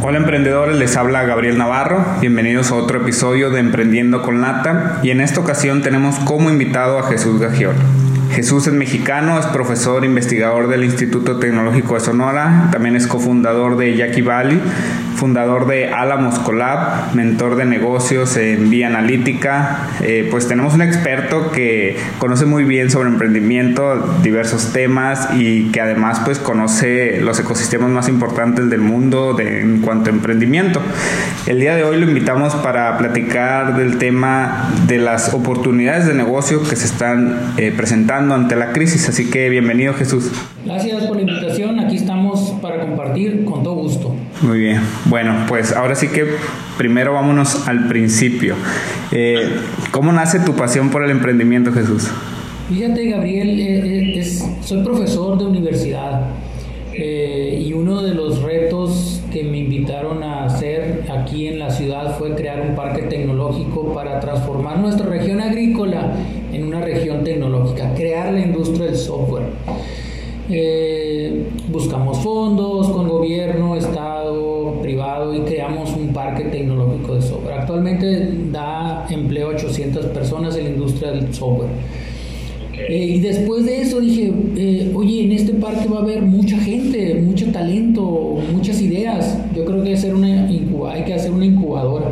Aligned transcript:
Hola 0.00 0.18
emprendedores, 0.18 0.76
les 0.76 0.96
habla 0.96 1.24
Gabriel 1.24 1.58
Navarro. 1.58 2.04
Bienvenidos 2.20 2.70
a 2.70 2.76
otro 2.76 3.00
episodio 3.00 3.50
de 3.50 3.58
Emprendiendo 3.58 4.22
con 4.22 4.40
Lata 4.40 5.00
y 5.02 5.10
en 5.10 5.20
esta 5.20 5.40
ocasión 5.40 5.82
tenemos 5.82 6.20
como 6.20 6.50
invitado 6.50 7.00
a 7.00 7.08
Jesús 7.08 7.40
Gajiol. 7.40 7.74
Jesús 8.30 8.68
es 8.68 8.72
mexicano, 8.74 9.40
es 9.40 9.46
profesor 9.46 10.04
investigador 10.04 10.68
del 10.68 10.84
Instituto 10.84 11.40
Tecnológico 11.40 11.94
de 11.94 12.00
Sonora, 12.00 12.68
también 12.70 12.94
es 12.94 13.08
cofundador 13.08 13.76
de 13.76 13.96
Yaqui 13.96 14.22
Valley, 14.22 14.60
fundador 15.18 15.66
de 15.66 15.88
Alamos 15.88 16.38
Collab, 16.38 17.14
mentor 17.14 17.56
de 17.56 17.64
negocios 17.64 18.36
en 18.36 18.70
Vía 18.70 18.86
Analítica. 18.86 19.88
Eh, 20.00 20.28
pues 20.30 20.46
tenemos 20.46 20.74
un 20.74 20.82
experto 20.82 21.50
que 21.50 21.96
conoce 22.18 22.46
muy 22.46 22.62
bien 22.62 22.90
sobre 22.90 23.08
emprendimiento, 23.08 23.96
diversos 24.22 24.72
temas 24.72 25.28
y 25.36 25.70
que 25.72 25.80
además 25.80 26.22
pues 26.24 26.38
conoce 26.38 27.20
los 27.20 27.38
ecosistemas 27.40 27.90
más 27.90 28.08
importantes 28.08 28.70
del 28.70 28.80
mundo 28.80 29.38
en 29.40 29.80
cuanto 29.80 30.10
a 30.10 30.12
emprendimiento. 30.12 30.80
El 31.46 31.58
día 31.58 31.74
de 31.74 31.82
hoy 31.82 31.98
lo 31.98 32.06
invitamos 32.06 32.54
para 32.54 32.96
platicar 32.96 33.76
del 33.76 33.98
tema 33.98 34.70
de 34.86 34.98
las 34.98 35.34
oportunidades 35.34 36.06
de 36.06 36.14
negocio 36.14 36.62
que 36.62 36.76
se 36.76 36.86
están 36.86 37.54
eh, 37.56 37.72
presentando 37.76 38.34
ante 38.36 38.54
la 38.54 38.72
crisis. 38.72 39.08
Así 39.08 39.30
que 39.30 39.48
bienvenido 39.48 39.94
Jesús. 39.94 40.30
Gracias 40.64 41.04
por 41.06 41.16
la 41.16 41.22
invitación. 41.22 41.80
Aquí 41.80 41.96
estamos 41.96 42.54
para 42.62 42.80
compartir 42.80 43.44
con 43.44 43.64
todo 43.64 43.74
gusto. 43.74 44.14
Muy 44.42 44.60
bien. 44.60 44.80
Bueno, 45.06 45.34
pues 45.48 45.72
ahora 45.72 45.94
sí 45.94 46.08
que 46.08 46.26
primero 46.76 47.12
vámonos 47.12 47.66
al 47.66 47.88
principio. 47.88 48.54
Eh, 49.10 49.48
¿Cómo 49.90 50.12
nace 50.12 50.38
tu 50.40 50.54
pasión 50.54 50.90
por 50.90 51.04
el 51.04 51.10
emprendimiento, 51.10 51.72
Jesús? 51.72 52.08
Fíjate, 52.68 53.08
Gabriel, 53.10 53.58
eh, 53.58 54.20
eh, 54.20 54.24
soy 54.62 54.84
profesor 54.84 55.38
de 55.38 55.46
universidad 55.46 56.28
y 57.00 57.72
uno 57.74 58.02
de 58.02 58.12
los 58.12 58.42
retos 58.42 59.22
que 59.32 59.44
me 59.44 59.58
invitaron 59.58 60.24
a 60.24 60.46
hacer 60.46 61.04
aquí 61.08 61.46
en 61.46 61.60
la 61.60 61.70
ciudad 61.70 62.18
fue 62.18 62.34
crear 62.34 62.60
un 62.60 62.74
parque 62.74 63.02
tecnológico 63.02 63.94
para 63.94 64.18
transformar 64.18 64.80
nuestra 64.80 65.06
región 65.06 65.40
agrícola 65.40 66.12
en 66.52 66.64
una 66.64 66.80
región 66.80 67.22
tecnológica, 67.22 67.94
crear 67.94 68.32
la 68.32 68.40
industria 68.40 68.86
del 68.86 68.96
software. 68.96 69.44
buscamos 71.68 72.18
fondos 72.18 72.88
con 72.90 73.06
gobierno, 73.06 73.76
Estado, 73.76 74.80
privado 74.82 75.34
y 75.34 75.40
creamos 75.40 75.94
un 75.94 76.12
parque 76.12 76.44
tecnológico 76.44 77.14
de 77.14 77.22
software. 77.22 77.60
Actualmente 78.08 78.50
da 78.52 79.06
empleo 79.10 79.48
a 79.48 79.54
800 79.54 80.06
personas 80.06 80.56
en 80.56 80.64
la 80.64 80.70
industria 80.70 81.12
del 81.12 81.32
software. 81.34 81.70
Eh, 82.88 83.14
y 83.16 83.20
después 83.20 83.66
de 83.66 83.80
eso 83.80 84.00
dije, 84.00 84.32
eh, 84.56 84.92
oye, 84.94 85.24
en 85.24 85.32
este 85.32 85.52
parque 85.54 85.88
va 85.88 85.98
a 85.98 86.02
haber 86.02 86.22
mucha 86.22 86.58
gente, 86.58 87.14
mucho 87.14 87.50
talento, 87.50 88.38
muchas 88.52 88.80
ideas. 88.80 89.38
Yo 89.54 89.64
creo 89.64 89.82
que 89.82 89.94
hacer 89.94 90.14
una 90.14 90.48
hay 90.48 91.04
que 91.04 91.14
hacer 91.14 91.32
una 91.32 91.44
incubadora. 91.44 92.10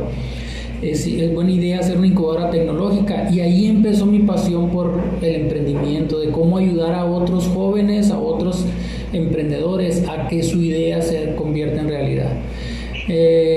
Es, 0.83 1.07
es, 1.07 1.33
buena 1.33 1.53
idea 1.53 1.81
hacer 1.81 1.97
una 1.97 2.09
incubadora 2.09 2.51
tecnológica 2.51 3.31
y 3.33 3.41
ahí 3.41 3.67
empezó 3.67 4.05
mi 4.05 4.19
pasión 4.21 4.69
por 4.71 5.01
el 5.23 5.35
emprendimiento, 5.37 6.19
de 6.19 6.31
cómo 6.31 6.59
ayudar 6.59 6.95
a 6.95 7.07
otros 7.07 7.47
jóvenes, 7.47 8.11
a 8.11 8.19
otros 8.19 8.67
emprendedores 9.13 10.07
a 10.09 10.29
que 10.29 10.43
su 10.43 10.61
idea 10.61 11.01
se 11.01 11.35
convierta 11.35 11.81
en 11.81 11.89
realidad. 11.89 12.33
Eh, 13.09 13.56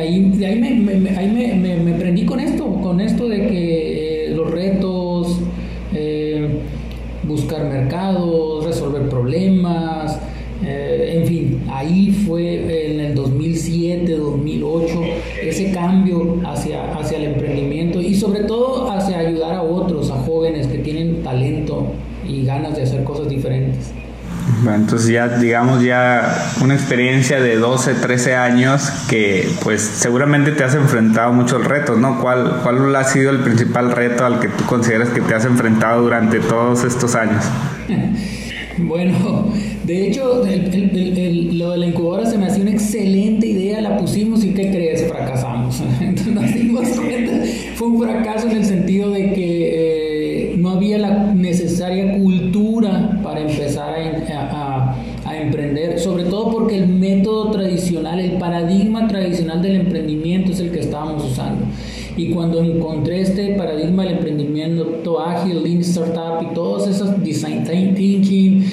ahí, 0.00 0.30
de 0.30 0.46
ahí, 0.46 0.58
me, 0.58 1.10
ahí 1.10 1.56
me, 1.56 1.76
me, 1.76 1.92
prendí 1.94 2.24
con 2.24 2.40
esto, 2.40 2.66
con 2.82 3.00
esto 3.00 3.28
de 3.28 3.46
que 3.46 4.26
eh, 4.26 4.34
los 4.34 4.50
retos, 4.50 5.38
eh, 5.94 6.60
buscar 7.24 7.64
mercados, 7.68 8.64
resolver 8.64 9.08
problemas, 9.08 10.18
en 10.60 11.24
fin, 11.26 11.62
ahí 11.70 12.10
fue 12.26 12.90
en 12.92 13.00
el 13.00 13.14
2007, 13.14 14.16
2008, 14.16 14.88
ese 15.44 15.70
cambio 15.70 16.40
hacia, 16.44 16.92
hacia 16.96 17.18
el 17.18 17.24
emprendimiento 17.34 18.00
y 18.00 18.14
sobre 18.14 18.40
todo 18.44 18.90
hacia 18.90 19.18
ayudar 19.18 19.54
a 19.54 19.62
otros, 19.62 20.10
a 20.10 20.16
jóvenes 20.16 20.66
que 20.66 20.78
tienen 20.78 21.22
talento 21.22 21.92
y 22.28 22.44
ganas 22.44 22.76
de 22.76 22.82
hacer 22.82 23.04
cosas 23.04 23.28
diferentes. 23.28 23.92
Bueno, 24.62 24.67
entonces 24.78 25.08
ya 25.08 25.28
digamos 25.28 25.82
ya 25.82 26.52
una 26.62 26.74
experiencia 26.74 27.40
de 27.40 27.56
12, 27.56 27.94
13 27.94 28.34
años 28.36 28.90
que 29.08 29.48
pues 29.62 29.82
seguramente 29.82 30.52
te 30.52 30.64
has 30.64 30.74
enfrentado 30.74 31.32
muchos 31.32 31.64
retos, 31.64 31.98
¿no? 31.98 32.20
¿Cuál, 32.20 32.60
¿Cuál 32.62 32.94
ha 32.96 33.04
sido 33.04 33.30
el 33.30 33.40
principal 33.40 33.92
reto 33.92 34.24
al 34.24 34.40
que 34.40 34.48
tú 34.48 34.64
consideras 34.64 35.08
que 35.10 35.20
te 35.20 35.34
has 35.34 35.44
enfrentado 35.44 36.02
durante 36.02 36.40
todos 36.40 36.84
estos 36.84 37.14
años? 37.14 37.44
Bueno, 38.80 39.52
de 39.84 40.06
hecho, 40.06 40.44
lo 40.44 41.70
de 41.72 41.78
la 41.78 41.86
incubadora 41.86 42.26
se 42.26 42.38
me 42.38 42.46
hacía 42.46 42.62
una 42.62 42.70
excelente 42.70 43.46
idea, 43.46 43.80
la 43.80 43.96
pusimos 43.96 44.44
y 44.44 44.50
¿qué 44.50 44.70
crees? 44.70 45.08
Fracasamos. 45.08 45.82
Entonces 46.00 46.32
nos 46.32 46.54
dimos 46.54 46.88
cuenta, 46.90 47.32
fue 47.74 47.88
un 47.88 48.02
fracaso 48.02 48.48
en 48.48 48.58
el 48.58 48.64
sentido 48.64 49.10
de 49.10 49.32
que 49.32 50.52
eh, 50.52 50.56
no 50.58 50.70
había 50.70 50.98
la 50.98 51.32
necesaria 51.34 52.18
cultura 52.18 53.18
para 53.22 53.40
empezar 53.40 53.94
a, 53.94 54.94
emprender, 55.40 56.00
sobre 56.00 56.24
todo 56.24 56.50
porque 56.50 56.67
el 56.78 56.88
método 56.88 57.50
tradicional, 57.50 58.20
el 58.20 58.32
paradigma 58.38 59.06
tradicional 59.08 59.60
del 59.60 59.76
emprendimiento 59.76 60.52
es 60.52 60.60
el 60.60 60.70
que 60.70 60.80
estábamos 60.80 61.24
usando. 61.24 61.66
Y 62.16 62.30
cuando 62.30 62.62
encontré 62.62 63.20
este 63.20 63.54
paradigma 63.54 64.04
del 64.04 64.14
emprendimiento 64.14 65.20
ágil, 65.20 65.62
Lean 65.62 65.80
Startup 65.80 66.42
y 66.42 66.54
todas 66.54 66.88
esas 66.88 67.22
design 67.22 67.64
thinking, 67.64 68.64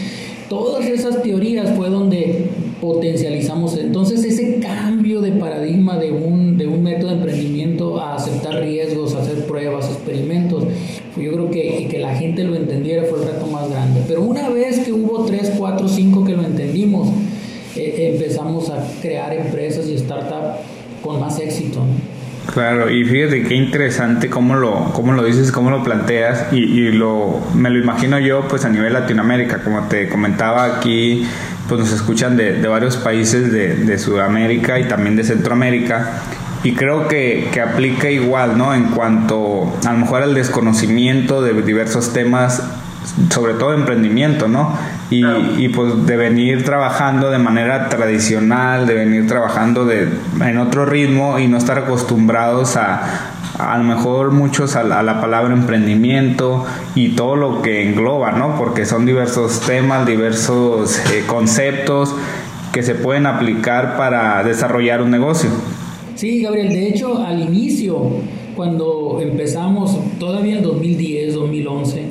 todas 0.50 0.88
esas 0.88 1.22
teorías 1.22 1.76
fue 1.76 1.90
donde 1.90 2.50
potencializamos. 2.82 3.78
Entonces 3.78 4.24
ese 4.24 4.60
cambio 4.60 5.22
de 5.22 5.32
paradigma 5.34 5.98
de 5.98 6.12
un, 6.12 6.58
de 6.58 6.68
un 6.68 6.84
método 6.84 7.10
de 7.10 7.16
emprendimiento 7.18 8.00
a 8.00 8.16
aceptar 8.16 8.62
riesgos, 8.62 9.16
a 9.16 9.22
hacer 9.22 9.46
pruebas, 9.46 9.90
experimentos, 9.90 10.64
yo 11.16 11.32
creo 11.32 11.52
que, 11.52 11.88
que 11.90 12.00
la 12.00 12.16
gente 12.16 12.44
lo 12.44 12.56
entendiera 12.56 13.04
fue 13.04 13.20
el 13.20 13.28
reto 13.28 13.48
más 13.48 13.70
grande. 13.70 14.02
Pero 14.08 14.24
una 14.24 14.50
vez 14.50 14.80
que 14.80 14.92
hubo 14.92 15.24
3, 15.26 15.54
4, 15.58 15.88
5 15.88 16.26
que 16.26 16.34
lo 16.34 16.44
entendimos, 16.44 17.10
eh, 17.76 18.18
empezamos 18.66 18.98
a 18.98 19.02
crear 19.02 19.34
empresas 19.34 19.86
y 19.88 19.98
startups 19.98 20.60
con 21.02 21.20
más 21.20 21.40
éxito. 21.40 21.84
Claro, 22.54 22.92
y 22.92 23.04
fíjate 23.04 23.44
qué 23.44 23.56
interesante 23.56 24.30
cómo 24.30 24.56
lo, 24.56 24.92
cómo 24.94 25.14
lo 25.14 25.24
dices, 25.24 25.52
cómo 25.52 25.72
lo 25.72 25.84
planteas, 25.84 26.54
y, 26.54 26.58
y, 26.58 26.92
lo, 26.92 27.42
me 27.56 27.72
lo 27.72 27.80
imagino 27.80 28.20
yo 28.20 28.48
pues 28.48 28.66
a 28.66 28.70
nivel 28.70 28.94
Latinoamérica, 28.94 29.64
como 29.64 29.88
te 29.88 30.08
comentaba 30.08 30.64
aquí, 30.64 31.26
pues 31.68 31.80
nos 31.80 31.92
escuchan 31.92 32.38
de, 32.38 32.54
de 32.54 32.68
varios 32.68 32.98
países 32.98 33.52
de, 33.52 33.76
de 33.76 33.98
Sudamérica 33.98 34.80
y 34.80 34.88
también 34.88 35.16
de 35.16 35.24
Centroamérica, 35.24 36.22
y 36.64 36.74
creo 36.74 37.08
que, 37.08 37.50
que, 37.52 37.62
aplica 37.62 38.12
igual, 38.12 38.58
¿no? 38.58 38.76
En 38.76 38.86
cuanto 38.86 39.74
a 39.86 39.94
lo 39.94 40.00
mejor 40.00 40.22
al 40.22 40.36
desconocimiento 40.36 41.42
de 41.42 41.60
diversos 41.64 42.14
temas, 42.14 42.62
sobre 43.30 43.54
todo 43.54 43.74
emprendimiento, 43.74 44.48
¿no? 44.48 44.78
Y, 45.10 45.24
y, 45.58 45.70
pues 45.70 46.06
de 46.06 46.18
venir 46.18 46.64
trabajando 46.64 47.30
de 47.30 47.38
manera 47.38 47.90
tradicional, 47.90 48.88
de 48.88 48.96
venir 48.96 49.28
trabajando 49.28 49.86
de, 49.86 50.10
en 50.42 50.58
otro 50.58 50.86
ritmo 50.86 51.38
y 51.40 51.48
no 51.48 51.58
estar 51.58 51.78
acostumbrados 51.78 52.76
a, 52.76 53.32
a 53.60 53.78
lo 53.78 53.84
mejor 53.84 54.32
muchos 54.32 54.76
a 54.76 54.84
la, 54.84 55.00
a 55.00 55.04
la, 55.04 55.22
palabra 55.22 55.54
emprendimiento 55.54 56.66
y 56.96 57.10
todo 57.10 57.36
lo 57.36 57.62
que 57.62 57.88
engloba, 57.88 58.32
¿no? 58.32 58.58
Porque 58.58 58.86
son 58.86 59.06
diversos 59.06 59.62
temas, 59.62 60.06
diversos 60.06 61.00
eh, 61.12 61.24
conceptos 61.28 62.16
que 62.74 62.84
se 62.84 62.96
pueden 62.96 63.26
aplicar 63.26 63.96
para 63.96 64.44
desarrollar 64.44 65.02
un 65.02 65.12
negocio. 65.12 65.50
Sí, 66.16 66.42
Gabriel, 66.42 66.70
de 66.70 66.90
hecho, 66.90 67.24
al 67.26 67.42
inicio, 67.42 67.98
cuando 68.56 69.20
empezamos, 69.22 69.98
todavía 70.20 70.58
en 70.58 70.64
2010, 70.64 71.36
2011, 71.36 72.06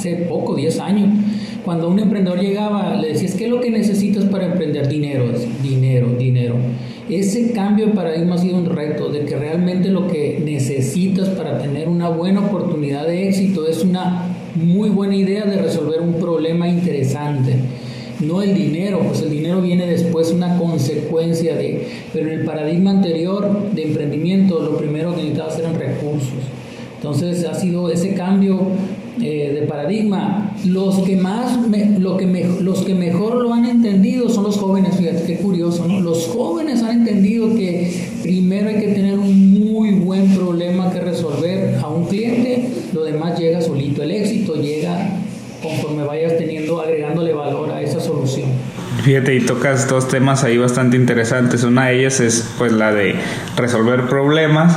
hace 0.00 0.16
poco, 0.16 0.54
10 0.54 0.80
años, 0.80 1.10
cuando 1.62 1.90
un 1.90 1.98
emprendedor 1.98 2.40
llegaba, 2.40 2.96
le 2.96 3.08
decías, 3.08 3.34
¿qué 3.34 3.44
es 3.44 3.50
lo 3.50 3.60
que 3.60 3.70
necesitas 3.70 4.24
para 4.24 4.46
emprender? 4.46 4.88
Dinero, 4.88 5.26
dinero, 5.62 6.14
dinero. 6.18 6.56
Ese 7.10 7.52
cambio 7.52 7.88
de 7.88 7.92
paradigma 7.92 8.36
ha 8.36 8.38
sido 8.38 8.56
un 8.56 8.64
reto, 8.64 9.10
de 9.10 9.26
que 9.26 9.36
realmente 9.36 9.90
lo 9.90 10.08
que 10.08 10.40
necesitas 10.42 11.28
para 11.28 11.58
tener 11.58 11.88
una 11.88 12.08
buena 12.08 12.40
oportunidad 12.40 13.06
de 13.06 13.28
éxito 13.28 13.68
es 13.68 13.84
una 13.84 14.34
muy 14.54 14.88
buena 14.88 15.16
idea 15.16 15.44
de 15.44 15.58
resolver 15.58 16.00
un 16.00 16.14
problema 16.14 16.66
interesante 16.66 17.56
no 18.20 18.42
el 18.42 18.54
dinero, 18.54 19.00
pues 19.00 19.22
el 19.22 19.30
dinero 19.30 19.62
viene 19.62 19.86
después 19.86 20.30
una 20.30 20.58
consecuencia 20.58 21.56
de, 21.56 21.86
pero 22.12 22.30
en 22.30 22.40
el 22.40 22.44
paradigma 22.44 22.90
anterior 22.90 23.70
de 23.72 23.82
emprendimiento 23.82 24.60
lo 24.60 24.76
primero 24.76 25.14
que 25.14 25.22
necesitabas 25.22 25.58
eran 25.58 25.78
recursos. 25.78 26.34
Entonces 26.96 27.46
ha 27.46 27.54
sido 27.54 27.90
ese 27.90 28.12
cambio 28.12 28.60
eh, 29.22 29.58
de 29.60 29.66
paradigma. 29.66 30.54
Los 30.64 30.98
que 31.00 31.16
más, 31.16 31.58
lo 31.98 32.16
que 32.16 32.26
los 32.60 32.82
que 32.84 32.94
mejor 32.94 33.36
lo 33.36 33.52
han 33.52 33.64
entendido 33.64 34.28
son 34.28 34.44
los 34.44 34.56
jóvenes, 34.56 34.96
fíjate 34.96 35.24
qué 35.24 35.36
curioso. 35.36 35.86
Los 35.86 36.26
jóvenes 36.26 36.82
han 36.82 37.00
entendido 37.00 37.54
que 37.54 38.10
primero 38.22 38.68
hay 38.68 38.76
que 38.76 38.88
tener 38.88 39.18
un 39.18 39.50
muy 39.52 39.92
buen 39.92 40.34
problema 40.34 40.90
que 40.90 41.00
resolver 41.00 41.76
a 41.82 41.88
un 41.88 42.06
cliente, 42.06 42.68
lo 42.92 43.04
demás 43.04 43.38
llega 43.38 43.60
solito, 43.60 44.02
el 44.02 44.10
éxito 44.10 44.54
llega 44.56 45.20
conforme 45.62 46.04
vayas 46.04 46.36
teniendo, 46.38 46.80
agregándole 46.80 47.32
valor 47.32 47.70
a 47.70 47.82
esa 47.82 48.00
solución. 48.00 48.48
Fíjate, 49.02 49.34
y 49.34 49.40
tocas 49.40 49.88
dos 49.88 50.08
temas 50.08 50.44
ahí 50.44 50.58
bastante 50.58 50.96
interesantes. 50.96 51.62
Una 51.64 51.86
de 51.86 52.00
ellas 52.00 52.20
es 52.20 52.48
pues 52.58 52.72
la 52.72 52.92
de 52.92 53.14
resolver 53.56 54.06
problemas 54.06 54.76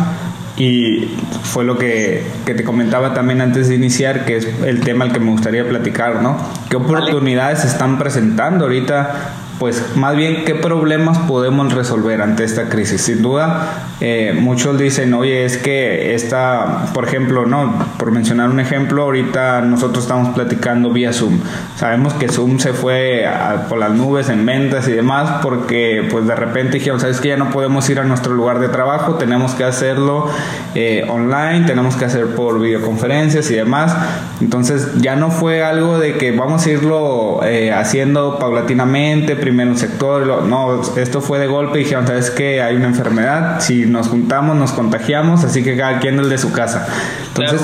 y 0.57 1.09
fue 1.43 1.63
lo 1.63 1.77
que, 1.77 2.23
que, 2.45 2.53
te 2.53 2.63
comentaba 2.63 3.13
también 3.13 3.41
antes 3.41 3.69
de 3.69 3.75
iniciar, 3.75 4.25
que 4.25 4.37
es 4.37 4.47
el 4.65 4.81
tema 4.81 5.05
al 5.05 5.11
que 5.11 5.19
me 5.19 5.31
gustaría 5.31 5.67
platicar, 5.67 6.21
¿no? 6.21 6.37
¿Qué 6.69 6.75
oportunidades 6.75 7.59
se 7.61 7.67
están 7.67 7.97
presentando 7.97 8.65
ahorita 8.65 9.42
pues 9.63 9.95
más 9.95 10.17
bien 10.17 10.43
qué 10.43 10.55
problemas 10.55 11.17
podemos 11.19 11.73
resolver 11.73 12.21
ante 12.21 12.43
esta 12.43 12.67
crisis. 12.67 12.99
Sin 13.03 13.21
duda, 13.21 13.85
eh, 14.01 14.37
muchos 14.37 14.77
dicen, 14.77 15.13
oye, 15.13 15.45
es 15.45 15.55
que 15.55 16.13
esta, 16.15 16.87
por 16.93 17.05
ejemplo, 17.05 17.45
no, 17.45 17.73
por 17.97 18.11
mencionar 18.11 18.49
un 18.49 18.59
ejemplo, 18.59 19.03
ahorita 19.03 19.61
nosotros 19.61 20.03
estamos 20.03 20.35
platicando 20.35 20.89
vía 20.89 21.13
Zoom. 21.13 21.39
Sabemos 21.77 22.13
que 22.15 22.27
Zoom 22.27 22.59
se 22.59 22.73
fue 22.73 23.25
por 23.69 23.77
las 23.77 23.91
nubes 23.91 24.27
en 24.27 24.45
ventas 24.45 24.89
y 24.89 24.91
demás 24.91 25.39
porque 25.41 26.05
pues 26.11 26.27
de 26.27 26.35
repente 26.35 26.79
dijeron, 26.79 26.99
sabes 26.99 27.21
que 27.21 27.29
ya 27.29 27.37
no 27.37 27.49
podemos 27.49 27.89
ir 27.89 27.99
a 27.99 28.03
nuestro 28.03 28.33
lugar 28.33 28.59
de 28.59 28.67
trabajo, 28.67 29.13
tenemos 29.13 29.53
que 29.53 29.63
hacerlo 29.63 30.27
eh, 30.75 31.05
online, 31.07 31.65
tenemos 31.65 31.95
que 31.95 32.03
hacer 32.03 32.35
por 32.35 32.59
videoconferencias 32.59 33.49
y 33.49 33.55
demás. 33.55 33.95
Entonces 34.41 34.89
ya 34.97 35.15
no 35.15 35.31
fue 35.31 35.63
algo 35.63 35.99
de 35.99 36.17
que 36.17 36.33
vamos 36.33 36.65
a 36.65 36.69
irlo 36.69 37.39
eh, 37.45 37.71
haciendo 37.71 38.39
paulatinamente, 38.39 39.37
primero 39.37 39.52
un 39.59 39.77
sector, 39.77 40.43
no, 40.43 40.81
esto 40.97 41.21
fue 41.21 41.39
de 41.39 41.47
golpe 41.47 41.79
y 41.79 41.83
dijeron, 41.83 42.07
sabes 42.07 42.31
que 42.31 42.61
hay 42.61 42.75
una 42.75 42.87
enfermedad, 42.87 43.59
si 43.59 43.85
nos 43.85 44.07
juntamos 44.07 44.55
nos 44.55 44.71
contagiamos, 44.71 45.43
así 45.43 45.63
que 45.63 45.77
cada 45.77 45.99
quien 45.99 46.19
el 46.19 46.29
de 46.29 46.37
su 46.37 46.51
casa. 46.51 46.87
Entonces, 47.27 47.61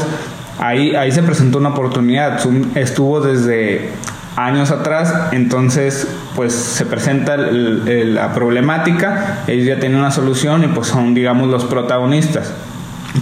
ahí, 0.59 0.95
ahí 0.95 1.11
se 1.11 1.23
presentó 1.23 1.57
una 1.57 1.69
oportunidad, 1.69 2.39
estuvo 2.75 3.21
desde 3.21 3.89
años 4.35 4.71
atrás, 4.71 5.13
entonces 5.31 6.07
pues 6.35 6.53
se 6.53 6.85
presenta 6.85 7.35
la 7.37 8.33
problemática, 8.33 9.43
ellos 9.47 9.65
ya 9.67 9.79
tienen 9.79 9.99
una 9.99 10.11
solución 10.11 10.63
y 10.63 10.67
pues 10.67 10.87
son 10.87 11.13
digamos 11.13 11.49
los 11.49 11.65
protagonistas. 11.65 12.53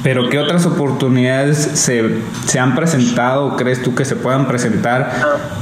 Pero 0.04 0.30
¿qué 0.30 0.40
otras 0.40 0.66
oportunidades 0.66 1.58
se, 1.58 2.04
se, 2.46 2.60
han 2.60 2.76
presentado 2.76 3.48
o 3.48 3.56
crees 3.56 3.82
tú 3.82 3.96
que 3.96 4.06
se 4.06 4.16
puedan 4.16 4.48
presentar 4.48 5.12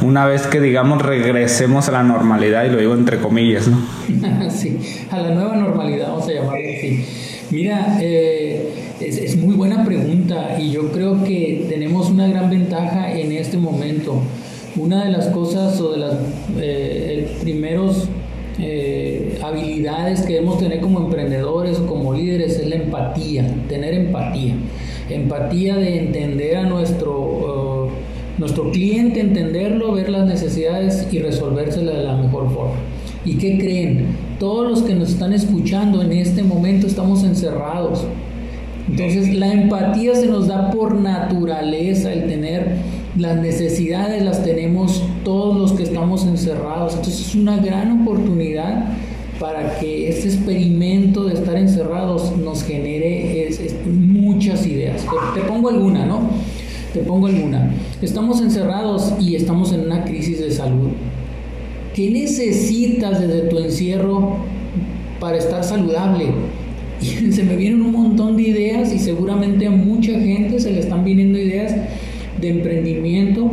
una 0.02 0.26
vez 0.26 0.48
que, 0.48 0.60
digamos, 0.60 1.02
regresemos 1.02 1.88
a 1.90 1.92
la 1.92 2.04
normalidad? 2.04 2.66
Y 2.66 2.70
lo 2.70 2.78
digo 2.78 2.94
entre 2.94 3.20
comillas, 3.20 3.68
¿no? 3.68 3.78
sí, 4.50 4.80
a 5.12 5.20
la 5.20 5.30
nueva 5.32 5.56
normalidad, 5.56 6.10
vamos 6.10 6.28
a 6.28 6.34
llamarlo 6.34 6.68
así. 6.78 7.06
Mira, 7.52 8.00
eh, 8.02 8.74
es, 9.00 9.18
es, 9.18 9.38
muy 9.38 9.56
buena 9.56 9.86
pregunta 9.86 10.58
y 10.60 10.72
yo 10.72 10.92
creo 10.92 11.24
que 11.24 11.68
tenemos 11.70 12.10
una 12.10 12.28
gran 12.28 12.50
ventaja 12.50 13.12
en 13.12 13.32
este 13.32 13.58
momento. 13.58 14.22
Una 14.76 15.06
de 15.06 15.12
las 15.12 15.28
cosas 15.28 15.80
o 15.80 15.92
de 15.92 15.98
los 16.00 16.16
eh, 16.58 17.38
primeros 17.42 18.10
eh, 18.60 19.25
habilidades 19.48 20.22
que 20.22 20.34
debemos 20.34 20.60
tener 20.60 20.80
como 20.82 21.00
emprendedores 21.00 21.78
como 21.80 22.14
líderes 22.14 22.60
es 22.60 22.68
la 22.68 22.76
empatía, 22.76 23.46
tener 23.68 23.94
empatía. 23.94 24.56
Empatía 25.10 25.76
de 25.76 26.00
entender 26.00 26.58
a 26.58 26.64
nuestro, 26.64 27.20
uh, 27.20 27.90
nuestro 28.38 28.72
cliente, 28.72 29.20
entenderlo, 29.20 29.94
ver 29.94 30.10
las 30.10 30.28
necesidades 30.28 31.08
y 31.12 31.20
resolvérselas 31.20 31.98
de 31.98 32.04
la 32.04 32.16
mejor 32.16 32.50
forma. 32.52 32.76
¿Y 33.24 33.38
qué 33.38 33.58
creen? 33.58 34.08
Todos 34.40 34.70
los 34.70 34.82
que 34.84 34.96
nos 34.96 35.10
están 35.10 35.34
escuchando 35.34 36.02
en 36.02 36.12
este 36.12 36.44
momento 36.44 36.88
estamos 36.88 37.24
encerrados. 37.24 38.06
Entonces 38.88 39.34
la 39.34 39.52
empatía 39.52 40.14
se 40.16 40.28
nos 40.28 40.48
da 40.48 40.70
por 40.70 40.96
naturaleza, 40.96 42.14
el 42.14 42.28
tener 42.28 42.78
las 43.18 43.38
necesidades 43.38 44.22
las 44.24 44.44
tenemos 44.44 45.02
todos 45.24 45.58
los 45.58 45.74
que 45.74 45.84
estamos 45.84 46.26
encerrados. 46.26 46.96
Entonces 46.96 47.28
es 47.28 47.36
una 47.36 47.58
gran 47.58 48.02
oportunidad 48.02 48.86
para 49.40 49.80
que 49.80 50.10
este 50.10 50.28
experimento 50.28 51.26
de 51.26 51.34
estar 51.34 51.58
encerrados 51.58 52.36
nos 52.38 52.64
genere 52.64 53.50
muchas 53.86 54.66
ideas. 54.66 55.06
Te, 55.34 55.42
pongo 55.42 55.70
alguna, 55.70 56.06
¿no? 56.06 56.30
Te 56.94 57.00
pongo 57.02 57.28
alguna. 57.28 57.74
Estamos 58.02 58.42
encerrados 58.42 59.14
y 59.20 59.36
estamos 59.36 59.74
en 59.74 59.82
una 59.82 60.06
crisis 60.06 60.40
de 60.40 60.52
salud. 60.52 60.90
¿Qué 61.94 62.10
necesitas 62.12 63.20
desde 63.20 63.42
tu 63.48 63.58
encierro 63.60 64.38
para 65.20 65.38
estar 65.38 65.64
saludable? 65.64 66.28
Y 67.02 67.06
se 67.32 67.44
me 67.44 67.56
vienen 67.56 67.82
un 67.82 67.92
montón 67.92 68.38
de 68.38 68.44
ideas 68.44 68.94
y 68.94 69.00
seguramente 69.00 69.68
a 69.68 69.72
mucha 69.72 70.14
gente 70.14 70.60
se 70.60 70.72
le 70.72 70.80
están 70.80 71.04
viniendo 71.04 71.38
ideas 71.38 71.76
de 72.40 72.50
emprendimiento 72.50 73.52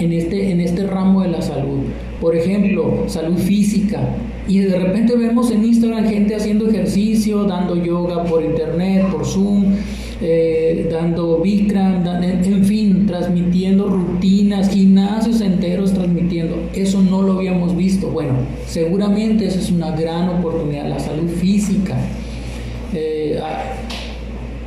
en 0.00 0.12
este, 0.12 0.50
en 0.50 0.60
este 0.60 0.86
ramo 0.86 1.22
de 1.22 1.28
la 1.28 1.42
salud. 1.42 1.80
Por 2.20 2.34
ejemplo, 2.34 3.04
salud 3.08 3.36
física. 3.36 4.00
Y 4.48 4.60
de 4.60 4.78
repente 4.78 5.16
vemos 5.16 5.50
en 5.50 5.64
Instagram 5.64 6.06
gente 6.08 6.34
haciendo 6.36 6.68
ejercicio, 6.68 7.44
dando 7.44 7.76
yoga 7.76 8.24
por 8.24 8.44
internet, 8.44 9.06
por 9.10 9.24
Zoom, 9.26 9.74
eh, 10.20 10.88
dando 10.90 11.40
Bikram, 11.40 12.06
en 12.22 12.64
fin, 12.64 13.06
transmitiendo 13.06 13.88
rutinas, 13.88 14.70
gimnasios 14.70 15.40
enteros 15.40 15.92
transmitiendo. 15.92 16.56
Eso 16.74 17.02
no 17.02 17.22
lo 17.22 17.32
habíamos 17.34 17.76
visto. 17.76 18.08
Bueno, 18.08 18.34
seguramente 18.66 19.46
esa 19.46 19.58
es 19.58 19.70
una 19.70 19.90
gran 19.90 20.28
oportunidad, 20.28 20.88
la 20.88 21.00
salud 21.00 21.28
física. 21.28 21.96
Eh, 22.94 23.38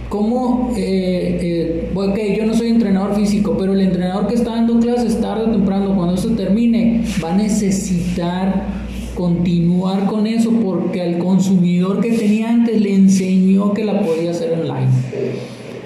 ¿Cómo, 0.09 0.73
eh, 0.75 1.37
eh, 1.39 1.91
ok, 1.93 2.17
yo 2.35 2.47
no 2.47 2.55
soy 2.55 2.69
entrenador 2.69 3.15
físico, 3.15 3.55
pero 3.59 3.73
el 3.73 3.81
entrenador 3.81 4.27
que 4.27 4.33
está 4.33 4.55
dando 4.55 4.79
clases 4.79 5.21
tarde 5.21 5.43
o 5.43 5.51
temprano, 5.51 5.95
cuando 5.95 6.15
eso 6.15 6.29
termine, 6.29 7.03
va 7.23 7.31
a 7.31 7.37
necesitar 7.37 8.78
continuar 9.19 10.05
con 10.05 10.27
eso 10.27 10.49
porque 10.63 11.01
al 11.01 11.17
consumidor 11.17 11.99
que 11.99 12.13
tenía 12.13 12.51
antes 12.51 12.79
le 12.79 12.95
enseñó 12.95 13.73
que 13.73 13.83
la 13.83 13.99
podía 13.99 14.31
hacer 14.31 14.53
online. 14.53 14.87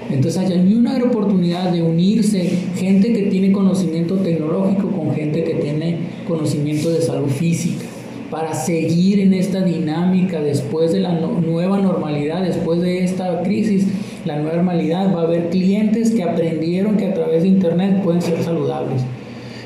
Entonces 0.08 0.48
hay 0.48 0.72
una 0.72 0.96
oportunidad 1.02 1.72
de 1.72 1.82
unirse 1.82 2.48
gente 2.76 3.12
que 3.12 3.22
tiene 3.22 3.50
conocimiento 3.50 4.18
tecnológico 4.18 4.88
con 4.92 5.12
gente 5.16 5.42
que 5.42 5.54
tiene 5.54 5.96
conocimiento 6.28 6.90
de 6.90 7.02
salud 7.02 7.26
física 7.26 7.84
para 8.30 8.54
seguir 8.54 9.18
en 9.18 9.34
esta 9.34 9.62
dinámica 9.62 10.40
después 10.40 10.92
de 10.92 11.00
la 11.00 11.14
nueva 11.14 11.78
normalidad, 11.78 12.40
después 12.44 12.82
de 12.82 13.02
esta 13.02 13.42
crisis 13.42 13.88
la 14.24 14.36
nueva 14.36 14.58
normalidad, 14.58 15.12
va 15.12 15.22
a 15.22 15.24
haber 15.24 15.50
clientes 15.50 16.12
que 16.12 16.22
aprendieron 16.22 16.96
que 16.96 17.06
a 17.06 17.14
través 17.14 17.42
de 17.42 17.48
Internet 17.48 18.00
pueden 18.04 18.22
ser 18.22 18.40
saludables. 18.44 19.02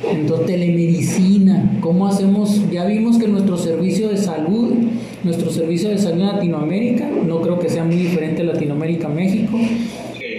Entonces, 0.07 0.47
telemedicina, 0.47 1.79
¿cómo 1.81 2.07
hacemos? 2.07 2.63
Ya 2.71 2.85
vimos 2.85 3.19
que 3.19 3.27
nuestro 3.27 3.57
servicio 3.57 4.09
de 4.09 4.17
salud, 4.17 4.75
nuestro 5.25 5.51
servicio 5.51 5.91
de 5.91 5.99
salud 5.99 6.21
en 6.21 6.27
Latinoamérica, 6.27 7.09
no 7.27 7.41
creo 7.41 7.59
que 7.59 7.69
sea 7.69 7.85
muy 7.85 7.97
diferente 7.97 8.45
Latinoamérica 8.45 9.09
México, 9.09 9.59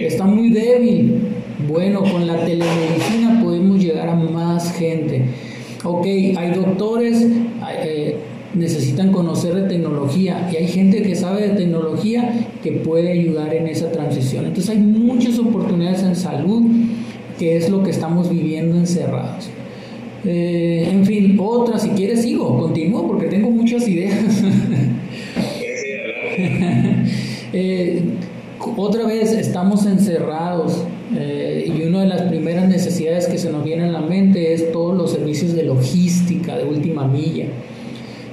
está 0.00 0.24
muy 0.24 0.50
débil. 0.50 1.20
Bueno, 1.68 2.02
con 2.02 2.26
la 2.26 2.44
telemedicina 2.44 3.40
podemos 3.42 3.82
llegar 3.82 4.08
a 4.08 4.14
más 4.14 4.72
gente. 4.72 5.22
Ok, 5.84 6.06
hay 6.06 6.52
doctores, 6.54 7.26
eh, 7.84 8.16
necesitan 8.54 9.12
conocer 9.12 9.54
de 9.54 9.62
tecnología 9.62 10.48
y 10.52 10.56
hay 10.56 10.68
gente 10.68 11.02
que 11.02 11.14
sabe 11.14 11.48
de 11.48 11.54
tecnología 11.54 12.48
que 12.62 12.72
puede 12.72 13.12
ayudar 13.12 13.54
en 13.54 13.68
esa 13.68 13.92
transición. 13.92 14.46
Entonces 14.46 14.70
hay 14.70 14.78
muchas 14.78 15.38
oportunidades 15.38 16.02
en 16.02 16.16
salud 16.16 16.62
que 17.40 17.56
es 17.56 17.70
lo 17.70 17.82
que 17.82 17.90
estamos 17.90 18.28
viviendo 18.28 18.76
encerrados. 18.76 19.48
Eh, 20.26 20.86
en 20.92 21.06
fin, 21.06 21.38
otra, 21.40 21.78
si 21.78 21.88
quieres 21.88 22.20
sigo, 22.20 22.58
continúo 22.58 23.06
porque 23.06 23.28
tengo 23.28 23.50
muchas 23.50 23.88
ideas. 23.88 24.14
Eh, 27.52 28.02
otra 28.76 29.04
vez 29.04 29.32
estamos 29.32 29.84
encerrados 29.84 30.84
eh, 31.18 31.64
y 31.76 31.82
una 31.82 32.02
de 32.02 32.06
las 32.06 32.22
primeras 32.22 32.68
necesidades 32.68 33.26
que 33.26 33.38
se 33.38 33.50
nos 33.50 33.64
viene 33.64 33.82
a 33.84 33.88
la 33.88 34.00
mente 34.00 34.52
es 34.52 34.70
todos 34.70 34.96
los 34.96 35.10
servicios 35.10 35.54
de 35.54 35.64
logística 35.64 36.56
de 36.56 36.64
última 36.64 37.08
milla. 37.08 37.46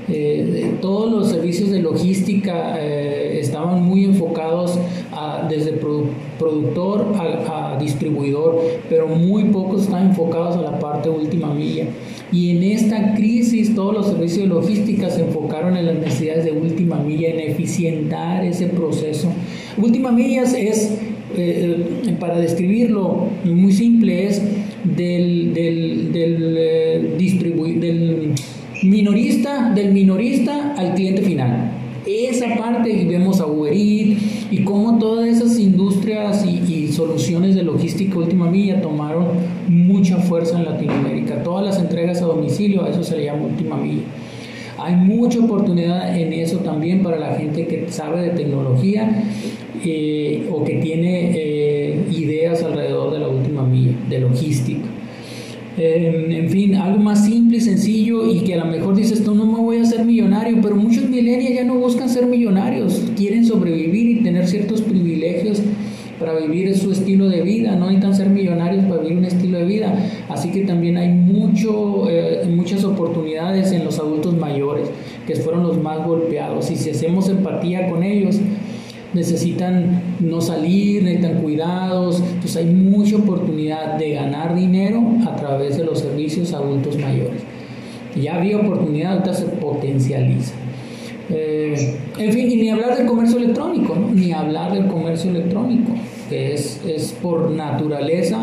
Eh, 0.08 0.76
todos 0.82 1.12
los 1.12 1.30
servicios 1.30 1.72
de 1.72 1.80
logística 1.80 2.80
estaban 2.80 3.82
muy 3.84 4.06
enfocados 4.06 4.78
desde 5.50 5.72
productor 6.38 7.14
a, 7.18 7.78
distribuidor, 7.80 8.62
pero 8.90 9.08
muy 9.08 9.46
pocos 9.46 9.84
están 9.84 10.08
enfocados 10.08 10.58
a 10.58 10.62
la 10.62 10.80
parte 10.80 11.10
última 11.10 11.54
milla. 11.54 11.86
Y 12.32 12.58
en 12.58 12.64
esta 12.64 13.14
crisis 13.14 13.74
todos 13.76 13.94
los 13.94 14.08
servicios 14.08 14.44
de 14.44 14.48
logística 14.48 15.10
se 15.10 15.22
enfocaron 15.22 15.78
en 15.78 15.86
las 15.86 15.96
necesidades 15.96 16.46
de 16.46 16.52
última 16.52 16.98
milla, 16.98 17.30
en 17.30 17.40
eficientar 17.40 18.44
ese 18.44 18.68
proceso. 18.68 19.30
Última 19.78 20.12
milla 20.12 20.44
es, 20.44 20.54
eh, 20.54 20.98
eh, 21.38 22.16
para 22.20 22.40
describirlo 22.40 23.28
muy 23.46 23.72
simple, 23.72 24.28
es 24.28 24.42
del, 24.84 25.54
del, 25.54 26.12
del, 26.12 26.56
eh, 26.58 27.80
del 27.80 28.34
minorista, 28.84 29.72
del 29.74 29.94
minorista 29.94 30.74
al 30.76 30.94
cliente 30.94 31.22
final. 31.22 31.77
Esa 32.08 32.56
parte, 32.56 32.90
y 32.90 33.06
vemos 33.06 33.42
a 33.42 33.48
Uber 33.48 33.74
y 33.76 34.64
cómo 34.64 34.98
todas 34.98 35.28
esas 35.28 35.60
industrias 35.60 36.46
y, 36.46 36.62
y, 36.74 36.88
soluciones 36.94 37.54
de 37.54 37.64
logística 37.64 38.18
última 38.18 38.50
milla 38.50 38.82
tomaron 38.82 39.28
mucha 39.68 40.18
fuerza 40.18 40.58
en 40.58 40.66
Latinoamérica. 40.66 41.44
Todas 41.44 41.66
las 41.66 41.80
entregas 41.80 42.22
a 42.22 42.26
domicilio, 42.26 42.86
a 42.86 42.90
eso 42.90 43.04
se 43.04 43.18
le 43.18 43.26
llama 43.26 43.44
última 43.48 43.76
milla. 43.76 44.04
Hay 44.80 44.96
mucha 44.96 45.40
oportunidad 45.40 46.18
en 46.18 46.32
eso 46.34 46.60
también 46.60 47.04
para 47.04 47.18
la 47.18 47.36
gente 47.36 47.68
que 47.68 47.88
sabe 47.90 48.22
de 48.22 48.30
tecnología 48.30 49.24
eh, 49.84 50.48
o 50.52 50.64
que 50.64 50.76
tiene 50.76 51.32
eh, 51.36 52.06
ideas 52.12 52.64
alrededor 52.64 53.12
de 53.12 53.20
la 53.20 53.28
última 53.28 53.64
milla, 53.64 53.92
de 54.08 54.20
logística. 54.20 54.86
Em, 55.78 56.32
en 56.32 56.50
fin, 56.50 56.74
algo 56.74 56.98
más 56.98 57.26
simple 57.26 57.58
y 57.58 57.62
sencillo 57.62 58.26
y 58.26 58.40
que 58.40 58.56
a 58.56 58.66
lo 58.66 58.66
mejor 58.66 58.96
dices, 58.96 59.24
tú 59.24 59.36
no 59.36 59.46
me 59.46 59.60
voy 59.60 59.78
a 59.78 59.84
hacer 59.84 60.04
millonario, 60.04 60.58
pero 60.60 60.76
muchos 60.76 61.08
millennials 61.08 61.56
ya 61.56 61.64
no 61.64 61.76
buscan 61.76 62.10
ser 62.10 62.26
millonarios, 62.26 63.04
quieren 63.16 63.46
sobrevivir 63.46 64.10
y 64.10 64.24
tener 64.24 64.48
ciertos 64.48 64.82
privilegios 64.82 65.62
para 66.20 66.36
vivir 66.36 66.76
su 66.76 66.92
estilo 66.92 67.30
de 67.30 67.44
vida, 67.44 67.76
no 67.76 67.86
necesitan 67.86 68.16
ser 68.16 68.30
millonarios 68.30 68.86
para 68.86 69.04
vivir 69.04 69.20
un 69.20 69.26
estilo 69.26 69.60
de 69.60 69.66
vida, 69.66 69.94
así 70.30 70.50
que 70.50 70.62
también 70.62 70.98
hay 70.98 71.10
mucho, 71.10 72.10
eh, 72.10 72.48
muchas 72.50 72.84
oportunidades 72.84 73.72
en 73.72 73.86
los 73.86 74.00
adultos 74.00 74.36
mayores, 74.36 74.90
que 75.28 75.36
fueron 75.36 75.62
los 75.62 75.80
más 75.80 76.04
golpeados, 76.04 76.72
y 76.72 76.76
si 76.76 76.90
hacemos 76.90 77.30
empatía 77.30 77.88
con 77.88 78.02
ellos, 78.02 78.40
necesitan 79.18 80.02
no 80.20 80.40
salir, 80.42 81.04
necesitan 81.04 81.42
cuidados, 81.42 82.22
entonces 82.22 82.58
hay 82.58 82.66
mucha 82.66 83.18
oportunidad 83.18 83.98
de 83.98 84.14
ganar 84.14 84.56
dinero 84.56 85.04
a 85.28 85.36
través 85.36 85.78
de 85.78 85.84
los 85.84 86.00
servicios 86.00 86.54
adultos 86.54 86.98
mayores. 86.98 87.42
Ya 88.16 88.36
había 88.36 88.58
oportunidad, 88.58 89.14
ahorita 89.14 89.34
se 89.34 89.46
potencializa. 89.46 90.54
Eh, 91.30 91.98
en 92.18 92.32
fin, 92.32 92.50
y 92.50 92.56
ni 92.56 92.70
hablar 92.70 92.96
del 92.96 93.06
comercio 93.06 93.38
electrónico, 93.38 93.96
ni 94.14 94.32
hablar 94.32 94.72
del 94.74 94.88
comercio 94.88 95.30
electrónico, 95.30 95.92
que 96.30 96.54
es, 96.54 96.82
es 96.88 97.12
por 97.22 97.52
naturaleza 97.52 98.40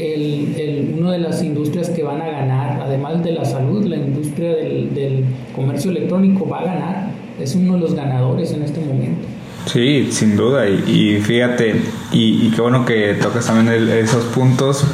el, 0.00 0.54
el, 0.56 0.94
una 0.98 1.12
de 1.12 1.18
las 1.18 1.42
industrias 1.42 1.90
que 1.90 2.02
van 2.02 2.22
a 2.22 2.26
ganar, 2.26 2.80
además 2.80 3.22
de 3.22 3.32
la 3.32 3.44
salud, 3.44 3.84
la 3.84 3.96
industria 3.96 4.54
del, 4.54 4.94
del 4.94 5.24
comercio 5.54 5.90
electrónico 5.90 6.48
va 6.48 6.60
a 6.60 6.64
ganar, 6.64 7.10
es 7.40 7.54
uno 7.56 7.74
de 7.74 7.80
los 7.80 7.94
ganadores 7.94 8.52
en 8.52 8.62
este 8.62 8.80
momento. 8.80 9.33
Sí, 9.66 10.10
sin 10.12 10.36
duda. 10.36 10.68
Y, 10.68 11.20
fíjate, 11.20 11.82
y, 12.12 12.50
qué 12.50 12.60
bueno 12.60 12.84
que 12.84 13.14
tocas 13.14 13.46
también 13.46 13.88
esos 13.88 14.24
puntos, 14.26 14.84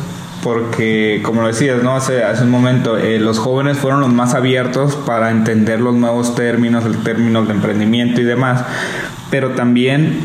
porque 0.43 1.21
como 1.23 1.43
lo 1.43 1.49
decías, 1.49 1.83
¿no? 1.83 1.97
Hace, 1.97 2.25
hace 2.25 2.45
un 2.45 2.51
momento, 2.51 2.97
eh, 2.97 3.19
los 3.19 3.39
jóvenes 3.39 3.79
fueron 3.79 4.01
los 4.01 4.13
más 4.13 4.35
abiertos 4.35 4.95
para 4.95 5.31
entender 5.31 5.81
los 5.81 5.95
nuevos 5.95 6.35
términos, 6.35 6.85
el 6.85 6.99
término 6.99 7.45
de 7.45 7.53
emprendimiento 7.53 8.21
y 8.21 8.25
demás, 8.25 8.65
pero 9.31 9.51
también, 9.51 10.21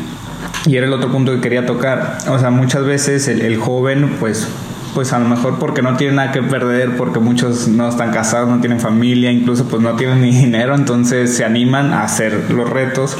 y 0.64 0.76
era 0.76 0.86
el 0.86 0.92
otro 0.92 1.10
punto 1.10 1.32
que 1.32 1.40
quería 1.40 1.66
tocar, 1.66 2.18
o 2.28 2.38
sea, 2.38 2.50
muchas 2.50 2.84
veces 2.84 3.28
el, 3.28 3.42
el 3.42 3.56
joven, 3.58 4.16
pues 4.20 4.48
pues 4.94 5.12
a 5.12 5.18
lo 5.18 5.28
mejor 5.28 5.58
porque 5.58 5.82
no 5.82 5.94
tiene 5.98 6.14
nada 6.14 6.32
que 6.32 6.42
perder, 6.42 6.96
porque 6.96 7.18
muchos 7.18 7.68
no 7.68 7.86
están 7.86 8.12
casados, 8.12 8.48
no 8.48 8.60
tienen 8.60 8.80
familia, 8.80 9.30
incluso 9.30 9.68
pues 9.68 9.82
no 9.82 9.94
tienen 9.94 10.22
ni 10.22 10.30
dinero, 10.44 10.74
entonces 10.74 11.36
se 11.36 11.44
animan 11.44 11.92
a 11.92 12.04
hacer 12.04 12.50
los 12.50 12.70
retos 12.70 13.14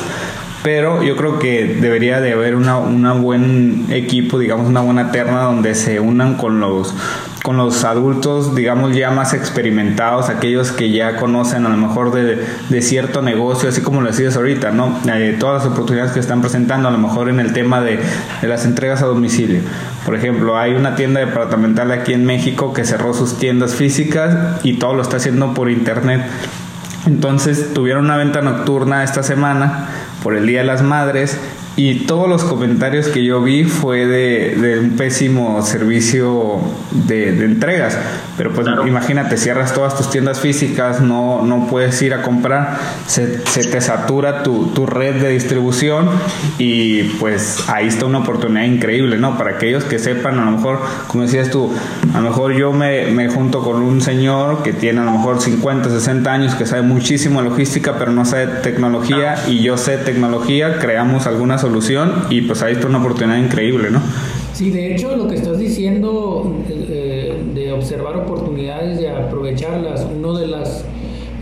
pero 0.66 1.00
yo 1.04 1.14
creo 1.14 1.38
que 1.38 1.76
debería 1.80 2.20
de 2.20 2.32
haber 2.32 2.56
una, 2.56 2.78
una 2.78 3.12
buen 3.12 3.86
equipo, 3.88 4.36
digamos 4.36 4.66
una 4.66 4.80
buena 4.80 5.12
terna 5.12 5.42
donde 5.42 5.76
se 5.76 6.00
unan 6.00 6.36
con 6.36 6.58
los 6.58 6.92
con 7.44 7.56
los 7.56 7.84
adultos, 7.84 8.56
digamos, 8.56 8.96
ya 8.96 9.12
más 9.12 9.32
experimentados, 9.32 10.28
aquellos 10.28 10.72
que 10.72 10.90
ya 10.90 11.18
conocen 11.18 11.66
a 11.66 11.68
lo 11.68 11.76
mejor 11.76 12.12
de, 12.12 12.44
de 12.68 12.82
cierto 12.82 13.22
negocio, 13.22 13.68
así 13.68 13.80
como 13.80 14.00
lo 14.00 14.08
decías 14.08 14.36
ahorita, 14.36 14.72
¿no? 14.72 14.98
Eh, 15.06 15.36
todas 15.38 15.62
las 15.62 15.72
oportunidades 15.72 16.10
que 16.10 16.18
están 16.18 16.40
presentando, 16.40 16.88
a 16.88 16.90
lo 16.90 16.98
mejor 16.98 17.28
en 17.28 17.38
el 17.38 17.52
tema 17.52 17.80
de, 17.80 18.00
de, 18.42 18.48
las 18.48 18.64
entregas 18.64 19.02
a 19.02 19.06
domicilio. 19.06 19.60
Por 20.04 20.16
ejemplo, 20.16 20.58
hay 20.58 20.74
una 20.74 20.96
tienda 20.96 21.20
departamental 21.20 21.92
aquí 21.92 22.12
en 22.12 22.24
México 22.24 22.72
que 22.72 22.84
cerró 22.84 23.14
sus 23.14 23.38
tiendas 23.38 23.76
físicas 23.76 24.58
y 24.64 24.78
todo 24.78 24.94
lo 24.94 25.02
está 25.02 25.18
haciendo 25.18 25.54
por 25.54 25.70
internet. 25.70 26.22
Entonces 27.06 27.72
tuvieron 27.72 28.06
una 28.06 28.16
venta 28.16 28.42
nocturna 28.42 29.04
esta 29.04 29.22
semana 29.22 29.86
por 30.26 30.34
el 30.34 30.44
Día 30.44 30.62
de 30.62 30.66
las 30.66 30.82
Madres 30.82 31.38
y 31.76 32.06
todos 32.06 32.26
los 32.26 32.42
comentarios 32.42 33.08
que 33.08 33.22
yo 33.22 33.42
vi 33.42 33.64
fue 33.64 34.06
de, 34.06 34.78
un 34.80 34.96
pésimo 34.96 35.60
servicio 35.60 36.58
de, 36.90 37.28
entregas. 37.44 37.98
Pero 38.38 38.52
pues 38.52 38.66
imagínate, 38.86 39.36
cierras 39.36 39.74
todas 39.74 39.94
tus 39.94 40.10
tiendas 40.10 40.40
físicas, 40.40 41.02
no, 41.02 41.42
no 41.42 41.66
puedes 41.68 42.00
ir 42.00 42.14
a 42.14 42.22
comprar, 42.22 42.78
se, 43.06 43.26
te 43.26 43.80
satura 43.82 44.42
tu, 44.42 44.68
tu, 44.68 44.86
red 44.86 45.20
de 45.20 45.28
distribución 45.30 46.08
y 46.58 47.02
pues 47.18 47.68
ahí 47.68 47.88
está 47.88 48.06
una 48.06 48.18
oportunidad 48.18 48.64
increíble, 48.64 49.18
¿no? 49.18 49.36
Para 49.36 49.50
aquellos 49.50 49.84
que 49.84 49.98
sepan, 49.98 50.38
a 50.38 50.46
lo 50.46 50.52
mejor, 50.52 50.80
como 51.08 51.24
decías 51.24 51.50
tú, 51.50 51.74
a 52.14 52.20
lo 52.20 52.28
mejor 52.28 52.54
yo 52.54 52.72
me, 52.72 53.10
me 53.10 53.28
junto 53.28 53.62
con 53.62 53.82
un 53.82 54.00
señor 54.00 54.62
que 54.62 54.72
tiene 54.72 55.00
a 55.00 55.04
lo 55.04 55.12
mejor 55.12 55.42
50, 55.42 55.90
60 55.90 56.32
años, 56.32 56.54
que 56.54 56.64
sabe 56.64 56.82
muchísimo 56.82 57.42
logística, 57.42 57.96
pero 57.98 58.12
no 58.12 58.24
sabe 58.24 58.46
tecnología 58.62 59.36
y 59.46 59.60
yo 59.60 59.76
sé 59.76 59.98
tecnología, 59.98 60.78
creamos 60.78 61.26
algunas 61.26 61.65
solución 61.66 62.12
y 62.30 62.42
pues 62.42 62.62
ahí 62.62 62.74
está 62.74 62.86
una 62.86 62.98
oportunidad 62.98 63.38
increíble, 63.38 63.90
¿no? 63.90 64.00
Sí, 64.52 64.70
de 64.70 64.94
hecho 64.94 65.16
lo 65.16 65.28
que 65.28 65.34
estás 65.34 65.58
diciendo 65.58 66.54
eh, 66.68 67.34
de 67.54 67.72
observar 67.72 68.16
oportunidades 68.16 69.00
y 69.00 69.06
aprovecharlas, 69.06 70.06
una 70.06 70.38
de 70.38 70.46
las 70.46 70.84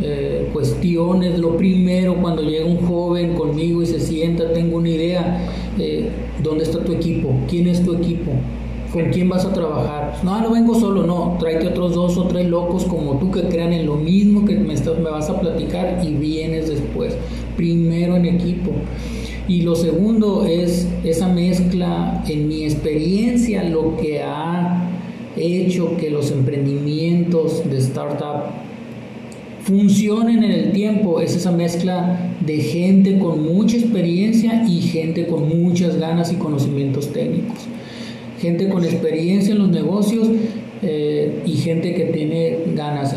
eh, 0.03 0.49
cuestiones, 0.53 1.39
lo 1.39 1.57
primero 1.57 2.17
cuando 2.17 2.43
llega 2.43 2.65
un 2.67 2.85
joven 2.87 3.35
conmigo 3.35 3.83
y 3.83 3.87
se 3.87 4.01
sienta, 4.01 4.53
tengo 4.53 4.79
una 4.79 4.89
idea, 4.89 5.47
eh, 5.79 6.11
¿dónde 6.43 6.65
está 6.65 6.83
tu 6.83 6.93
equipo? 6.93 7.39
¿Quién 7.49 7.69
es 7.69 7.85
tu 7.85 7.95
equipo? 7.95 8.33
¿Con 8.93 9.11
quién 9.11 9.29
vas 9.29 9.45
a 9.45 9.53
trabajar? 9.53 10.15
No, 10.23 10.41
no 10.41 10.51
vengo 10.51 10.75
solo, 10.75 11.05
no, 11.05 11.37
tráete 11.39 11.69
otros 11.69 11.95
dos 11.95 12.17
o 12.17 12.25
tres 12.25 12.49
locos 12.49 12.85
como 12.85 13.19
tú 13.19 13.31
que 13.31 13.43
crean 13.43 13.73
en 13.73 13.87
lo 13.87 13.97
mismo 13.97 14.45
que 14.45 14.57
me, 14.57 14.75
estás, 14.75 14.99
me 14.99 15.11
vas 15.11 15.29
a 15.31 15.39
platicar 15.39 16.01
y 16.03 16.15
vienes 16.15 16.69
después. 16.69 17.17
Primero 17.57 18.17
en 18.17 18.27
equipo. 18.27 18.73
Y 19.47 19.63
lo 19.63 19.77
segundo 19.77 20.47
es 20.47 20.89
esa 21.05 21.29
mezcla, 21.29 22.25
en 22.27 22.49
mi 22.49 22.65
experiencia, 22.65 23.63
lo 23.65 23.97
que 23.97 24.23
ha 24.23 24.91
hecho 25.37 25.97
que 25.97 26.11
los 26.11 26.31
emprendimientos 26.31 27.69
de 27.69 27.79
startup 27.79 28.45
funcionen 29.65 30.45
en 30.45 30.51
el 30.51 30.73
tiempo 30.73 31.21
es 31.21 31.35
esa 31.35 31.51
mezcla 31.51 32.35
de 32.45 32.59
gente 32.59 33.19
con 33.19 33.43
mucha 33.43 33.77
experiencia 33.77 34.65
y 34.69 34.81
gente 34.81 35.27
con 35.27 35.49
muchas 35.49 35.97
ganas 35.97 36.33
y 36.33 36.37
conocimientos 36.37 37.13
técnicos. 37.13 37.67
Gente 38.41 38.69
con 38.69 38.85
experiencia 38.85 39.53
en 39.53 39.59
los 39.59 39.71
negocios 39.71 40.29
eh, 40.83 41.43
y 41.47 41.53
gente 41.53 41.95
que 41.95 42.05
tiene 42.07 42.59
ganas. 42.75 43.17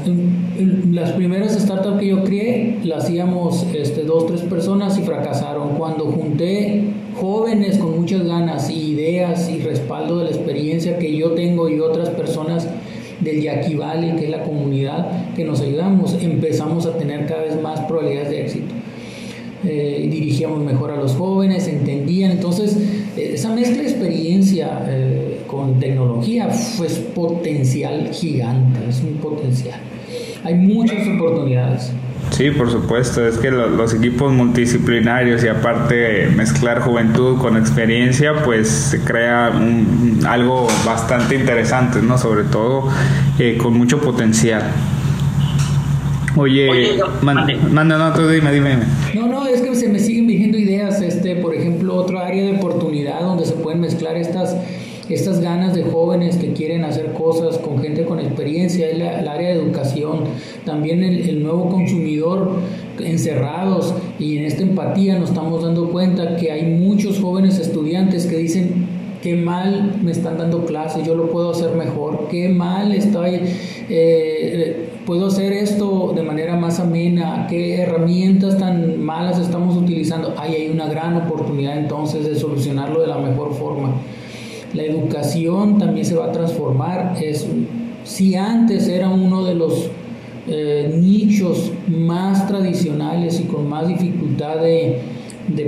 Las 0.92 1.12
primeras 1.12 1.54
startups 1.54 2.00
que 2.00 2.08
yo 2.08 2.24
creé 2.24 2.80
las 2.84 3.04
hacíamos 3.04 3.66
este, 3.76 4.04
dos, 4.04 4.26
tres 4.26 4.42
personas 4.42 4.98
y 4.98 5.04
fracasaron. 5.04 5.76
Cuando 5.78 6.06
junté 6.06 6.84
jóvenes 7.16 7.78
con 7.78 8.00
muchas 8.00 8.24
ganas 8.24 8.70
y 8.70 8.92
ideas 8.92 9.50
y 9.50 9.60
respaldo 9.60 10.20
de 10.20 10.26
la 10.26 10.30
experiencia 10.32 10.98
que 10.98 11.16
yo 11.16 11.32
tengo 11.32 11.70
y 11.70 11.80
otras 11.80 12.10
personas 12.10 12.68
del 13.20 13.42
Yaqui 13.42 13.76
Valley, 13.76 14.16
que 14.16 14.26
es 14.26 14.32
la 14.32 14.44
comunidad 14.44 15.34
que 15.36 15.44
nos 15.44 15.62
ayudamos, 15.62 16.18
empezamos 16.22 16.86
a 16.86 16.98
tener 16.98 17.26
cada 17.26 17.44
vez 17.44 17.62
más 17.62 17.82
probabilidades 17.82 18.30
de 18.30 18.42
éxito. 18.42 18.74
Eh, 19.66 20.08
dirigíamos 20.10 20.60
mejor 20.64 20.92
a 20.92 20.98
los 20.98 21.14
jóvenes, 21.14 21.68
entendían. 21.68 22.32
Entonces, 22.32 22.78
eh, 23.18 23.32
esa 23.34 23.54
mezcla 23.54 23.82
de 23.82 23.90
experiencia 23.90 24.86
eh, 24.88 25.40
con 25.48 25.80
tecnología 25.80 26.50
fue 26.50 26.88
potencial 26.88 28.10
gigante, 28.12 28.80
es 28.88 29.02
un 29.02 29.16
potencial. 29.16 29.80
Hay 30.44 30.56
muchas 30.56 31.08
oportunidades. 31.08 31.92
Sí, 32.32 32.52
por 32.52 32.70
supuesto, 32.70 33.26
es 33.26 33.38
que 33.38 33.50
los, 33.50 33.94
equipos 33.94 34.32
multidisciplinarios 34.34 35.44
y 35.44 35.48
aparte 35.48 36.28
mezclar 36.36 36.82
juventud 36.82 37.38
con 37.40 37.58
experiencia, 37.58 38.44
pues 38.44 38.68
se 38.68 39.00
crea 39.02 39.52
algo 40.28 40.68
bastante 40.86 41.36
interesante, 41.36 42.02
¿no? 42.02 42.18
Sobre 42.18 42.44
todo 42.44 42.90
con 43.58 43.78
mucho 43.78 44.00
potencial. 44.02 44.64
Oye, 46.36 47.00
manda, 47.22 47.98
no, 47.98 48.14
tú 48.14 48.28
dime, 48.28 48.52
dime. 48.52 48.78
No, 49.16 49.28
no, 49.28 49.48
es 49.48 49.62
que 49.62 49.74
se 49.76 49.90
me 49.90 49.98
siguen 49.98 50.28
viendo 50.28 50.58
ideas, 50.58 51.02
este, 51.02 51.36
por 51.38 51.56
ejemplo, 51.56 51.96
otra 51.96 52.28
área 52.28 52.44
de 52.44 52.58
oportunidad 52.58 53.22
donde 53.22 53.46
se 53.46 53.54
pueden 53.54 53.82
mezclar 53.82 54.16
estas 54.18 54.56
estas 55.14 55.42
ganas 55.42 55.74
de 55.74 55.84
jóvenes 55.84 56.38
que 56.38 56.54
quieren 56.54 56.84
hacer 56.84 57.14
cosas 57.14 57.58
con 57.58 57.80
gente 57.80 58.06
con 58.06 58.20
experiencia, 58.20 58.90
el, 58.90 59.02
área 59.02 59.50
de 59.50 59.56
educación, 59.62 60.26
también 60.66 61.04
el, 61.04 61.30
el, 61.30 61.44
nuevo 61.44 61.70
consumidor 61.70 62.60
encerrados 63.00 63.94
y 64.20 64.38
en 64.38 64.46
esta 64.46 64.64
empatía 64.64 65.18
nos 65.18 65.30
estamos 65.30 65.64
dando 65.64 65.90
cuenta 65.90 66.36
que 66.36 66.52
hay 66.52 66.64
muchos 66.64 67.20
jóvenes 67.20 67.60
estudiantes 67.60 68.26
que 68.26 68.38
dicen 68.38 68.88
qué 69.22 69.36
mal 69.36 70.00
me 70.04 70.12
están 70.12 70.38
dando 70.38 70.66
clases, 70.66 71.06
yo 71.06 71.16
lo 71.16 71.30
puedo 71.30 71.52
hacer 71.52 71.76
mejor, 71.76 72.28
qué 72.30 72.50
mal 72.50 72.92
estoy, 72.92 73.42
eh, 73.90 74.90
puedo 75.06 75.28
hacer 75.28 75.54
esto 75.54 76.14
de 76.16 76.24
manera 76.24 76.56
más 76.56 76.80
amena, 76.80 77.48
qué 77.50 77.82
herramientas 77.82 78.58
tan 78.58 79.02
malas 79.04 79.40
estamos 79.40 79.76
utilizando. 79.76 80.34
Ahí 80.38 80.56
hay 80.56 80.70
una 80.70 80.88
gran 80.88 81.16
oportunidad 81.16 81.78
entonces 81.78 82.26
de 82.26 82.36
solucionarlo 82.36 83.02
de 83.02 83.08
la 83.08 83.18
mejor 83.18 83.54
forma. 83.54 83.94
La 84.78 84.84
educación 84.84 85.80
también 85.80 86.06
se 86.06 86.14
va 86.14 86.26
a 86.26 86.32
transformar. 86.32 87.16
Es, 87.20 87.48
si 88.04 88.36
antes 88.36 88.88
era 88.88 89.10
uno 89.10 89.44
de 89.44 89.56
los 89.56 89.90
eh, 90.48 90.96
nichos 91.02 91.72
más 91.88 92.48
tradicionales 92.48 93.40
y 93.40 93.46
con 93.46 93.68
más 93.68 93.88
dificultad 93.88 94.58
de, 94.58 95.02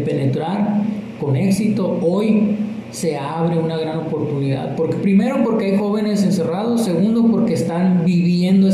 penetrar 0.05 0.83
con 1.19 1.35
éxito, 1.35 1.97
hoy 2.03 2.55
se 2.91 3.17
abre 3.17 3.57
una 3.57 3.77
gran 3.77 3.97
oportunidad. 3.97 4.75
Porque, 4.75 4.97
primero 4.97 5.43
porque 5.43 5.71
hay 5.71 5.77
jóvenes 5.79 6.21
encerrados, 6.21 6.83
segundo 6.83 7.25
porque 7.31 7.55
están 7.55 8.05
viviendo, 8.05 8.69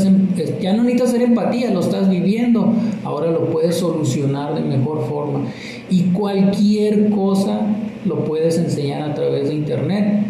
ya 0.60 0.74
no 0.74 0.82
necesitas 0.82 1.14
hacer 1.14 1.22
empatía, 1.22 1.70
lo 1.70 1.80
estás 1.80 2.10
viviendo, 2.10 2.74
ahora 3.04 3.30
lo 3.30 3.46
puedes 3.46 3.76
solucionar 3.76 4.54
de 4.54 4.60
mejor 4.60 5.08
forma. 5.08 5.46
Y 5.88 6.10
cualquier 6.12 7.08
cosa 7.08 7.62
lo 8.06 8.24
puedes 8.24 8.58
enseñar 8.58 9.02
a 9.02 9.14
través 9.14 9.48
de 9.48 9.54
internet 9.54 10.24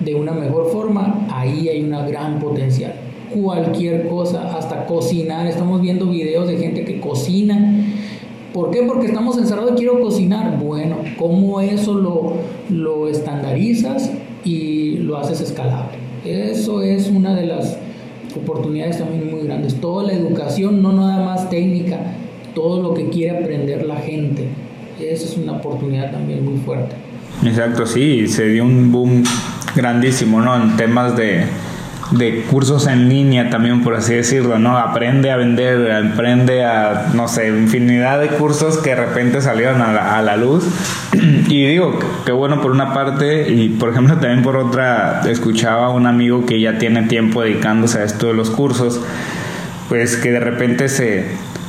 de 0.00 0.14
una 0.14 0.32
mejor 0.32 0.70
forma, 0.70 1.26
ahí 1.30 1.68
hay 1.68 1.82
una 1.82 2.06
gran 2.06 2.38
potencial. 2.38 2.94
Cualquier 3.32 4.08
cosa, 4.08 4.56
hasta 4.56 4.86
cocinar, 4.86 5.46
estamos 5.46 5.82
viendo 5.82 6.06
videos 6.06 6.48
de 6.48 6.56
gente 6.56 6.84
que 6.84 7.00
cocina 7.00 7.84
¿Por 8.52 8.70
qué? 8.70 8.82
Porque 8.82 9.06
estamos 9.06 9.36
encerrados 9.36 9.72
y 9.72 9.74
quiero 9.74 10.00
cocinar. 10.00 10.58
Bueno, 10.58 10.96
¿cómo 11.18 11.60
eso 11.60 11.94
lo, 11.94 12.32
lo 12.70 13.08
estandarizas 13.08 14.10
y 14.44 14.96
lo 14.98 15.18
haces 15.18 15.40
escalable? 15.40 15.98
Eso 16.24 16.82
es 16.82 17.08
una 17.08 17.34
de 17.34 17.46
las 17.46 17.78
oportunidades 18.34 18.98
también 18.98 19.30
muy 19.30 19.42
grandes. 19.42 19.74
Toda 19.74 20.04
la 20.04 20.14
educación, 20.14 20.82
no 20.82 20.92
nada 20.92 21.24
más 21.24 21.50
técnica, 21.50 21.98
todo 22.54 22.82
lo 22.82 22.94
que 22.94 23.10
quiere 23.10 23.38
aprender 23.38 23.84
la 23.84 23.96
gente. 23.96 24.48
Esa 24.98 25.26
es 25.26 25.36
una 25.36 25.52
oportunidad 25.52 26.10
también 26.10 26.44
muy 26.44 26.56
fuerte. 26.56 26.96
Exacto, 27.44 27.86
sí, 27.86 28.26
se 28.26 28.46
dio 28.46 28.64
un 28.64 28.90
boom 28.90 29.24
grandísimo, 29.74 30.40
¿no? 30.40 30.56
En 30.56 30.76
temas 30.76 31.16
de 31.16 31.46
de 32.10 32.42
cursos 32.42 32.86
en 32.86 33.08
línea 33.08 33.50
también, 33.50 33.82
por 33.82 33.94
así 33.94 34.14
decirlo, 34.14 34.58
¿no? 34.58 34.78
Aprende 34.78 35.30
a 35.30 35.36
vender, 35.36 35.92
aprende 35.92 36.64
a, 36.64 37.10
no 37.14 37.28
sé, 37.28 37.48
infinidad 37.48 38.20
de 38.20 38.28
cursos 38.28 38.78
que 38.78 38.90
de 38.90 38.96
repente 38.96 39.40
salieron 39.42 39.82
a 39.82 39.92
la, 39.92 40.16
a 40.16 40.22
la 40.22 40.36
luz. 40.36 40.64
y 41.12 41.66
digo, 41.66 41.98
qué 42.24 42.32
bueno 42.32 42.60
por 42.60 42.70
una 42.70 42.94
parte 42.94 43.50
y, 43.50 43.68
por 43.68 43.90
ejemplo, 43.90 44.16
también 44.16 44.42
por 44.42 44.56
otra, 44.56 45.22
escuchaba 45.28 45.86
a 45.86 45.90
un 45.90 46.06
amigo 46.06 46.46
que 46.46 46.60
ya 46.60 46.78
tiene 46.78 47.02
tiempo 47.02 47.42
dedicándose 47.42 47.98
a 47.98 48.04
esto 48.04 48.28
de 48.28 48.34
los 48.34 48.50
cursos, 48.50 49.00
pues 49.88 50.16
que 50.16 50.30
de 50.30 50.40
repente 50.40 50.88
se 50.88 51.26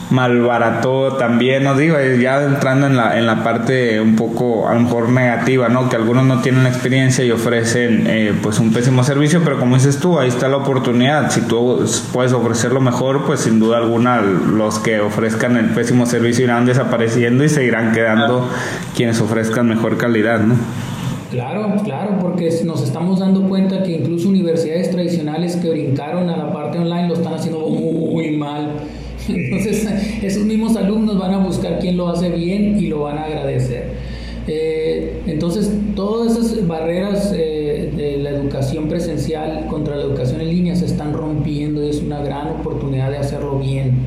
malbarató 0.09 1.13
también, 1.17 1.63
no 1.63 1.75
digo, 1.75 1.95
ya 2.19 2.43
entrando 2.43 2.87
en 2.87 2.95
la, 2.95 3.17
en 3.17 3.27
la 3.27 3.43
parte 3.43 4.01
un 4.01 4.15
poco 4.15 4.67
a 4.67 4.73
lo 4.73 4.81
mejor 4.81 5.09
negativa, 5.09 5.69
¿no? 5.69 5.87
Que 5.87 5.97
algunos 5.97 6.25
no 6.25 6.41
tienen 6.41 6.65
experiencia 6.65 7.23
y 7.23 7.31
ofrecen 7.31 8.05
eh, 8.07 8.33
pues 8.41 8.59
un 8.59 8.73
pésimo 8.73 9.03
servicio, 9.03 9.41
pero 9.43 9.59
como 9.59 9.75
dices 9.75 9.99
tú, 9.99 10.19
ahí 10.19 10.29
está 10.29 10.47
la 10.47 10.57
oportunidad. 10.57 11.29
Si 11.29 11.41
tú 11.41 11.85
puedes 12.11 12.33
ofrecerlo 12.33 12.81
mejor, 12.81 13.25
pues 13.25 13.41
sin 13.41 13.59
duda 13.59 13.77
alguna 13.77 14.21
los 14.21 14.79
que 14.79 14.99
ofrezcan 14.99 15.57
el 15.57 15.69
pésimo 15.69 16.05
servicio 16.07 16.45
irán 16.45 16.65
desapareciendo 16.65 17.43
y 17.43 17.49
seguirán 17.49 17.91
quedando 17.91 18.49
quienes 18.95 19.21
ofrezcan 19.21 19.67
mejor 19.67 19.97
calidad, 19.97 20.39
¿no? 20.39 20.55
Claro, 21.29 21.75
claro, 21.83 22.17
porque 22.19 22.49
nos 22.65 22.81
estamos 22.81 23.19
dando 23.19 23.47
cuenta 23.47 23.83
que 23.83 23.91
incluso 23.91 24.29
universidades 24.29 24.89
tradicionales 24.89 25.57
que 25.57 25.69
brincaron 25.69 26.27
a 26.27 26.35
la 26.35 26.51
parte 26.51 26.79
online 26.79 27.07
lo 27.07 27.13
están 27.13 27.35
haciendo 27.35 27.59
muy 27.59 28.35
mal 28.35 28.71
entonces, 29.27 29.87
esos 30.21 30.43
mismos 30.43 30.75
alumnos 30.75 31.17
van 31.17 31.33
a 31.33 31.37
buscar 31.37 31.79
quién 31.79 31.97
lo 31.97 32.09
hace 32.09 32.29
bien 32.29 32.77
y 32.79 32.87
lo 32.87 33.01
van 33.01 33.17
a 33.17 33.23
agradecer. 33.23 33.93
Eh, 34.47 35.21
entonces, 35.27 35.71
todas 35.95 36.35
esas 36.35 36.67
barreras 36.67 37.31
eh, 37.35 37.93
de 37.95 38.17
la 38.17 38.31
educación 38.31 38.87
presencial 38.87 39.67
contra 39.67 39.95
la 39.95 40.03
educación 40.03 40.41
en 40.41 40.49
línea 40.49 40.75
se 40.75 40.85
están 40.85 41.13
rompiendo 41.13 41.83
y 41.83 41.89
es 41.89 42.01
una 42.01 42.19
gran 42.23 42.47
oportunidad 42.47 43.11
de 43.11 43.17
hacerlo 43.17 43.59
bien, 43.59 43.97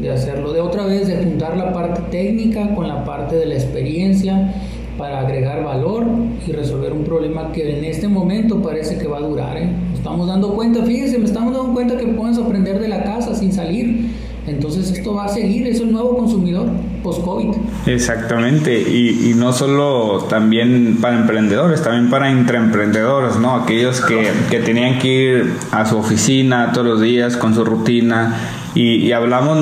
de 0.00 0.10
hacerlo 0.10 0.52
de 0.52 0.60
otra 0.60 0.86
vez, 0.86 1.08
de 1.08 1.16
juntar 1.16 1.56
la 1.58 1.72
parte 1.72 2.00
técnica 2.10 2.74
con 2.74 2.88
la 2.88 3.04
parte 3.04 3.36
de 3.36 3.44
la 3.44 3.54
experiencia 3.54 4.54
para 4.96 5.20
agregar 5.20 5.62
valor 5.64 6.06
y 6.46 6.52
resolver 6.52 6.92
un 6.92 7.04
problema 7.04 7.52
que 7.52 7.78
en 7.78 7.84
este 7.84 8.08
momento 8.08 8.62
parece 8.62 8.96
que 8.96 9.06
va 9.06 9.18
a 9.18 9.22
durar. 9.22 9.56
¿eh? 9.58 9.68
Estamos 9.94 10.26
dando 10.26 10.54
cuenta, 10.54 10.82
fíjense, 10.84 11.18
me 11.18 11.26
estamos 11.26 11.54
dando 11.54 11.72
cuenta 11.72 11.96
que 11.96 12.06
puedes 12.06 12.38
aprender 12.38 12.78
de 12.80 12.88
la 12.88 13.02
casa 13.02 13.34
sin 13.34 13.52
salir 13.52 14.06
entonces 14.46 14.90
esto 14.90 15.14
va 15.14 15.26
a 15.26 15.28
seguir, 15.28 15.66
es 15.66 15.80
un 15.80 15.92
nuevo 15.92 16.16
consumidor 16.16 16.66
post-COVID. 17.02 17.54
Exactamente, 17.86 18.80
y, 18.80 19.30
y, 19.30 19.34
no 19.34 19.52
solo 19.52 20.24
también 20.28 20.98
para 21.00 21.16
emprendedores, 21.16 21.82
también 21.82 22.10
para 22.10 22.30
intraemprendedores, 22.30 23.36
¿no? 23.36 23.54
Aquellos 23.54 24.00
que, 24.00 24.30
que 24.50 24.60
tenían 24.60 24.98
que 24.98 25.08
ir 25.08 25.52
a 25.70 25.86
su 25.86 25.96
oficina 25.98 26.72
todos 26.72 26.86
los 26.86 27.00
días 27.00 27.36
con 27.36 27.54
su 27.54 27.64
rutina 27.64 28.34
y, 28.74 28.96
y 28.96 29.12
hablamos 29.12 29.58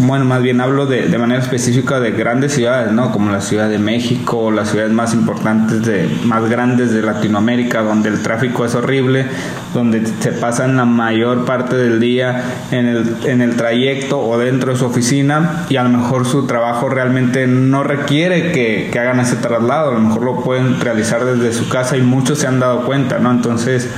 bueno, 0.00 0.24
más 0.24 0.42
bien 0.42 0.60
hablo 0.60 0.86
de, 0.86 1.08
de, 1.08 1.18
manera 1.18 1.42
específica 1.42 2.00
de 2.00 2.12
grandes 2.12 2.52
ciudades, 2.52 2.92
¿no? 2.92 3.12
Como 3.12 3.30
la 3.30 3.40
Ciudad 3.40 3.68
de 3.68 3.78
México, 3.78 4.50
las 4.50 4.70
ciudades 4.70 4.92
más 4.92 5.12
importantes, 5.12 5.84
de, 5.84 6.08
más 6.24 6.48
grandes 6.48 6.92
de 6.92 7.02
Latinoamérica, 7.02 7.82
donde 7.82 8.08
el 8.08 8.22
tráfico 8.22 8.64
es 8.64 8.74
horrible, 8.74 9.26
donde 9.74 10.06
se 10.06 10.32
pasan 10.32 10.76
la 10.76 10.86
mayor 10.86 11.44
parte 11.44 11.76
del 11.76 12.00
día 12.00 12.42
en 12.70 12.86
el, 12.86 13.16
en 13.24 13.42
el 13.42 13.56
trayecto 13.56 14.20
o 14.20 14.38
dentro 14.38 14.72
de 14.72 14.78
su 14.78 14.86
oficina 14.86 15.66
y 15.68 15.76
a 15.76 15.82
lo 15.82 15.90
mejor 15.90 16.26
su 16.26 16.46
trabajo 16.46 16.88
realmente 16.88 17.46
no 17.46 17.82
requiere 17.82 18.52
que, 18.52 18.90
hagan 19.00 19.20
ese 19.20 19.36
traslado, 19.36 19.90
a 19.90 19.94
lo 19.94 20.00
mejor 20.00 20.22
lo 20.22 20.40
pueden 20.40 20.78
realizar 20.78 21.24
desde 21.24 21.52
su 21.52 21.68
casa 21.68 21.96
y 21.96 22.02
muchos 22.02 22.38
se 22.38 22.46
han 22.46 22.60
dado 22.60 22.84
cuenta, 22.84 23.18
¿no? 23.18 23.30
Entonces, 23.30 23.88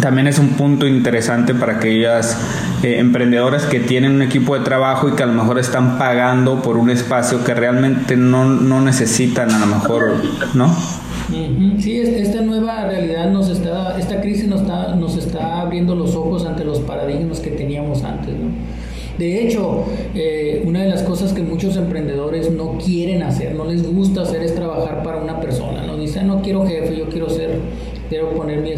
también 0.00 0.26
es 0.26 0.38
un 0.38 0.50
punto 0.50 0.86
interesante 0.86 1.54
para 1.54 1.76
aquellas 1.76 2.36
eh, 2.82 2.98
emprendedoras 2.98 3.64
que 3.66 3.80
tienen 3.80 4.12
un 4.12 4.22
equipo 4.22 4.58
de 4.58 4.64
trabajo 4.64 5.08
y 5.08 5.12
que 5.12 5.22
a 5.22 5.26
lo 5.26 5.34
mejor 5.34 5.58
están 5.58 5.98
pagando 5.98 6.62
por 6.62 6.76
un 6.76 6.90
espacio 6.90 7.44
que 7.44 7.54
realmente 7.54 8.16
no, 8.16 8.44
no 8.44 8.80
necesitan 8.80 9.50
a 9.50 9.58
lo 9.58 9.66
mejor, 9.66 10.14
¿no? 10.54 10.74
Sí, 11.78 11.98
esta 11.98 12.42
nueva 12.42 12.84
realidad 12.86 13.30
nos 13.30 13.48
está, 13.48 13.98
esta 13.98 14.20
crisis 14.20 14.48
nos 14.48 14.62
está, 14.62 14.94
nos 14.96 15.16
está 15.16 15.60
abriendo 15.60 15.94
los 15.94 16.14
ojos 16.14 16.44
ante 16.44 16.64
los 16.64 16.80
paradigmas 16.80 17.40
que 17.40 17.50
teníamos 17.50 18.04
antes, 18.04 18.34
¿no? 18.34 18.50
De 19.18 19.46
hecho, 19.46 19.84
eh, 20.14 20.62
una 20.66 20.82
de 20.82 20.88
las 20.88 21.02
cosas 21.02 21.32
que 21.32 21.42
muchos 21.42 21.76
emprendedores 21.76 22.50
no 22.50 22.78
quieren 22.78 23.22
hacer, 23.22 23.54
no 23.54 23.64
les 23.64 23.82
gusta 23.82 24.22
hacer 24.22 24.42
es 24.42 24.54
trabajar 24.54 25.02
para 25.02 25.18
una 25.18 25.38
persona. 25.40 25.86
No 25.86 25.96
dicen, 25.96 26.26
no 26.26 26.42
quiero 26.42 26.66
jefe, 26.66 26.96
yo 26.96 27.08
quiero 27.08 27.28
ser, 27.28 27.60
quiero 28.08 28.30
poner 28.30 28.60
mi, 28.60 28.70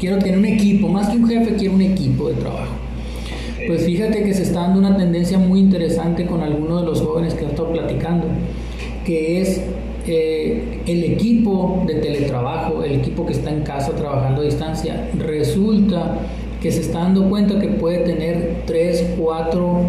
quiero 0.00 0.18
tener 0.18 0.38
un 0.38 0.46
equipo, 0.46 0.88
más 0.88 1.08
que 1.08 1.18
un 1.18 1.28
jefe, 1.28 1.54
quiero 1.56 1.74
un 1.74 1.82
equipo 1.82 2.28
de 2.28 2.34
trabajo. 2.34 2.81
Pues 3.66 3.84
fíjate 3.84 4.24
que 4.24 4.34
se 4.34 4.42
está 4.42 4.60
dando 4.60 4.80
una 4.80 4.96
tendencia 4.96 5.38
muy 5.38 5.60
interesante 5.60 6.26
con 6.26 6.40
algunos 6.42 6.80
de 6.80 6.86
los 6.86 7.00
jóvenes 7.00 7.34
que 7.34 7.44
he 7.44 7.48
estado 7.48 7.72
platicando, 7.72 8.26
que 9.04 9.40
es 9.40 9.62
eh, 10.06 10.80
el 10.86 11.04
equipo 11.04 11.84
de 11.86 11.94
teletrabajo, 11.96 12.82
el 12.82 12.96
equipo 12.96 13.24
que 13.24 13.32
está 13.32 13.50
en 13.50 13.62
casa 13.62 13.92
trabajando 13.92 14.42
a 14.42 14.44
distancia, 14.44 15.08
resulta 15.16 16.18
que 16.60 16.72
se 16.72 16.80
está 16.80 17.00
dando 17.00 17.28
cuenta 17.28 17.58
que 17.60 17.68
puede 17.68 17.98
tener 17.98 18.62
tres, 18.66 19.04
cuatro 19.18 19.82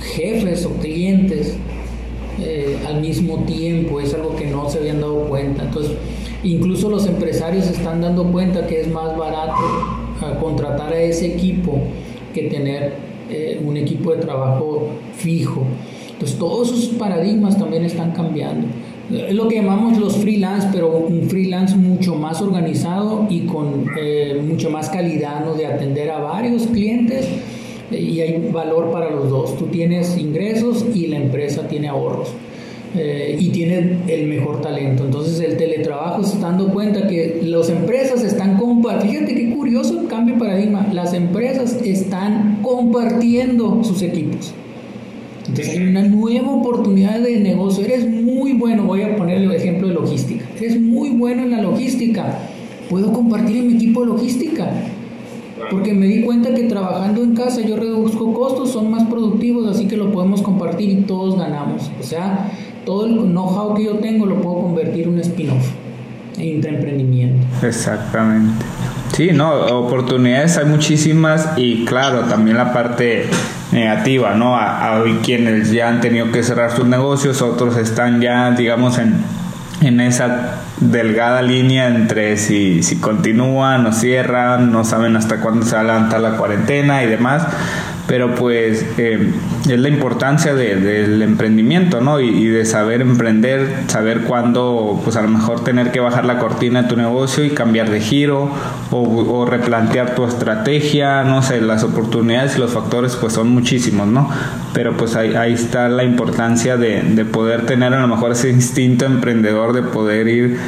jefes 0.00 0.64
o 0.66 0.70
clientes 0.74 1.56
eh, 2.40 2.78
al 2.86 3.00
mismo 3.00 3.44
tiempo, 3.44 4.00
es 4.00 4.14
algo 4.14 4.36
que 4.36 4.46
no 4.46 4.68
se 4.68 4.78
habían 4.78 5.00
dado 5.00 5.20
cuenta. 5.28 5.64
Entonces, 5.64 5.92
incluso 6.44 6.88
los 6.88 7.06
empresarios 7.06 7.66
se 7.66 7.72
están 7.72 8.00
dando 8.00 8.24
cuenta 8.30 8.66
que 8.66 8.80
es 8.80 8.88
más 8.88 9.16
barato 9.16 9.54
ah, 10.20 10.38
contratar 10.40 10.92
a 10.92 11.00
ese 11.00 11.26
equipo 11.26 11.78
que 12.32 12.42
tener 12.44 12.94
eh, 13.30 13.60
un 13.64 13.76
equipo 13.76 14.12
de 14.14 14.18
trabajo 14.18 14.88
fijo. 15.14 15.64
Entonces 16.10 16.38
todos 16.38 16.70
esos 16.70 16.94
paradigmas 16.94 17.58
también 17.58 17.84
están 17.84 18.12
cambiando. 18.12 18.68
Es 19.10 19.34
lo 19.34 19.48
que 19.48 19.56
llamamos 19.56 19.98
los 19.98 20.16
freelance, 20.16 20.68
pero 20.72 20.90
un 20.90 21.28
freelance 21.28 21.76
mucho 21.76 22.14
más 22.14 22.40
organizado 22.40 23.26
y 23.28 23.40
con 23.40 23.86
eh, 23.98 24.40
mucho 24.46 24.70
más 24.70 24.88
calidad 24.88 25.44
¿no? 25.44 25.54
de 25.54 25.66
atender 25.66 26.10
a 26.10 26.20
varios 26.20 26.66
clientes 26.68 27.26
y 27.90 28.20
hay 28.20 28.50
valor 28.52 28.90
para 28.90 29.10
los 29.10 29.28
dos. 29.28 29.56
Tú 29.56 29.66
tienes 29.66 30.16
ingresos 30.16 30.84
y 30.94 31.08
la 31.08 31.16
empresa 31.16 31.68
tiene 31.68 31.88
ahorros. 31.88 32.28
Eh, 32.94 33.36
y 33.38 33.48
tiene 33.48 33.98
el 34.06 34.26
mejor 34.26 34.60
talento. 34.60 35.04
Entonces 35.04 35.40
el 35.40 35.56
teletrabajo 35.56 36.22
se 36.24 36.34
está 36.34 36.48
dando 36.48 36.68
cuenta 36.68 37.06
que 37.06 37.40
las 37.44 37.70
empresas 37.70 38.22
están 38.22 38.58
compartiendo, 38.58 39.12
fíjate 39.12 39.34
qué 39.34 39.54
curioso 39.54 40.00
el 40.00 40.08
cambio 40.08 40.34
de 40.34 40.40
paradigma, 40.40 40.86
las 40.92 41.14
empresas 41.14 41.80
están 41.82 42.58
compartiendo 42.62 43.82
sus 43.82 44.02
equipos. 44.02 44.52
Entonces 45.48 45.70
hay 45.70 45.86
una 45.88 46.02
nueva 46.02 46.50
oportunidad 46.50 47.18
de 47.18 47.40
negocio. 47.40 47.84
Eres 47.84 48.08
muy 48.08 48.52
bueno, 48.52 48.84
voy 48.84 49.02
a 49.02 49.16
poner 49.16 49.38
el 49.38 49.50
ejemplo 49.52 49.88
de 49.88 49.94
logística. 49.94 50.44
Eres 50.56 50.80
muy 50.80 51.10
bueno 51.10 51.42
en 51.42 51.50
la 51.50 51.62
logística. 51.62 52.38
Puedo 52.88 53.12
compartir 53.12 53.56
en 53.56 53.68
mi 53.68 53.74
equipo 53.74 54.02
de 54.02 54.06
logística. 54.06 54.70
Porque 55.70 55.92
me 55.94 56.06
di 56.06 56.22
cuenta 56.22 56.54
que 56.54 56.64
trabajando 56.64 57.22
en 57.22 57.34
casa 57.34 57.60
yo 57.60 57.76
reduzco 57.76 58.32
costos, 58.34 58.70
son 58.70 58.90
más 58.90 59.04
productivos, 59.04 59.68
así 59.68 59.86
que 59.86 59.96
lo 59.96 60.12
podemos 60.12 60.42
compartir 60.42 60.90
y 60.90 60.96
todos 61.02 61.38
ganamos. 61.38 61.90
O 62.00 62.02
sea, 62.02 62.50
todo 62.84 63.06
el 63.06 63.14
know-how 63.14 63.74
que 63.74 63.84
yo 63.84 63.98
tengo 63.98 64.26
lo 64.26 64.40
puedo 64.40 64.62
convertir 64.62 65.04
en 65.04 65.14
un 65.14 65.18
spin-off, 65.20 65.66
en 66.38 66.66
emprendimiento. 66.66 67.46
Exactamente. 67.66 68.64
Sí, 69.12 69.30
no, 69.32 69.52
oportunidades 69.66 70.56
hay 70.56 70.64
muchísimas 70.64 71.50
y 71.56 71.84
claro, 71.84 72.22
también 72.22 72.56
la 72.56 72.72
parte 72.72 73.26
negativa, 73.70 74.34
¿no? 74.34 74.56
Hay 74.56 75.18
quienes 75.22 75.70
ya 75.70 75.88
han 75.88 76.00
tenido 76.00 76.32
que 76.32 76.42
cerrar 76.42 76.70
sus 76.70 76.86
negocios, 76.86 77.42
otros 77.42 77.76
están 77.76 78.22
ya, 78.22 78.50
digamos, 78.52 78.98
en, 78.98 79.16
en 79.82 80.00
esa 80.00 80.60
delgada 80.80 81.42
línea 81.42 81.88
entre 81.88 82.38
si, 82.38 82.82
si 82.82 82.96
continúan 82.96 83.84
o 83.84 83.92
cierran, 83.92 84.72
no 84.72 84.84
saben 84.84 85.14
hasta 85.16 85.40
cuándo 85.40 85.66
se 85.66 85.74
va 85.74 85.82
a 85.82 85.84
levantar 85.84 86.20
la 86.20 86.36
cuarentena 86.38 87.02
y 87.02 87.06
demás 87.06 87.46
pero 88.06 88.34
pues 88.34 88.84
eh, 88.98 89.32
es 89.68 89.78
la 89.78 89.88
importancia 89.88 90.54
del 90.54 91.22
emprendimiento, 91.22 92.00
¿no? 92.00 92.20
Y, 92.20 92.42
de 92.52 92.64
saber 92.64 93.00
emprender, 93.00 93.84
saber 93.86 94.22
cuándo, 94.22 95.00
pues 95.04 95.16
a 95.16 95.22
lo 95.22 95.28
mejor 95.28 95.64
tener 95.64 95.92
que 95.92 96.00
bajar 96.00 96.24
la 96.24 96.38
cortina 96.38 96.82
de 96.82 96.88
tu 96.88 96.96
negocio 96.96 97.44
y 97.44 97.50
cambiar 97.50 97.90
de 97.90 98.00
giro 98.00 98.50
o, 98.90 99.46
replantear 99.46 100.14
tu 100.14 100.24
estrategia, 100.24 101.22
no 101.24 101.42
sé, 101.42 101.60
las 101.60 101.84
oportunidades 101.84 102.56
y 102.56 102.60
los 102.60 102.72
factores 102.72 103.16
pues 103.16 103.32
son 103.32 103.48
muchísimos, 103.48 104.06
¿no? 104.06 104.28
Pero 104.72 104.96
pues 104.96 105.16
ahí, 105.16 105.52
está 105.52 105.88
la 105.88 106.04
importancia 106.04 106.76
de, 106.76 107.02
de 107.02 107.24
poder 107.24 107.66
tener 107.66 107.94
a 107.94 108.00
lo 108.00 108.08
mejor 108.08 108.32
ese 108.32 108.50
instinto 108.50 109.04
emprendedor 109.06 109.72
de 109.72 109.82
poder 109.82 110.28
ir 110.28 110.58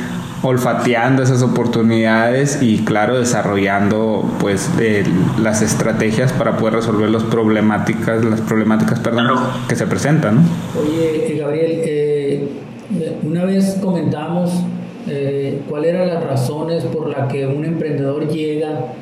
olfateando 0.44 1.22
esas 1.22 1.42
oportunidades 1.42 2.59
y 2.61 2.85
claro 2.85 3.18
desarrollando 3.18 4.30
pues 4.40 4.70
las 5.40 5.62
estrategias 5.62 6.33
para 6.35 6.59
poder 6.59 6.74
resolver 6.74 7.09
las 7.09 7.22
problemáticas 7.22 8.22
las 8.24 8.42
problemáticas 8.42 9.00
perdón 9.00 9.26
que 9.68 9.74
se 9.74 9.87
presentan 9.87 10.37
¿no? 10.37 10.42
oye 10.80 11.33
eh, 11.33 11.38
Gabriel 11.38 11.80
eh, 11.85 12.48
una 13.22 13.46
vez 13.46 13.78
comentamos 13.80 14.52
eh, 15.09 15.62
cuáles 15.68 15.94
eran 15.94 16.09
las 16.09 16.22
razones 16.22 16.85
por 16.85 17.09
las 17.09 17.33
que 17.33 17.46
un 17.46 17.64
emprendedor 17.64 18.28
llega 18.28 18.92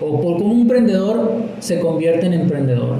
o 0.00 0.20
por 0.20 0.38
cómo 0.38 0.54
un 0.54 0.60
emprendedor 0.62 1.32
se 1.58 1.80
convierte 1.80 2.26
en 2.26 2.32
emprendedor 2.34 2.98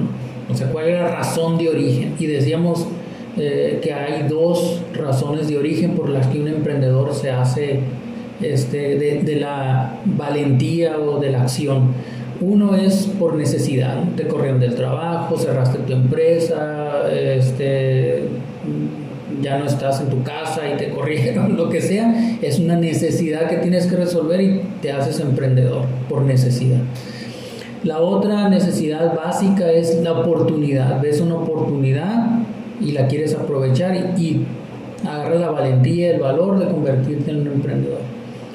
o 0.51 0.55
sea 0.57 0.73
cuál 0.73 0.89
es 0.89 1.01
la 1.01 1.09
razón 1.09 1.57
de 1.57 1.69
origen 1.69 2.15
y 2.19 2.27
decíamos 2.27 2.89
eh, 3.37 3.81
que 3.83 3.93
hay 3.93 4.29
dos 4.29 4.81
razones 4.93 5.49
de 5.49 5.59
origen 5.59 5.97
por 5.97 6.09
las 6.09 6.29
que 6.29 6.41
un 6.41 6.47
emprendedor 6.47 7.13
se 7.15 7.33
hace 7.33 7.81
este, 8.41 8.97
de, 8.97 9.37
la 9.37 9.99
valentía 10.05 10.99
o 10.99 11.19
de 11.19 11.31
la 11.31 11.43
acción. 11.43 11.95
Uno 12.41 12.77
es 12.77 13.09
por 13.19 13.35
necesidad, 13.35 14.05
te 14.17 14.29
corrieron 14.29 14.61
del 14.61 14.77
trabajo, 14.77 15.37
cerraste 15.37 15.79
tu 15.79 15.93
empresa, 15.93 17.11
este, 17.11 18.25
ya 19.43 19.59
no 19.59 19.67
estás 19.67 20.01
en 20.01 20.11
tu 20.11 20.23
casa 20.23 20.63
y 20.73 20.77
te 20.77 20.91
corrieron, 20.95 21.57
lo 21.57 21.69
que 21.71 21.81
sea, 21.81 22.39
es 22.41 22.61
una 22.61 22.77
necesidad 22.77 23.49
que 23.49 23.57
tienes 23.57 23.87
que 23.87 23.97
resolver 23.97 24.41
y 24.41 24.61
te 24.81 24.93
haces 24.93 25.19
emprendedor 25.19 25.87
por 26.09 26.23
necesidad. 26.23 26.81
La 27.83 27.99
otra 27.99 28.49
necesidad 28.49 29.15
básica 29.15 29.71
es 29.71 30.01
la 30.03 30.13
oportunidad, 30.13 31.01
ves 31.03 31.21
una 31.21 31.35
oportunidad 31.35 32.45
y 32.81 32.93
la 32.93 33.07
quieres 33.07 33.35
aprovechar 33.35 33.95
y, 33.95 34.23
y 34.23 34.47
agarras 35.07 35.41
la 35.41 35.51
valentía, 35.51 36.15
el 36.15 36.21
valor 36.21 36.59
de 36.59 36.67
convertirte 36.67 37.31
en 37.31 37.41
un 37.43 37.47
emprendedor, 37.49 38.01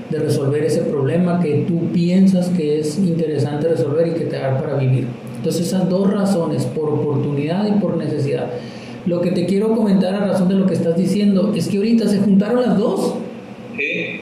de 0.09 0.19
resolver 0.19 0.63
ese 0.63 0.81
problema 0.81 1.39
que 1.39 1.65
tú 1.67 1.91
piensas 1.93 2.49
que 2.49 2.79
es 2.79 2.97
interesante 2.97 3.67
resolver 3.67 4.07
y 4.07 4.11
que 4.11 4.25
te 4.25 4.37
da 4.37 4.59
para 4.59 4.75
vivir. 4.75 5.07
Entonces 5.37 5.67
esas 5.67 5.89
dos 5.89 6.11
razones, 6.11 6.65
por 6.65 6.89
oportunidad 6.89 7.67
y 7.67 7.79
por 7.79 7.95
necesidad. 7.97 8.47
Lo 9.05 9.21
que 9.21 9.31
te 9.31 9.45
quiero 9.45 9.75
comentar 9.75 10.13
a 10.13 10.19
razón 10.19 10.49
de 10.49 10.55
lo 10.55 10.65
que 10.65 10.73
estás 10.73 10.97
diciendo 10.97 11.53
es 11.55 11.67
que 11.67 11.77
ahorita 11.77 12.07
se 12.07 12.19
juntaron 12.19 12.61
las 12.61 12.77
dos. 12.77 13.15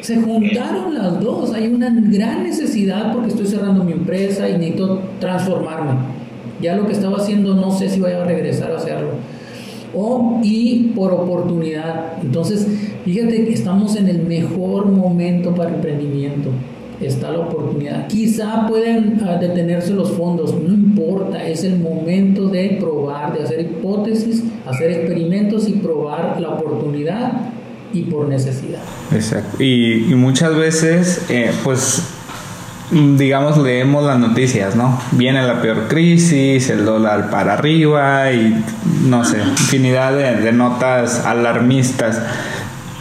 Se 0.02 0.18
juntaron 0.18 0.94
las 0.94 1.20
dos. 1.20 1.52
Hay 1.54 1.68
una 1.68 1.90
gran 1.90 2.44
necesidad 2.44 3.12
porque 3.12 3.30
estoy 3.30 3.48
cerrando 3.48 3.84
mi 3.84 3.94
empresa 3.94 4.48
y 4.48 4.54
necesito 4.54 5.02
transformarme. 5.20 5.94
Ya 6.62 6.76
lo 6.76 6.86
que 6.86 6.94
estaba 6.94 7.18
haciendo 7.18 7.56
no 7.56 7.72
sé 7.72 7.90
si 7.90 8.00
voy 8.00 8.12
a 8.12 8.24
regresar 8.24 8.72
a 8.72 8.78
hacerlo 8.78 9.14
o 9.98 10.40
y 10.44 10.92
por 10.96 11.12
oportunidad. 11.12 12.22
Entonces, 12.22 12.68
fíjate 13.04 13.46
que 13.46 13.54
estamos 13.54 13.96
en 13.96 14.08
el 14.08 14.20
mejor 14.24 14.86
momento 14.86 15.54
para 15.56 15.74
emprendimiento. 15.74 16.50
Está 17.02 17.32
la 17.32 17.40
oportunidad. 17.40 18.08
Quizá 18.08 18.66
pueden 18.68 19.22
ah, 19.24 19.38
detenerse 19.40 19.94
los 19.94 20.12
fondos, 20.12 20.56
no 20.56 20.74
importa, 20.74 21.48
es 21.48 21.64
el 21.64 21.80
momento 21.80 22.48
de 22.48 22.78
probar, 22.80 23.38
de 23.38 23.44
hacer 23.44 23.62
hipótesis, 23.62 24.44
hacer 24.66 24.92
experimentos 24.92 25.68
y 25.68 25.74
probar 25.74 26.40
la 26.42 26.50
oportunidad 26.50 27.34
y 27.94 28.04
por 28.04 28.28
necesidad. 28.28 28.82
Exacto. 29.14 29.64
Y, 29.64 30.14
muchas 30.16 30.56
veces, 30.56 31.26
eh, 31.30 31.52
pues 31.64 32.17
digamos, 32.92 33.58
leemos 33.58 34.06
las 34.06 34.18
noticias, 34.18 34.76
¿no? 34.76 35.00
Viene 35.12 35.46
la 35.46 35.62
peor 35.62 35.88
crisis, 35.88 36.70
el 36.70 36.86
dólar 36.86 37.30
para 37.30 37.54
arriba 37.54 38.32
y 38.32 38.64
no 39.04 39.26
sé, 39.26 39.40
infinidad 39.40 40.14
de, 40.14 40.52
notas 40.52 41.26
alarmistas. 41.26 42.22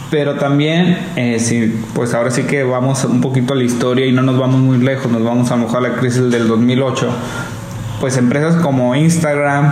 Pero 0.09 0.35
también, 0.35 0.97
eh, 1.15 1.39
si, 1.39 1.81
pues 1.93 2.13
ahora 2.13 2.31
sí 2.31 2.43
que 2.43 2.63
vamos 2.63 3.03
un 3.05 3.21
poquito 3.21 3.53
a 3.53 3.57
la 3.57 3.63
historia 3.63 4.05
y 4.05 4.11
no 4.11 4.21
nos 4.21 4.37
vamos 4.37 4.59
muy 4.61 4.77
lejos, 4.77 5.11
nos 5.11 5.23
vamos 5.23 5.51
a 5.51 5.55
a 5.55 5.81
la 5.81 5.93
crisis 5.95 6.29
del 6.29 6.47
2008. 6.47 7.09
Pues 7.99 8.15
empresas 8.17 8.55
como 8.57 8.95
Instagram, 8.95 9.71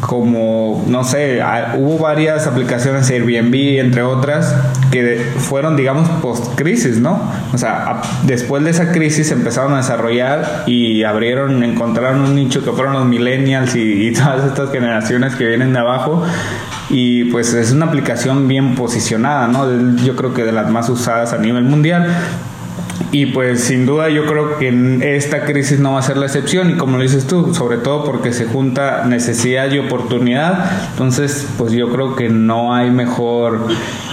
como, 0.00 0.84
no 0.88 1.04
sé, 1.04 1.40
hubo 1.76 1.98
varias 1.98 2.46
aplicaciones 2.46 3.10
Airbnb, 3.10 3.80
entre 3.80 4.02
otras, 4.02 4.54
que 4.90 5.30
fueron, 5.38 5.76
digamos, 5.76 6.08
post-crisis, 6.22 6.98
¿no? 6.98 7.20
O 7.52 7.58
sea, 7.58 8.00
después 8.22 8.64
de 8.64 8.70
esa 8.70 8.92
crisis 8.92 9.30
empezaron 9.30 9.74
a 9.74 9.78
desarrollar 9.78 10.64
y 10.66 11.04
abrieron, 11.04 11.62
encontraron 11.62 12.22
un 12.22 12.34
nicho 12.34 12.64
que 12.64 12.72
fueron 12.72 12.94
los 12.94 13.04
millennials 13.04 13.76
y, 13.76 14.12
todas 14.16 14.44
estas 14.44 14.70
generaciones 14.70 15.34
que 15.34 15.46
vienen 15.46 15.72
de 15.72 15.78
abajo. 15.78 16.22
Y 16.88 17.24
pues 17.24 17.54
es 17.54 17.70
una 17.70 17.86
aplicación 17.86 18.48
bien 18.48 18.74
posicionada, 18.74 19.46
¿no? 19.46 19.96
Yo 20.02 20.16
creo 20.16 20.34
que 20.34 20.44
de 20.44 20.52
las 20.52 20.70
más 20.70 20.88
usadas 20.88 21.32
a 21.32 21.38
nivel 21.38 21.64
mundial. 21.64 22.08
Y 23.12 23.26
pues 23.26 23.64
sin 23.64 23.86
duda 23.86 24.08
yo 24.08 24.26
creo 24.26 24.58
que 24.58 25.16
esta 25.16 25.44
crisis 25.44 25.80
no 25.80 25.94
va 25.94 26.00
a 26.00 26.02
ser 26.02 26.16
la 26.16 26.26
excepción 26.26 26.70
y 26.70 26.74
como 26.74 26.96
lo 26.96 27.02
dices 27.02 27.26
tú, 27.26 27.54
sobre 27.54 27.78
todo 27.78 28.04
porque 28.04 28.32
se 28.32 28.46
junta 28.46 29.04
necesidad 29.06 29.70
y 29.72 29.78
oportunidad, 29.78 30.90
entonces 30.92 31.46
pues 31.58 31.72
yo 31.72 31.90
creo 31.90 32.14
que 32.14 32.28
no 32.28 32.74
hay 32.74 32.90
mejor, 32.90 33.66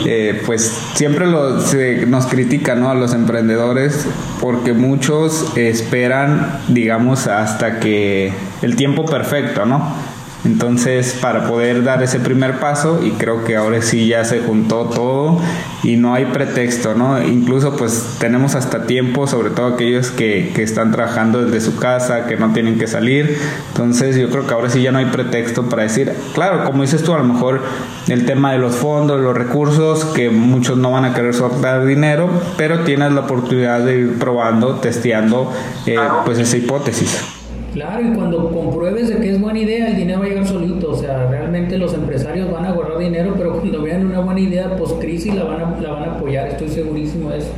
eh, 0.05 0.41
pues 0.45 0.63
siempre 0.95 1.27
lo, 1.27 1.61
se, 1.61 2.05
nos 2.07 2.25
critican 2.25 2.79
¿no? 2.79 2.89
a 2.89 2.95
los 2.95 3.13
emprendedores 3.13 4.07
porque 4.41 4.73
muchos 4.73 5.55
esperan 5.55 6.59
digamos 6.67 7.27
hasta 7.27 7.79
que 7.79 8.33
el 8.61 8.75
tiempo 8.75 9.05
perfecto, 9.05 9.65
¿no? 9.65 10.06
Entonces, 10.47 11.17
para 11.21 11.45
poder 11.45 11.83
dar 11.83 12.01
ese 12.01 12.21
primer 12.21 12.59
paso, 12.59 13.01
y 13.03 13.11
creo 13.11 13.43
que 13.43 13.57
ahora 13.57 13.81
sí 13.81 14.07
ya 14.07 14.23
se 14.23 14.39
juntó 14.39 14.85
todo 14.85 15.41
y 15.83 15.97
no 15.97 16.13
hay 16.13 16.25
pretexto, 16.27 16.95
¿no? 16.95 17.21
Incluso 17.21 17.75
pues 17.75 18.15
tenemos 18.17 18.55
hasta 18.55 18.83
tiempo, 18.83 19.27
sobre 19.27 19.49
todo 19.49 19.67
aquellos 19.67 20.09
que, 20.09 20.53
que 20.55 20.63
están 20.63 20.93
trabajando 20.93 21.43
desde 21.43 21.59
su 21.59 21.77
casa, 21.77 22.27
que 22.27 22.37
no 22.37 22.53
tienen 22.53 22.79
que 22.79 22.87
salir. 22.87 23.37
Entonces, 23.67 24.15
yo 24.15 24.29
creo 24.29 24.47
que 24.47 24.53
ahora 24.53 24.69
sí 24.69 24.81
ya 24.81 24.93
no 24.93 24.99
hay 24.99 25.07
pretexto 25.07 25.67
para 25.67 25.83
decir, 25.83 26.13
claro, 26.33 26.63
como 26.63 26.81
dices 26.83 27.03
tú, 27.03 27.13
a 27.13 27.17
lo 27.17 27.25
mejor 27.25 27.61
el 28.07 28.25
tema 28.25 28.53
de 28.53 28.59
los 28.59 28.73
fondos, 28.73 29.19
los 29.19 29.35
recursos, 29.35 30.05
que 30.05 30.29
muchos 30.29 30.77
no 30.77 30.91
van 30.91 31.03
a 31.03 31.13
querer 31.13 31.33
soltar 31.33 31.85
dinero, 31.85 32.29
pero 32.55 32.85
tienes 32.85 33.11
la 33.11 33.21
oportunidad 33.21 33.81
de 33.81 33.99
ir 33.99 34.17
probando, 34.17 34.75
testeando, 34.75 35.51
eh, 35.85 35.97
pues 36.23 36.39
esa 36.39 36.55
hipótesis. 36.55 37.36
Claro, 37.77 38.01
y 38.01 38.11
cuando 38.15 38.49
compruebes 38.49 39.07
de 39.07 39.17
que 39.17 39.29
es 39.29 39.39
buena 39.39 39.59
idea, 39.59 39.89
el 39.89 39.97
dinero 39.97 40.21
va 40.21 40.25
a 40.25 40.29
llegar 40.29 40.47
solito. 40.47 40.89
O 40.89 40.95
sea, 40.95 41.27
realmente 41.27 41.77
los 41.77 41.93
empresarios 41.93 42.51
van 42.51 42.65
a 42.65 42.71
guardar 42.71 42.97
dinero, 42.97 43.35
pero 43.37 43.53
cuando 43.53 43.83
vean 43.83 44.03
una 44.07 44.19
buena 44.19 44.39
idea 44.39 44.75
post-crisis 44.75 45.35
la 45.35 45.43
van, 45.43 45.61
a, 45.61 45.79
la 45.79 45.91
van 45.91 46.09
a 46.09 46.13
apoyar, 46.13 46.47
estoy 46.47 46.69
segurísimo 46.69 47.29
de 47.29 47.37
eso. 47.37 47.51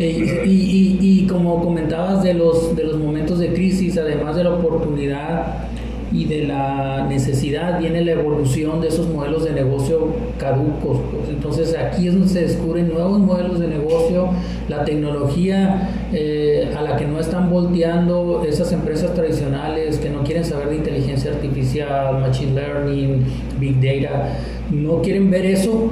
Y, 0.00 0.98
y, 1.00 1.26
como 1.28 1.62
comentabas 1.62 2.24
de 2.24 2.34
los, 2.34 2.74
de 2.74 2.82
los 2.82 2.98
momentos 2.98 3.38
de 3.38 3.52
crisis, 3.52 3.96
además 3.96 4.34
de 4.34 4.42
la 4.42 4.54
oportunidad, 4.54 5.68
y 6.12 6.24
de 6.24 6.44
la 6.44 7.06
necesidad 7.08 7.78
viene 7.78 8.02
la 8.04 8.12
evolución 8.12 8.80
de 8.80 8.88
esos 8.88 9.08
modelos 9.08 9.44
de 9.44 9.52
negocio 9.52 10.08
caducos. 10.38 11.00
Pues. 11.10 11.28
Entonces 11.28 11.76
aquí 11.76 12.08
es 12.08 12.14
donde 12.14 12.28
se 12.28 12.42
descubren 12.42 12.88
nuevos 12.88 13.18
modelos 13.18 13.58
de 13.58 13.68
negocio, 13.68 14.30
la 14.68 14.84
tecnología 14.84 15.90
eh, 16.12 16.72
a 16.76 16.82
la 16.82 16.96
que 16.96 17.06
no 17.06 17.20
están 17.20 17.50
volteando 17.50 18.42
esas 18.46 18.72
empresas 18.72 19.14
tradicionales 19.14 19.98
que 19.98 20.10
no 20.10 20.22
quieren 20.22 20.44
saber 20.44 20.70
de 20.70 20.76
inteligencia 20.76 21.32
artificial, 21.32 22.20
machine 22.20 22.54
learning, 22.54 23.24
big 23.58 23.80
data, 23.80 24.38
no 24.70 25.02
quieren 25.02 25.30
ver 25.30 25.46
eso, 25.46 25.90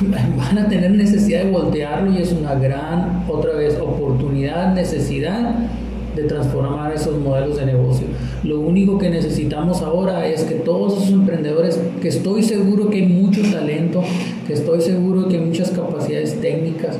van 0.36 0.58
a 0.58 0.68
tener 0.68 0.90
necesidad 0.90 1.44
de 1.44 1.50
voltearlo 1.50 2.12
y 2.12 2.22
es 2.22 2.32
una 2.32 2.54
gran, 2.54 3.24
otra 3.28 3.54
vez, 3.54 3.78
oportunidad, 3.78 4.74
necesidad 4.74 5.54
de 6.14 6.24
transformar 6.24 6.92
esos 6.94 7.18
modelos 7.18 7.56
de 7.56 7.66
negocio. 7.66 8.06
Lo 8.44 8.60
único 8.60 8.98
que 8.98 9.10
necesitamos 9.10 9.82
ahora 9.82 10.26
es 10.26 10.44
que 10.44 10.54
todos 10.56 10.98
esos 10.98 11.12
emprendedores, 11.12 11.80
que 12.00 12.08
estoy 12.08 12.42
seguro 12.42 12.88
que 12.88 12.98
hay 12.98 13.06
mucho 13.06 13.42
talento, 13.42 14.02
que 14.46 14.52
estoy 14.52 14.80
seguro 14.80 15.28
que 15.28 15.36
hay 15.36 15.42
muchas 15.44 15.70
capacidades 15.70 16.40
técnicas, 16.40 16.98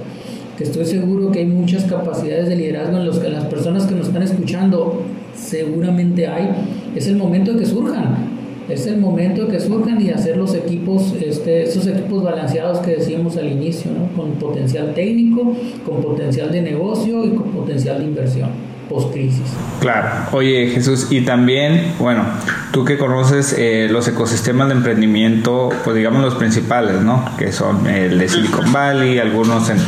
que 0.58 0.64
estoy 0.64 0.84
seguro 0.84 1.30
que 1.30 1.40
hay 1.40 1.46
muchas 1.46 1.84
capacidades 1.84 2.48
de 2.48 2.56
liderazgo 2.56 2.98
en 2.98 3.06
los 3.06 3.18
que 3.18 3.28
las 3.28 3.44
personas 3.44 3.86
que 3.86 3.94
nos 3.94 4.08
están 4.08 4.22
escuchando 4.22 5.02
seguramente 5.34 6.26
hay, 6.26 6.50
es 6.94 7.06
el 7.06 7.16
momento 7.16 7.52
de 7.52 7.60
que 7.60 7.66
surjan. 7.66 8.34
Es 8.68 8.86
el 8.86 8.96
momento 8.96 9.44
de 9.44 9.48
que 9.52 9.60
surjan 9.60 10.00
y 10.00 10.08
hacer 10.08 10.38
los 10.38 10.54
equipos, 10.54 11.12
este, 11.22 11.64
esos 11.64 11.86
equipos 11.86 12.22
balanceados 12.22 12.78
que 12.78 12.92
decíamos 12.92 13.36
al 13.36 13.52
inicio, 13.52 13.90
con 14.16 14.30
potencial 14.32 14.94
técnico, 14.94 15.54
con 15.84 16.00
potencial 16.00 16.50
de 16.50 16.62
negocio 16.62 17.26
y 17.26 17.30
con 17.30 17.50
potencial 17.50 17.98
de 17.98 18.04
inversión 18.04 18.73
post-crisis. 18.88 19.52
Claro. 19.80 20.08
Oye, 20.32 20.68
Jesús, 20.68 21.08
y 21.10 21.22
también, 21.22 21.94
bueno, 21.98 22.24
tú 22.72 22.84
que 22.84 22.98
conoces 22.98 23.54
eh, 23.58 23.88
los 23.90 24.08
ecosistemas 24.08 24.68
de 24.68 24.74
emprendimiento, 24.74 25.70
pues 25.84 25.96
digamos 25.96 26.22
los 26.22 26.34
principales, 26.34 27.00
¿no? 27.02 27.24
Que 27.36 27.52
son 27.52 27.86
el 27.86 28.18
de 28.18 28.28
Silicon 28.28 28.72
Valley, 28.72 29.18
algunos 29.18 29.68
en, 29.70 29.78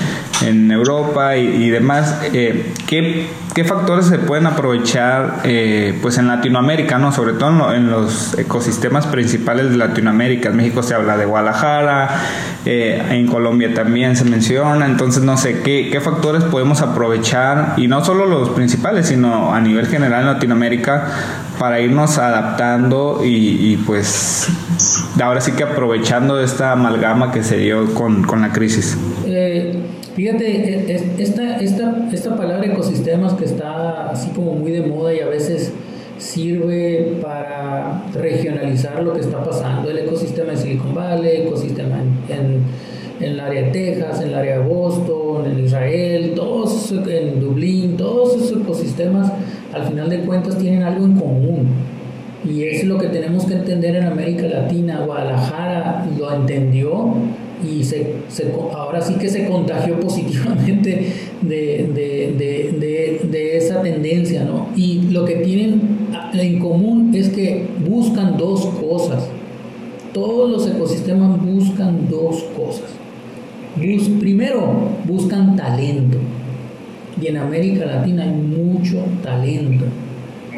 en 0.42 0.70
Europa 0.70 1.36
y, 1.36 1.70
demás, 1.70 2.20
eh, 2.32 2.72
¿qué, 2.86 3.28
¿qué, 3.54 3.64
factores 3.64 4.06
se 4.06 4.18
pueden 4.18 4.46
aprovechar 4.46 5.40
eh, 5.44 5.98
pues 6.02 6.18
en 6.18 6.28
Latinoamérica, 6.28 6.98
¿no? 6.98 7.12
sobre 7.12 7.32
todo 7.32 7.72
en, 7.72 7.90
los 7.90 8.38
ecosistemas 8.38 9.06
principales 9.06 9.70
de 9.70 9.76
Latinoamérica? 9.76 10.50
En 10.50 10.56
México 10.56 10.82
se 10.82 10.94
habla 10.94 11.16
de 11.16 11.24
Guadalajara, 11.24 12.08
eh, 12.64 13.02
en 13.10 13.26
Colombia 13.26 13.72
también 13.72 14.16
se 14.16 14.24
menciona, 14.24 14.86
entonces 14.86 15.22
no 15.22 15.36
sé, 15.36 15.62
¿qué, 15.62 15.88
¿qué 15.90 16.00
factores 16.00 16.44
podemos 16.44 16.82
aprovechar? 16.82 17.74
Y 17.76 17.88
no 17.88 18.04
solo 18.04 18.26
los 18.26 18.50
principales, 18.50 19.06
sino 19.06 19.54
a 19.54 19.60
nivel 19.60 19.86
general 19.86 20.22
en 20.22 20.26
Latinoamérica 20.26 21.06
para 21.58 21.80
irnos 21.80 22.18
adaptando 22.18 23.22
y, 23.24 23.72
y, 23.72 23.76
pues 23.78 24.48
ahora 25.22 25.40
sí 25.40 25.52
que 25.52 25.62
aprovechando 25.62 26.38
esta 26.40 26.72
amalgama 26.72 27.32
que 27.32 27.42
se 27.42 27.56
dio 27.56 27.94
con, 27.94 28.22
con 28.24 28.42
la 28.42 28.52
crisis. 28.52 28.98
Fíjate, 30.16 30.46
e, 30.46 30.94
esta, 31.18 31.58
esta, 31.58 32.08
esta 32.10 32.36
palabra 32.36 32.64
ecosistemas 32.64 33.34
que 33.34 33.44
está 33.44 34.08
así 34.08 34.30
como 34.30 34.54
muy 34.54 34.70
de 34.70 34.80
moda 34.80 35.12
y 35.12 35.20
a 35.20 35.26
veces 35.26 35.74
sirve 36.16 37.18
para 37.20 38.02
regionalizar 38.14 39.02
lo 39.02 39.12
que 39.12 39.20
está 39.20 39.44
pasando, 39.44 39.90
el 39.90 39.98
ecosistema 39.98 40.52
de 40.52 40.56
Silicon 40.56 40.94
Valley, 40.94 41.42
ecosistema 41.42 41.98
en, 42.30 42.34
en, 42.34 43.32
el 43.32 43.38
área 43.38 43.64
de 43.64 43.70
Texas, 43.72 44.22
en 44.22 44.28
el 44.28 44.34
área 44.36 44.58
de 44.58 44.66
Boston, 44.66 45.50
en 45.50 45.64
Israel, 45.66 46.32
todos 46.34 46.90
en 46.92 47.38
Dublín, 47.38 47.98
todos 47.98 48.36
esos 48.36 48.62
ecosistemas 48.62 49.30
al 49.74 49.84
final 49.84 50.08
de 50.08 50.20
cuentas 50.20 50.56
tienen 50.56 50.82
algo 50.82 51.04
en 51.04 51.18
común. 51.18 51.68
Y 52.42 52.62
es 52.62 52.84
lo 52.84 52.96
que 52.96 53.08
tenemos 53.08 53.44
que 53.44 53.54
entender 53.54 53.96
en 53.96 54.04
América 54.04 54.46
Latina. 54.46 55.02
Guadalajara 55.04 56.06
lo 56.16 56.32
entendió 56.32 57.14
y 57.64 57.82
se, 57.84 58.14
ahora 58.74 59.00
sí 59.00 59.14
que 59.14 59.28
se 59.28 59.46
contagió 59.46 59.98
positivamente 60.00 61.12
de, 61.42 61.96
esa 63.56 63.82
tendencia, 63.82 64.44
¿no? 64.44 64.68
Y 64.76 65.02
lo 65.10 65.24
que 65.24 65.36
tienen 65.36 65.80
en 66.32 66.58
común 66.58 67.12
es 67.14 67.30
que 67.30 67.66
buscan 67.86 68.36
dos 68.36 68.66
cosas. 68.66 69.28
Todos 70.12 70.50
los 70.50 70.66
ecosistemas 70.66 71.42
buscan 71.42 72.08
dos 72.08 72.44
cosas. 72.56 72.90
primero, 74.20 74.90
buscan 75.04 75.56
talento. 75.56 76.18
Y 77.20 77.28
en 77.28 77.38
América 77.38 77.86
Latina 77.86 78.24
hay 78.24 78.30
mucho 78.30 78.98
talento. 79.22 79.86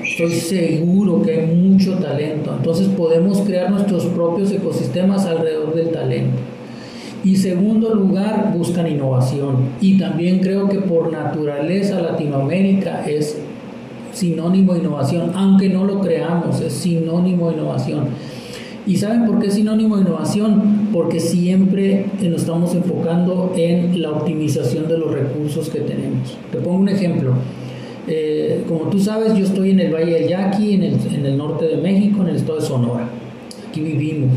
Estoy 0.03 0.31
seguro 0.31 1.23
que 1.23 1.33
hay 1.33 1.47
mucho 1.55 1.99
talento. 1.99 2.55
Entonces 2.57 2.89
podemos 2.89 3.41
crear 3.43 3.71
nuestros 3.71 4.07
propios 4.07 4.51
ecosistemas 4.51 5.27
alrededor 5.27 5.75
del 5.75 5.91
talento. 5.91 6.39
Y 7.25 7.37
segundo 7.37 7.95
lugar, 7.95 8.53
buscan 8.57 8.87
innovación. 8.87 9.57
Y 9.81 9.99
también 9.99 10.39
creo 10.39 10.69
que 10.69 10.79
por 10.79 11.11
naturaleza 11.13 12.01
Latinoamérica 12.01 13.05
es 13.07 13.39
sinónimo 14.13 14.75
de 14.75 14.81
innovación, 14.81 15.33
aunque 15.35 15.69
no 15.69 15.85
lo 15.85 16.01
creamos, 16.01 16.61
es 16.61 16.73
sinónimo 16.73 17.49
de 17.49 17.57
innovación. 17.57 18.07
¿Y 18.87 18.97
saben 18.97 19.27
por 19.27 19.39
qué 19.39 19.49
es 19.49 19.55
sinónimo 19.55 19.97
de 19.97 20.03
innovación? 20.03 20.89
Porque 20.93 21.21
siempre 21.21 22.07
nos 22.23 22.41
estamos 22.41 22.75
enfocando 22.75 23.53
en 23.55 24.01
la 24.01 24.13
optimización 24.13 24.89
de 24.89 24.97
los 24.97 25.13
recursos 25.13 25.69
que 25.69 25.81
tenemos. 25.81 26.39
Te 26.51 26.59
pongo 26.59 26.79
un 26.79 26.89
ejemplo. 26.89 27.35
Eh, 28.07 28.65
como 28.67 28.89
tú 28.89 28.99
sabes, 28.99 29.35
yo 29.35 29.45
estoy 29.45 29.73
en 29.73 29.81
el 29.81 29.93
Valle 29.93 30.15
del 30.15 30.29
Yaqui, 30.29 30.73
en 30.73 30.85
el, 30.85 30.95
en 31.15 31.27
el 31.27 31.37
norte 31.37 31.67
de 31.67 31.77
México, 31.77 32.23
en 32.23 32.29
el 32.29 32.37
estado 32.37 32.61
de 32.61 32.65
Sonora. 32.65 33.09
Aquí 33.69 33.83
vivimos. 33.83 34.31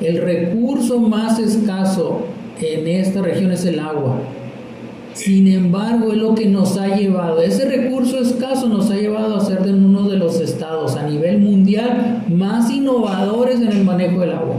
El 0.00 0.20
recurso 0.20 0.98
más 0.98 1.38
escaso 1.38 2.22
en 2.60 2.88
esta 2.88 3.22
región 3.22 3.52
es 3.52 3.64
el 3.64 3.78
agua. 3.78 4.18
Sin 5.12 5.46
embargo, 5.46 6.10
es 6.10 6.18
lo 6.18 6.34
que 6.34 6.46
nos 6.46 6.76
ha 6.76 6.96
llevado, 6.96 7.40
ese 7.40 7.66
recurso 7.66 8.18
escaso 8.18 8.68
nos 8.68 8.90
ha 8.90 8.96
llevado 8.96 9.36
a 9.36 9.40
ser 9.40 9.62
de 9.62 9.72
uno 9.72 10.08
de 10.08 10.16
los 10.16 10.40
estados 10.40 10.96
a 10.96 11.08
nivel 11.08 11.38
mundial 11.38 12.24
más 12.28 12.68
innovadores 12.72 13.60
en 13.60 13.68
el 13.68 13.84
manejo 13.84 14.20
del 14.20 14.32
agua. 14.32 14.56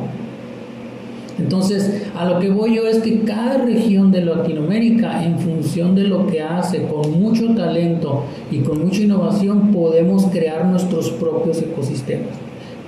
Entonces, 1.37 2.03
a 2.17 2.23
lo 2.23 2.39
que 2.39 2.49
voy 2.49 2.75
yo 2.75 2.87
es 2.87 2.99
que 2.99 3.19
cada 3.23 3.57
región 3.57 4.13
de 4.13 4.23
Latinoamérica, 4.23 5.25
en 5.25 5.37
función 5.37 5.93
de 5.93 6.05
lo 6.05 6.25
que 6.27 6.41
hace, 6.41 6.83
con 6.83 7.19
mucho 7.19 7.53
talento 7.53 8.23
y 8.49 8.59
con 8.59 8.85
mucha 8.85 9.01
innovación, 9.01 9.73
podemos 9.73 10.27
crear 10.27 10.65
nuestros 10.65 11.09
propios 11.09 11.61
ecosistemas 11.61 12.29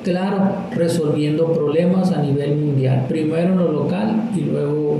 claro, 0.08 0.40
resolviendo 0.74 1.52
problemas 1.52 2.14
a 2.14 2.22
nivel 2.22 2.56
mundial, 2.56 3.06
primero 3.10 3.52
en 3.52 3.58
lo 3.58 3.72
local 3.74 4.30
y 4.34 4.42
luego 4.42 5.00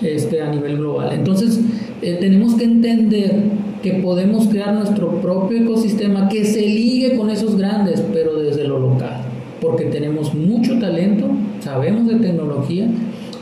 este, 0.00 0.40
a 0.40 0.50
nivel 0.50 0.78
global. 0.78 1.10
Entonces, 1.12 1.60
eh, 2.00 2.16
tenemos 2.18 2.54
que 2.54 2.64
entender 2.64 3.34
que 3.82 3.94
podemos 3.94 4.48
crear 4.48 4.72
nuestro 4.72 5.20
propio 5.20 5.58
ecosistema 5.58 6.30
que 6.30 6.46
se 6.46 6.62
ligue 6.62 7.18
con 7.18 7.28
esos 7.28 7.56
grandes, 7.56 8.02
pero 8.14 8.36
desde 8.36 8.64
lo 8.64 8.78
local, 8.78 9.20
porque 9.60 9.84
tenemos 9.84 10.32
mucho 10.34 10.78
talento, 10.78 11.26
sabemos 11.60 12.08
de 12.08 12.16
tecnología, 12.16 12.88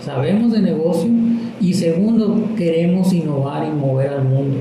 sabemos 0.05 0.53
de 0.53 0.63
negocio 0.63 1.11
y 1.61 1.75
segundo, 1.75 2.43
queremos 2.57 3.13
innovar 3.13 3.69
y 3.69 3.71
mover 3.71 4.09
al 4.09 4.25
mundo. 4.25 4.59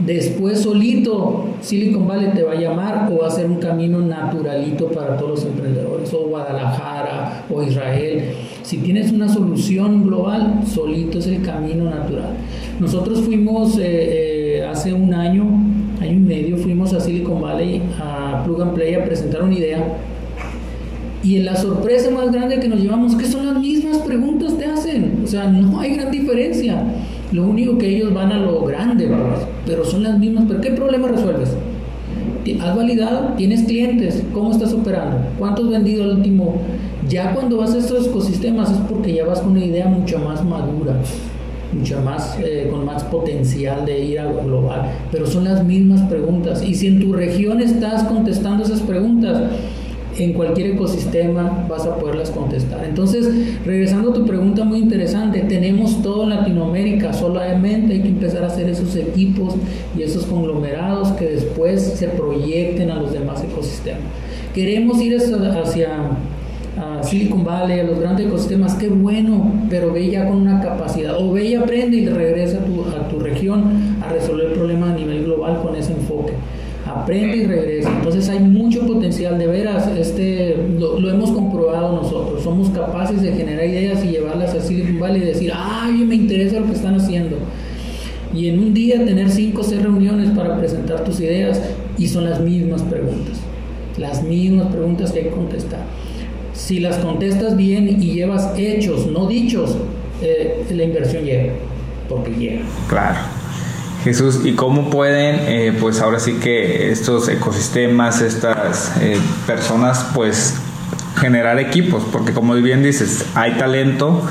Después 0.00 0.60
solito 0.60 1.44
Silicon 1.60 2.08
Valley 2.08 2.32
te 2.34 2.42
va 2.42 2.52
a 2.52 2.60
llamar 2.60 3.08
o 3.12 3.18
va 3.22 3.28
a 3.28 3.30
ser 3.30 3.46
un 3.46 3.56
camino 3.56 4.00
naturalito 4.00 4.88
para 4.88 5.16
todos 5.16 5.30
los 5.30 5.44
emprendedores, 5.44 6.12
o 6.12 6.26
Guadalajara 6.26 7.44
o 7.48 7.62
Israel. 7.62 8.24
Si 8.62 8.78
tienes 8.78 9.12
una 9.12 9.28
solución 9.28 10.04
global, 10.04 10.62
solito 10.66 11.18
es 11.18 11.28
el 11.28 11.42
camino 11.42 11.84
natural. 11.84 12.30
Nosotros 12.80 13.20
fuimos 13.20 13.78
eh, 13.78 14.58
eh, 14.58 14.64
hace 14.64 14.92
un 14.92 15.14
año, 15.14 15.44
año 16.00 16.12
y 16.12 16.18
medio, 16.18 16.56
fuimos 16.56 16.92
a 16.92 17.00
Silicon 17.00 17.40
Valley, 17.40 17.80
a 18.00 18.42
Plug 18.44 18.62
and 18.62 18.74
Play 18.74 18.94
a 18.94 19.04
presentar 19.04 19.44
una 19.44 19.54
idea. 19.54 19.96
Y 21.22 21.38
la 21.38 21.56
sorpresa 21.56 22.10
más 22.10 22.30
grande 22.32 22.58
que 22.58 22.68
nos 22.68 22.80
llevamos, 22.80 23.14
que 23.14 23.24
son 23.26 23.46
las 23.46 23.58
mismas 23.58 23.98
preguntas 23.98 24.58
te 24.58 24.66
hacen. 24.66 25.22
O 25.24 25.26
sea, 25.26 25.48
no 25.48 25.80
hay 25.80 25.94
gran 25.94 26.10
diferencia. 26.10 26.82
Lo 27.32 27.44
único 27.44 27.78
que 27.78 27.88
ellos 27.88 28.12
van 28.12 28.32
a 28.32 28.38
lo 28.38 28.62
grande, 28.64 29.08
pero 29.66 29.84
son 29.84 30.02
las 30.02 30.18
mismas. 30.18 30.44
¿Pero 30.48 30.60
qué 30.60 30.70
problema 30.70 31.08
resuelves? 31.08 31.50
¿Has 32.60 32.76
validado? 32.76 33.32
¿Tienes 33.36 33.64
clientes? 33.64 34.22
¿Cómo 34.32 34.52
estás 34.52 34.72
operando? 34.72 35.16
¿Cuántos 35.38 35.70
vendido 35.70 36.04
al 36.04 36.18
último? 36.18 36.60
Ya 37.08 37.32
cuando 37.32 37.56
vas 37.56 37.74
a 37.74 37.78
estos 37.78 38.06
ecosistemas 38.06 38.70
es 38.70 38.78
porque 38.88 39.14
ya 39.14 39.24
vas 39.24 39.40
con 39.40 39.52
una 39.52 39.64
idea 39.64 39.86
mucho 39.86 40.18
más 40.18 40.44
madura, 40.44 40.94
mucho 41.72 42.00
más, 42.02 42.38
eh, 42.42 42.68
con 42.70 42.84
más 42.84 43.02
potencial 43.04 43.86
de 43.86 44.04
ir 44.04 44.20
a 44.20 44.30
global. 44.30 44.92
Pero 45.10 45.26
son 45.26 45.44
las 45.44 45.64
mismas 45.64 46.02
preguntas. 46.02 46.62
Y 46.62 46.74
si 46.74 46.88
en 46.88 47.00
tu 47.00 47.12
región 47.12 47.60
estás 47.60 48.04
contestando 48.04 48.62
esas 48.62 48.80
preguntas, 48.80 49.42
en 50.18 50.32
cualquier 50.32 50.68
ecosistema 50.68 51.66
vas 51.68 51.86
a 51.86 51.96
poderlas 51.96 52.30
contestar. 52.30 52.84
Entonces, 52.84 53.28
regresando 53.64 54.10
a 54.10 54.12
tu 54.12 54.24
pregunta 54.24 54.64
muy 54.64 54.78
interesante, 54.78 55.40
tenemos 55.40 56.02
todo 56.02 56.24
en 56.24 56.30
Latinoamérica, 56.30 57.12
solamente 57.12 57.94
hay 57.94 58.00
que 58.00 58.08
empezar 58.08 58.44
a 58.44 58.48
hacer 58.48 58.68
esos 58.68 58.94
equipos 58.96 59.54
y 59.96 60.02
esos 60.02 60.26
conglomerados 60.26 61.12
que 61.12 61.26
después 61.26 61.82
se 61.82 62.08
proyecten 62.08 62.90
a 62.90 62.96
los 62.96 63.12
demás 63.12 63.42
ecosistemas. 63.42 64.02
queremos 64.54 65.00
ir 65.00 65.16
hacia, 65.16 65.88
Silicon 67.02 67.44
Valley, 67.44 67.80
a 67.80 67.84
los 67.84 68.00
grandes 68.00 68.26
ecosistemas, 68.26 68.74
qué 68.74 68.88
bueno, 68.88 69.52
pero 69.68 69.92
ve 69.92 70.10
ya 70.10 70.26
con 70.26 70.38
una 70.38 70.60
capacidad, 70.60 71.14
o 71.18 71.32
ve 71.32 71.44
y 71.46 71.54
aprende 71.54 71.98
y 71.98 72.06
regresa 72.06 72.58
a 72.58 72.64
tu, 72.64 72.82
a 72.82 73.08
tu 73.08 73.20
región 73.20 73.98
a 74.02 74.12
resolver 74.12 74.46
el 74.46 74.52
problema 74.52 74.90
a 74.90 74.94
nivel 74.94 75.24
global 75.24 75.60
con 75.62 75.76
ese 75.76 75.92
enfoque 75.92 76.32
aprende 77.04 77.36
y 77.36 77.46
regresa. 77.46 77.90
Entonces 77.90 78.28
hay 78.28 78.40
mucho 78.40 78.86
potencial, 78.86 79.38
de 79.38 79.46
veras, 79.46 79.86
este, 79.96 80.56
lo, 80.78 81.08
hemos 81.08 81.30
comprobado 81.30 81.96
nosotros, 81.96 82.42
somos 82.42 82.70
capaces 82.70 83.22
de 83.22 83.32
generar 83.32 83.64
ideas 83.66 84.04
y 84.04 84.08
llevarlas 84.08 84.54
a 84.54 84.60
Silicon 84.60 84.98
Valley 84.98 85.22
y 85.22 85.26
decir, 85.26 85.52
ay, 85.54 85.92
me 85.92 86.16
interesa 86.16 86.60
lo 86.60 86.66
que 86.66 86.72
están 86.72 86.94
haciendo. 86.96 87.36
Y 88.34 88.48
en 88.48 88.58
un 88.58 88.74
día 88.74 89.04
tener 89.04 89.30
cinco 89.30 89.60
o 89.60 89.64
seis 89.64 89.80
reuniones 89.82 90.30
para 90.30 90.58
presentar 90.58 91.04
tus 91.04 91.20
ideas 91.20 91.62
y 91.96 92.08
son 92.08 92.28
las 92.28 92.40
mismas 92.40 92.82
preguntas, 92.82 93.38
las 93.96 94.24
mismas 94.24 94.68
preguntas 94.68 95.12
que 95.12 95.20
hay 95.20 95.24
que 95.26 95.30
contestar. 95.30 95.84
Si 96.52 96.80
las 96.80 96.96
contestas 96.98 97.56
bien 97.56 97.88
y 97.88 98.12
llevas 98.12 98.52
hechos, 98.56 99.06
no 99.06 99.26
dichos, 99.26 99.76
eh, 100.22 100.64
la 100.70 100.84
inversión 100.84 101.24
llega, 101.24 101.52
porque 102.08 102.32
llega. 102.32 102.62
Claro. 102.88 103.18
Jesús, 104.04 104.40
¿y 104.44 104.52
cómo 104.52 104.90
pueden, 104.90 105.36
eh, 105.48 105.72
pues 105.80 106.02
ahora 106.02 106.20
sí 106.20 106.34
que 106.34 106.92
estos 106.92 107.26
ecosistemas, 107.30 108.20
estas 108.20 108.92
eh, 109.00 109.16
personas, 109.46 110.10
pues 110.14 110.56
generar 111.16 111.58
equipos? 111.58 112.04
Porque 112.12 112.34
como 112.34 112.52
bien 112.56 112.82
dices, 112.82 113.24
hay 113.34 113.52
talento 113.52 114.22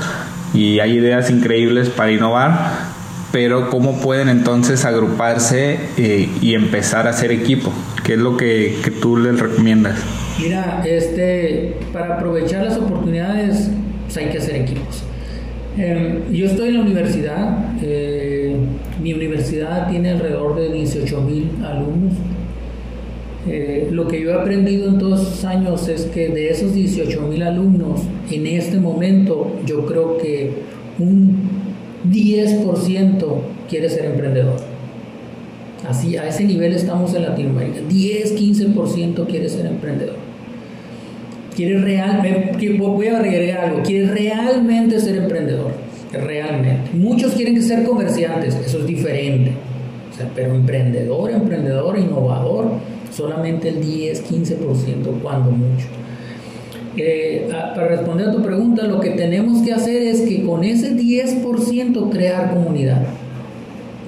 y 0.52 0.78
hay 0.78 0.98
ideas 0.98 1.28
increíbles 1.28 1.88
para 1.88 2.12
innovar, 2.12 2.70
pero 3.32 3.68
¿cómo 3.68 4.00
pueden 4.00 4.28
entonces 4.28 4.84
agruparse 4.84 5.80
eh, 5.96 6.28
y 6.40 6.54
empezar 6.54 7.08
a 7.08 7.10
hacer 7.10 7.32
equipo? 7.32 7.72
¿Qué 8.04 8.14
es 8.14 8.20
lo 8.20 8.36
que, 8.36 8.80
tú 9.02 9.16
les 9.16 9.40
recomiendas? 9.40 9.98
Mira, 10.38 10.84
este, 10.86 11.78
para 11.92 12.14
aprovechar 12.14 12.62
las 12.62 12.76
oportunidades 12.76 13.70
pues 14.04 14.16
hay 14.18 14.30
que 14.30 14.38
hacer 14.38 14.54
equipos. 14.54 15.02
Em, 15.76 16.32
yo 16.32 16.46
estoy 16.46 16.68
en 16.68 16.74
la 16.74 16.80
universidad, 16.82 17.74
eh, 17.82 18.54
mi 19.02 19.12
universidad 19.12 19.90
tiene 19.90 20.10
alrededor 20.10 20.54
de 20.54 20.72
18 20.72 21.20
mil 21.20 21.50
alumnos. 21.64 22.14
Eh, 23.46 23.88
lo 23.90 24.06
que 24.06 24.22
yo 24.22 24.30
he 24.30 24.34
aprendido 24.34 24.88
en 24.88 24.98
todos 24.98 25.22
estos 25.22 25.44
años 25.44 25.88
es 25.88 26.04
que 26.06 26.28
de 26.28 26.48
esos 26.50 26.72
18 26.74 27.22
mil 27.22 27.42
alumnos, 27.42 28.02
en 28.30 28.46
este 28.46 28.78
momento 28.78 29.56
yo 29.66 29.84
creo 29.84 30.16
que 30.16 30.52
un 30.98 31.50
10% 32.08 33.42
quiere 33.68 33.90
ser 33.90 34.06
emprendedor. 34.06 34.56
Así, 35.88 36.16
a 36.16 36.28
ese 36.28 36.44
nivel 36.44 36.72
estamos 36.72 37.14
en 37.14 37.22
Latinoamérica. 37.24 37.80
10, 37.88 38.40
15% 38.40 39.26
quiere 39.26 39.48
ser 39.48 39.66
emprendedor. 39.66 40.23
Quiere 41.54 41.78
realmente, 41.78 42.68
voy 42.76 43.06
a 43.06 43.18
agregar 43.18 43.66
algo, 43.66 43.82
quiere 43.82 44.08
realmente 44.08 44.98
ser 44.98 45.16
emprendedor, 45.16 45.72
realmente. 46.12 46.90
Muchos 46.94 47.34
quieren 47.34 47.62
ser 47.62 47.84
comerciantes, 47.84 48.56
eso 48.56 48.80
es 48.80 48.86
diferente. 48.86 49.52
pero 50.34 50.54
emprendedor, 50.54 51.30
emprendedor, 51.30 51.98
innovador, 51.98 52.72
solamente 53.12 53.68
el 53.68 53.80
10, 53.80 54.30
15%, 54.30 55.22
cuando 55.22 55.50
mucho. 55.50 55.86
Eh, 56.96 57.48
para 57.74 57.88
responder 57.88 58.28
a 58.28 58.32
tu 58.32 58.42
pregunta, 58.42 58.86
lo 58.86 59.00
que 59.00 59.10
tenemos 59.10 59.62
que 59.62 59.72
hacer 59.72 60.02
es 60.02 60.20
que 60.22 60.42
con 60.44 60.62
ese 60.62 60.96
10% 60.96 62.10
crear 62.10 62.52
comunidad. 62.52 63.02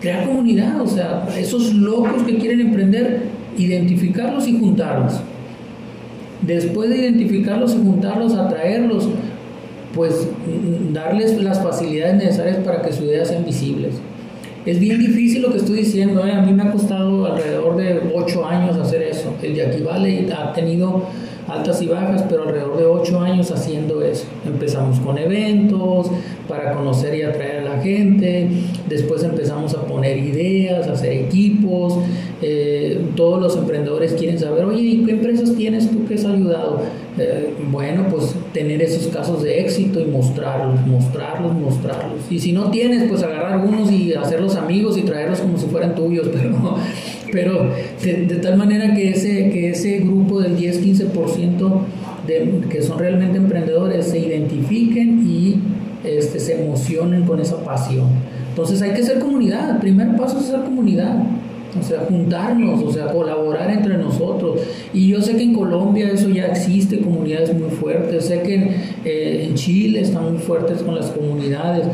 Crear 0.00 0.26
comunidad, 0.26 0.80
o 0.80 0.86
sea, 0.86 1.26
esos 1.36 1.74
locos 1.74 2.22
que 2.24 2.36
quieren 2.38 2.60
emprender, 2.60 3.22
identificarlos 3.56 4.46
y 4.46 4.58
juntarlos. 4.58 5.20
Después 6.42 6.90
de 6.90 6.98
identificarlos 6.98 7.74
y 7.74 7.78
juntarlos, 7.78 8.34
atraerlos, 8.34 9.08
pues 9.94 10.28
darles 10.92 11.42
las 11.42 11.62
facilidades 11.62 12.16
necesarias 12.16 12.58
para 12.58 12.82
que 12.82 12.92
sus 12.92 13.06
ideas 13.06 13.28
sean 13.28 13.44
visibles. 13.44 13.94
Es 14.66 14.80
bien 14.80 14.98
difícil 14.98 15.42
lo 15.42 15.52
que 15.52 15.58
estoy 15.58 15.78
diciendo, 15.78 16.26
¿eh? 16.26 16.32
a 16.32 16.42
mí 16.42 16.52
me 16.52 16.64
ha 16.64 16.72
costado 16.72 17.24
alrededor 17.24 17.76
de 17.76 18.00
8 18.14 18.46
años 18.46 18.76
hacer 18.76 19.02
eso. 19.02 19.32
El 19.40 19.54
de 19.54 19.64
aquí 19.64 19.80
vale 19.80 20.26
ha 20.36 20.52
tenido 20.52 21.04
altas 21.48 21.80
y 21.82 21.86
bajas, 21.86 22.24
pero 22.28 22.42
alrededor 22.42 22.76
de 22.76 22.84
8 22.84 23.20
años 23.20 23.50
haciendo 23.50 24.02
eso. 24.02 24.24
Empezamos 24.44 24.98
con 25.00 25.18
eventos 25.18 26.10
para 26.48 26.72
conocer 26.72 27.14
y 27.14 27.22
atraer 27.22 27.66
a 27.66 27.76
la 27.76 27.82
gente, 27.82 28.48
después 28.88 29.22
empezamos 29.22 29.74
a 29.74 29.84
poner 29.86 30.18
ideas, 30.18 30.86
a 30.88 30.92
hacer 30.92 31.12
equipos, 31.12 31.98
eh, 32.42 33.00
todos 33.16 33.40
los 33.40 33.56
emprendedores 33.56 34.12
quieren 34.12 34.38
saber, 34.38 34.64
oye, 34.64 34.82
¿y 34.82 35.04
qué 35.04 35.12
empresas 35.12 35.54
tienes 35.56 35.90
tú 35.90 36.04
que 36.06 36.14
has 36.14 36.24
ayudado? 36.24 36.80
Eh, 37.18 37.54
bueno, 37.70 38.06
pues 38.10 38.34
tener 38.52 38.82
esos 38.82 39.06
casos 39.06 39.42
de 39.42 39.60
éxito 39.60 40.00
y 40.00 40.04
mostrarlos, 40.04 40.86
mostrarlos, 40.86 41.54
mostrarlos. 41.54 42.20
Y 42.30 42.38
si 42.38 42.52
no 42.52 42.70
tienes, 42.70 43.08
pues 43.08 43.22
agarrar 43.22 43.54
algunos 43.54 43.90
y 43.90 44.12
hacerlos 44.12 44.54
amigos 44.56 44.98
y 44.98 45.02
traerlos 45.02 45.40
como 45.40 45.56
si 45.56 45.66
fueran 45.66 45.94
tuyos, 45.94 46.28
pero 46.32 46.76
pero 47.32 47.70
de, 48.02 48.36
tal 48.42 48.56
manera 48.56 48.94
que 48.94 49.10
ese, 49.10 49.50
que 49.50 49.70
ese 49.70 49.98
grupo 49.98 50.40
del 50.40 50.56
10-15% 50.56 51.80
de, 52.26 52.60
que 52.68 52.82
son 52.82 52.98
realmente 52.98 53.38
emprendedores 53.38 54.06
se 54.06 54.18
identifiquen 54.18 55.26
y 55.26 55.56
este, 56.04 56.38
se 56.40 56.60
emocionen 56.62 57.24
con 57.24 57.40
esa 57.40 57.62
pasión. 57.64 58.06
Entonces 58.50 58.80
hay 58.82 58.92
que 58.92 59.02
ser 59.02 59.18
comunidad, 59.18 59.70
el 59.70 59.78
primer 59.78 60.16
paso 60.16 60.38
es 60.38 60.46
ser 60.46 60.60
comunidad. 60.60 61.16
O 61.78 61.82
sea, 61.82 62.06
juntarnos, 62.08 62.82
o 62.82 62.90
sea, 62.90 63.08
colaborar 63.08 63.70
entre 63.70 63.98
nosotros. 63.98 64.60
Y 64.94 65.08
yo 65.08 65.20
sé 65.20 65.36
que 65.36 65.42
en 65.42 65.52
Colombia 65.52 66.10
eso 66.10 66.30
ya 66.30 66.46
existe, 66.46 67.00
comunidades 67.00 67.52
muy 67.52 67.68
fuertes. 67.68 68.24
Sé 68.24 68.40
que 68.40 68.54
en, 68.54 68.70
eh, 69.04 69.50
Chile 69.54 70.00
están 70.00 70.32
muy 70.32 70.38
fuertes 70.38 70.82
con 70.82 70.94
las 70.94 71.10
comunidades. 71.10 71.86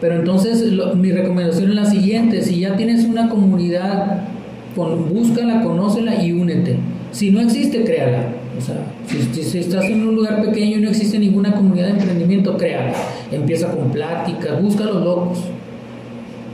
Pero 0.00 0.16
entonces 0.16 0.64
mi 0.94 1.12
recomendación 1.12 1.70
es 1.70 1.74
la 1.74 1.84
siguiente, 1.86 2.42
si 2.42 2.60
ya 2.60 2.76
tienes 2.76 3.04
una 3.04 3.28
comunidad 3.28 4.28
búscala, 4.76 5.62
conócela 5.62 6.22
y 6.22 6.32
únete. 6.32 6.76
Si 7.12 7.30
no 7.30 7.40
existe, 7.40 7.82
créala. 7.84 8.28
O 8.56 8.60
sea, 8.60 8.76
si, 9.06 9.58
estás 9.58 9.84
en 9.84 10.06
un 10.06 10.16
lugar 10.16 10.42
pequeño 10.42 10.78
y 10.78 10.80
no 10.80 10.90
existe 10.90 11.18
ninguna 11.18 11.54
comunidad 11.54 11.86
de 11.86 11.92
emprendimiento, 11.92 12.56
créala. 12.56 12.92
Empieza 13.32 13.70
con 13.70 13.90
pláticas, 13.90 14.62
busca 14.62 14.84
a 14.84 14.88
los 14.88 15.04
locos. 15.04 15.38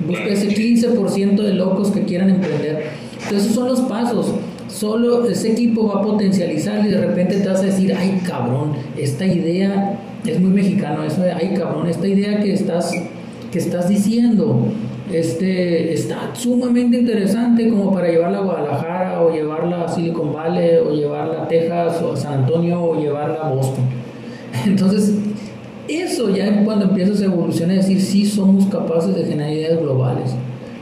Busca 0.06 0.26
ese 0.26 0.48
15% 0.48 1.36
de 1.36 1.54
locos 1.54 1.90
que 1.90 2.02
quieran 2.02 2.30
emprender. 2.30 2.84
Entonces, 3.14 3.44
esos 3.44 3.54
son 3.54 3.68
los 3.68 3.80
pasos. 3.82 4.32
Solo 4.68 5.26
ese 5.28 5.52
equipo 5.52 5.88
va 5.88 6.00
a 6.00 6.02
potencializar 6.02 6.84
y 6.86 6.90
de 6.90 6.98
repente 6.98 7.36
te 7.36 7.48
vas 7.48 7.60
a 7.60 7.64
decir, 7.64 7.94
ay 7.96 8.20
cabrón, 8.26 8.72
esta 8.96 9.26
idea 9.26 9.98
es 10.24 10.40
muy 10.40 10.50
mexicano, 10.50 11.04
eso 11.04 11.22
ay 11.22 11.54
cabrón, 11.54 11.88
esta 11.88 12.08
idea 12.08 12.40
que 12.40 12.54
estás, 12.54 12.90
que 13.52 13.58
estás 13.58 13.90
diciendo 13.90 14.66
este, 15.12 15.92
está 15.92 16.34
sumamente 16.34 16.98
interesante 16.98 17.68
como 17.68 17.92
para 17.92 18.08
llevarla 18.08 18.38
a 18.38 18.42
Guadalajara 18.42 19.22
o 19.22 19.32
llevarla 19.32 19.84
a 19.84 19.88
Silicon 19.88 20.32
Valley 20.32 20.76
o 20.76 20.92
llevarla 20.92 21.42
a 21.42 21.48
Texas 21.48 22.00
o 22.02 22.12
a 22.12 22.16
San 22.16 22.40
Antonio 22.40 22.82
o 22.82 23.00
llevarla 23.00 23.40
a 23.40 23.50
Boston. 23.50 23.84
Entonces, 24.66 25.14
eso 25.88 26.34
ya 26.34 26.64
cuando 26.64 26.86
empiezas 26.86 27.20
a 27.20 27.24
evolucionar, 27.24 27.76
es 27.76 27.88
decir, 27.88 28.00
sí 28.00 28.26
somos 28.26 28.66
capaces 28.66 29.14
de 29.14 29.24
generar 29.24 29.52
ideas 29.52 29.80
globales. 29.80 30.34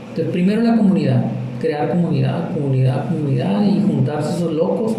Entonces, 0.09 0.31
primero 0.31 0.61
la 0.61 0.77
comunidad, 0.77 1.25
crear 1.59 1.89
comunidad, 1.89 2.53
comunidad, 2.53 3.09
comunidad 3.09 3.63
y 3.65 3.81
juntarse 3.81 4.37
esos 4.37 4.51
locos. 4.53 4.93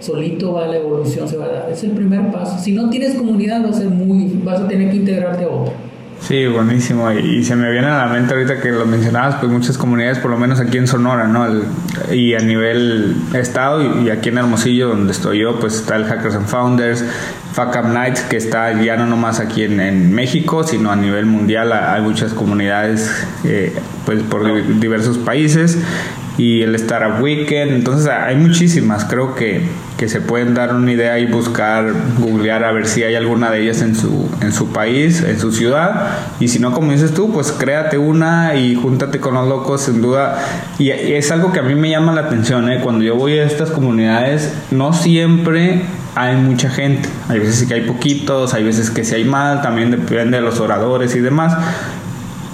Solito 0.00 0.52
va 0.52 0.66
la 0.66 0.76
evolución, 0.76 1.26
se 1.26 1.36
va 1.36 1.46
a 1.46 1.48
dar. 1.48 1.70
Es 1.70 1.82
el 1.84 1.92
primer 1.92 2.30
paso. 2.30 2.58
Si 2.58 2.72
no 2.72 2.90
tienes 2.90 3.14
comunidad, 3.14 3.64
va 3.64 3.70
a 3.70 3.72
ser 3.72 3.88
muy, 3.88 4.38
vas 4.44 4.60
a 4.60 4.68
tener 4.68 4.90
que 4.90 4.96
integrarte 4.96 5.44
a 5.44 5.48
otra. 5.48 5.72
Sí, 6.20 6.46
buenísimo. 6.46 7.12
Y, 7.12 7.44
se 7.44 7.54
me 7.54 7.70
viene 7.70 7.88
a 7.88 7.98
la 7.98 8.06
mente 8.06 8.32
ahorita 8.32 8.60
que 8.60 8.70
lo 8.70 8.86
mencionabas, 8.86 9.36
pues 9.36 9.52
muchas 9.52 9.76
comunidades, 9.76 10.18
por 10.18 10.30
lo 10.30 10.38
menos 10.38 10.58
aquí 10.58 10.78
en 10.78 10.86
Sonora, 10.86 11.26
¿no? 11.26 11.46
y 12.12 12.34
a 12.34 12.38
nivel 12.38 13.16
estado 13.34 14.00
y, 14.00 14.10
aquí 14.10 14.30
en 14.30 14.38
Hermosillo, 14.38 14.88
donde 14.88 15.12
estoy 15.12 15.40
yo, 15.40 15.60
pues 15.60 15.74
está 15.74 15.96
el 15.96 16.04
Hackers 16.06 16.34
and 16.34 16.46
Founders, 16.46 17.04
Fuck 17.52 17.76
Up 17.76 17.88
Nights, 17.88 18.22
que 18.22 18.36
está 18.36 18.80
ya 18.82 18.96
no 18.96 19.06
nomás 19.06 19.38
aquí 19.38 19.64
en, 19.64 20.14
México, 20.14 20.64
sino 20.64 20.90
a 20.90 20.96
nivel 20.96 21.26
mundial. 21.26 21.72
Hay 21.72 22.00
muchas 22.00 22.32
comunidades, 22.32 23.10
eh, 23.44 23.74
pues 24.06 24.22
por 24.22 24.80
diversos 24.80 25.18
países 25.18 25.78
y 26.38 26.62
el 26.62 26.74
Startup 26.76 27.22
Weekend. 27.22 27.72
Entonces 27.72 28.08
hay 28.08 28.36
muchísimas, 28.36 29.04
creo 29.04 29.34
que, 29.34 29.62
que 29.96 30.08
se 30.08 30.20
pueden 30.20 30.54
dar 30.54 30.74
una 30.74 30.90
idea 30.90 31.18
y 31.18 31.26
buscar, 31.26 31.92
googlear 32.18 32.64
a 32.64 32.72
ver 32.72 32.86
si 32.86 33.04
hay 33.04 33.14
alguna 33.14 33.50
de 33.50 33.62
ellas 33.62 33.80
en 33.80 33.94
su, 33.94 34.28
en 34.40 34.52
su 34.52 34.68
país, 34.72 35.22
en 35.22 35.38
su 35.38 35.52
ciudad. 35.52 36.08
Y 36.40 36.48
si 36.48 36.58
no, 36.58 36.72
como 36.72 36.92
dices 36.92 37.14
tú, 37.14 37.32
pues 37.32 37.52
créate 37.52 37.96
una 37.96 38.56
y 38.56 38.74
júntate 38.74 39.20
con 39.20 39.34
los 39.34 39.48
locos, 39.48 39.82
sin 39.82 40.02
duda. 40.02 40.38
Y, 40.78 40.90
es 40.90 41.30
algo 41.30 41.52
que 41.52 41.60
a 41.60 41.62
mí 41.62 41.74
me 41.76 41.90
llama 41.90 42.12
la 42.12 42.22
atención, 42.22 42.70
¿eh? 42.70 42.80
cuando 42.82 43.04
yo 43.04 43.14
voy 43.14 43.38
a 43.38 43.44
estas 43.44 43.70
comunidades, 43.70 44.52
no 44.72 44.92
siempre 44.92 45.82
hay 46.16 46.36
mucha 46.36 46.70
gente. 46.70 47.08
Hay 47.28 47.38
veces 47.38 47.68
que 47.68 47.74
hay 47.74 47.82
poquitos, 47.82 48.52
hay 48.52 48.64
veces 48.64 48.90
que 48.90 49.04
sí 49.04 49.14
hay 49.14 49.24
más, 49.24 49.62
también 49.62 49.92
depende 49.92 50.38
de 50.38 50.42
los 50.42 50.58
oradores 50.60 51.14
y 51.14 51.20
demás 51.20 51.56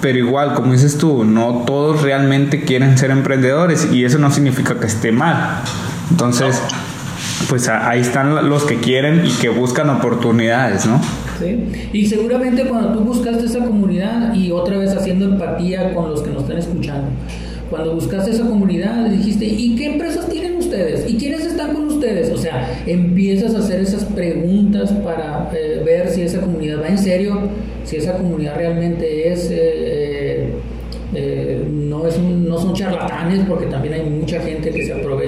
pero 0.01 0.17
igual, 0.17 0.55
como 0.55 0.73
dices 0.73 0.97
tú, 0.97 1.23
no 1.23 1.63
todos 1.67 2.01
realmente 2.01 2.63
quieren 2.63 2.97
ser 2.97 3.11
emprendedores 3.11 3.87
y 3.91 4.03
eso 4.03 4.17
no 4.17 4.31
significa 4.31 4.79
que 4.79 4.87
esté 4.87 5.11
mal. 5.11 5.61
Entonces, 6.09 6.59
pues 7.51 7.67
ahí 7.67 7.99
están 7.99 8.49
los 8.49 8.63
que 8.63 8.77
quieren 8.77 9.25
y 9.25 9.41
que 9.41 9.49
buscan 9.49 9.89
oportunidades, 9.89 10.85
¿no? 10.85 11.01
Sí. 11.37 11.65
Y 11.91 12.05
seguramente 12.05 12.63
cuando 12.63 12.93
tú 12.93 13.01
buscaste 13.01 13.45
esa 13.45 13.59
comunidad 13.59 14.33
y 14.33 14.51
otra 14.51 14.77
vez 14.77 14.95
haciendo 14.95 15.25
empatía 15.25 15.93
con 15.93 16.11
los 16.11 16.21
que 16.21 16.29
nos 16.29 16.43
están 16.43 16.59
escuchando, 16.59 17.09
cuando 17.69 17.93
buscaste 17.93 18.31
esa 18.31 18.45
comunidad 18.45 19.03
dijiste, 19.09 19.43
¿y 19.43 19.75
qué 19.75 19.87
empresas 19.87 20.29
tienen 20.29 20.59
ustedes? 20.59 21.03
¿Y 21.09 21.17
quiénes 21.17 21.45
están 21.45 21.73
con 21.73 21.87
ustedes? 21.87 22.31
O 22.31 22.37
sea, 22.37 22.81
empiezas 22.85 23.53
a 23.53 23.57
hacer 23.57 23.81
esas 23.81 24.05
preguntas 24.05 24.93
para 25.03 25.51
eh, 25.53 25.81
ver 25.83 26.07
si 26.07 26.21
esa 26.21 26.39
comunidad 26.39 26.79
va 26.81 26.87
en 26.87 26.99
serio, 26.99 27.49
si 27.83 27.97
esa 27.97 28.13
comunidad 28.13 28.55
realmente 28.55 29.29
es... 29.29 29.49
Eh, 29.51 30.53
eh, 31.13 31.67
no, 31.69 32.07
es 32.07 32.17
no 32.17 32.57
son 32.57 32.73
charlatanes 32.73 33.43
porque 33.45 33.65
también 33.65 33.95
hay 33.95 34.09
mucha 34.09 34.39
gente 34.39 34.69
que 34.69 34.85
se 34.85 34.93
aprovecha. 34.93 35.20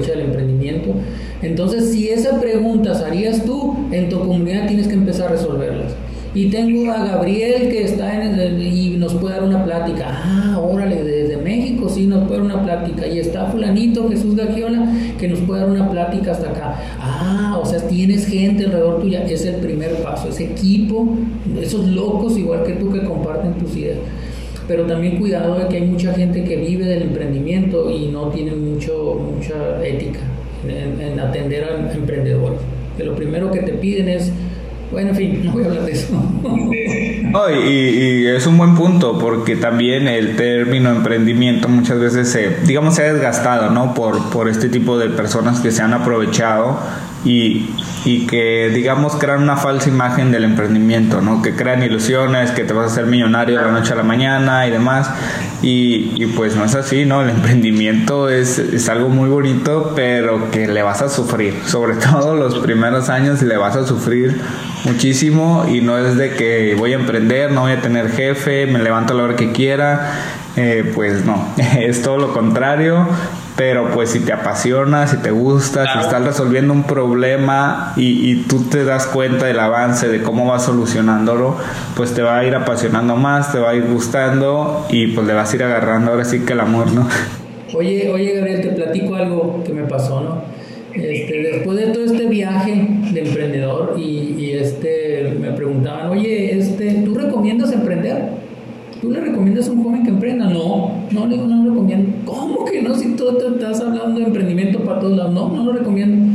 Entonces, 1.43 1.91
si 1.91 2.09
esa 2.09 2.39
pregunta 2.39 2.93
harías 3.05 3.43
tú, 3.43 3.75
en 3.91 4.09
tu 4.09 4.19
comunidad 4.19 4.65
tienes 4.67 4.87
que 4.87 4.93
empezar 4.93 5.27
a 5.27 5.31
resolverlas. 5.31 5.93
Y 6.35 6.47
tengo 6.47 6.91
a 6.91 7.05
Gabriel 7.05 7.69
que 7.69 7.83
está 7.83 8.23
en 8.23 8.59
y 8.59 8.95
nos 8.97 9.13
puede 9.13 9.35
dar 9.35 9.43
una 9.43 9.63
plática. 9.63 10.05
Ah, 10.09 10.59
órale, 10.59 11.03
desde 11.03 11.37
México 11.37 11.87
sí 11.89 12.07
nos 12.07 12.27
puede 12.27 12.39
dar 12.39 12.45
una 12.45 12.63
plática. 12.63 13.05
Y 13.05 13.19
está 13.19 13.45
fulanito 13.47 14.09
Jesús 14.09 14.35
Gagiola 14.35 14.87
que 15.19 15.27
nos 15.27 15.39
puede 15.41 15.61
dar 15.61 15.69
una 15.69 15.91
plática 15.91 16.31
hasta 16.31 16.49
acá. 16.49 16.75
Ah, 16.99 17.59
o 17.61 17.65
sea, 17.65 17.79
tienes 17.87 18.25
gente 18.25 18.65
alrededor 18.65 19.01
tuya. 19.01 19.23
Es 19.25 19.45
el 19.45 19.55
primer 19.57 20.01
paso. 20.01 20.29
Ese 20.29 20.45
equipo, 20.45 21.07
esos 21.61 21.85
locos 21.87 22.35
igual 22.35 22.63
que 22.63 22.73
tú 22.73 22.91
que 22.91 23.03
comparten 23.03 23.53
tus 23.53 23.75
ideas. 23.75 23.99
Pero 24.67 24.85
también 24.85 25.19
cuidado 25.19 25.59
de 25.59 25.67
que 25.67 25.75
hay 25.75 25.85
mucha 25.85 26.13
gente 26.13 26.43
que 26.45 26.55
vive 26.55 26.85
del 26.85 27.03
emprendimiento 27.03 27.91
y 27.91 28.07
no 28.07 28.29
tiene 28.29 28.55
mucho, 28.55 29.19
mucha 29.35 29.85
ética 29.85 30.21
en, 30.67 31.19
atender 31.19 31.63
a 31.65 31.93
emprendedores. 31.93 32.59
Que 32.97 33.03
lo 33.03 33.15
primero 33.15 33.51
que 33.51 33.61
te 33.61 33.73
piden 33.73 34.09
es 34.09 34.31
bueno, 34.91 35.09
en 35.09 35.15
fin, 35.15 35.41
no 35.43 35.53
voy 35.53 35.63
a 35.63 35.65
hablar 35.65 35.85
de 35.85 35.91
eso. 35.91 36.13
y, 37.65 38.27
es 38.27 38.45
un 38.45 38.59
buen 38.59 38.75
punto 38.75 39.17
porque 39.17 39.55
también 39.55 40.07
el 40.07 40.35
término 40.35 40.91
emprendimiento 40.91 41.67
muchas 41.67 41.99
veces 41.99 42.29
se, 42.29 42.57
digamos, 42.67 42.93
se 42.93 43.03
ha 43.03 43.13
desgastado, 43.13 43.71
¿no? 43.71 43.95
Por, 43.95 44.29
por 44.29 44.47
este 44.47 44.69
tipo 44.69 44.99
de 44.99 45.09
personas 45.09 45.61
que 45.61 45.71
se 45.71 45.81
han 45.81 45.93
aprovechado 45.93 46.77
y, 47.25 47.69
y 48.05 48.27
que 48.27 48.69
digamos 48.73 49.15
crean 49.15 49.43
una 49.43 49.55
falsa 49.55 49.89
imagen 49.89 50.31
del 50.31 50.43
emprendimiento, 50.43 51.21
¿no? 51.21 51.41
Que 51.41 51.55
crean 51.55 51.81
ilusiones, 51.81 52.51
que 52.51 52.63
te 52.63 52.73
vas 52.73 52.89
a 52.89 52.91
hacer 52.91 53.05
millonario 53.05 53.57
de 53.57 53.65
la 53.65 53.71
noche 53.71 53.93
a 53.93 53.95
la 53.95 54.03
mañana 54.03 54.67
y 54.67 54.71
demás. 54.71 55.09
Y, 55.61 56.11
y 56.21 56.25
pues 56.35 56.57
no 56.57 56.65
es 56.65 56.75
así, 56.75 57.05
¿no? 57.05 57.21
El 57.21 57.29
emprendimiento 57.29 58.29
es, 58.29 58.59
es, 58.59 58.89
algo 58.89 59.07
muy 59.07 59.29
bonito, 59.29 59.93
pero 59.95 60.51
que 60.51 60.67
le 60.67 60.83
vas 60.83 61.01
a 61.01 61.09
sufrir. 61.09 61.55
Sobre 61.65 61.95
todo 62.11 62.35
los 62.35 62.59
primeros 62.59 63.09
años 63.09 63.41
le 63.41 63.55
vas 63.55 63.77
a 63.77 63.87
sufrir 63.87 64.41
muchísimo 64.83 65.65
y 65.71 65.79
no 65.79 65.97
es 65.97 66.17
de 66.17 66.31
que 66.31 66.75
voy 66.77 66.91
a 66.91 66.95
emprender, 66.95 67.51
no 67.51 67.61
voy 67.61 67.71
a 67.71 67.81
tener 67.81 68.11
jefe, 68.11 68.65
me 68.65 68.79
levanto 68.79 69.13
a 69.13 69.17
la 69.17 69.23
hora 69.23 69.35
que 69.37 69.53
quiera. 69.53 70.11
Eh, 70.55 70.91
pues 70.93 71.25
no, 71.25 71.47
es 71.57 72.01
todo 72.01 72.17
lo 72.17 72.33
contrario 72.33 73.07
pero 73.55 73.91
pues 73.91 74.09
si 74.09 74.19
te 74.19 74.33
apasiona, 74.33 75.07
si 75.07 75.17
te 75.17 75.31
gusta, 75.31 75.91
si 75.93 75.99
estás 75.99 76.23
resolviendo 76.23 76.73
un 76.73 76.83
problema 76.83 77.93
y, 77.95 78.31
y, 78.31 78.35
tú 78.43 78.63
te 78.63 78.83
das 78.83 79.05
cuenta 79.07 79.45
del 79.45 79.59
avance, 79.59 80.07
de 80.07 80.21
cómo 80.23 80.47
vas 80.47 80.65
solucionándolo, 80.65 81.57
pues 81.95 82.13
te 82.13 82.21
va 82.21 82.39
a 82.39 82.45
ir 82.45 82.55
apasionando 82.55 83.15
más, 83.15 83.51
te 83.51 83.59
va 83.59 83.71
a 83.71 83.75
ir 83.75 83.85
gustando 83.85 84.87
y 84.89 85.07
pues 85.07 85.27
le 85.27 85.33
vas 85.33 85.53
a 85.53 85.55
ir 85.55 85.63
agarrando 85.63 86.11
ahora 86.11 86.25
sí 86.25 86.39
que 86.39 86.53
el 86.53 86.61
amor, 86.61 86.91
¿no? 86.91 87.07
Oye, 87.75 88.09
oye 88.09 88.33
Gabriel, 88.33 88.61
te 88.61 88.69
platico 88.69 89.15
algo 89.15 89.63
que 89.63 89.73
me 89.73 89.83
pasó, 89.83 90.21
¿no? 90.21 90.41
Este, 90.93 91.41
después 91.41 91.77
de 91.77 91.87
todo 91.87 92.05
este 92.05 92.27
viaje 92.27 92.87
de 93.11 93.21
emprendedor 93.21 93.95
y, 93.97 94.35
y 94.37 94.51
este, 94.51 95.35
me 95.39 95.51
preguntaban, 95.51 96.09
oye, 96.09 96.57
este, 96.57 97.01
¿tú 97.03 97.15
recomiendas 97.15 97.71
emprender? 97.71 98.42
¿Tú 99.03 99.11
le 99.11 99.19
recomiendas 99.19 99.67
a 99.67 99.73
un 99.73 99.83
joven 99.83 100.03
que 100.03 100.11
emprenda? 100.11 100.45
No, 100.49 100.93
no 101.11 101.27
le 101.27 101.35
digo, 101.35 101.45
no 101.45 101.61
lo 101.61 101.71
recomiendo. 101.71 102.09
¿Cómo 102.23 102.63
que 102.63 102.81
no? 102.81 102.95
Si 102.95 103.17
tú 103.17 103.37
estás 103.37 103.81
hablando 103.81 104.21
de 104.21 104.27
emprendimiento 104.27 104.79
para 104.79 105.01
todos 105.01 105.17
lados. 105.17 105.33
No, 105.33 105.49
no 105.49 105.65
lo 105.65 105.73
recomiendo. 105.73 106.25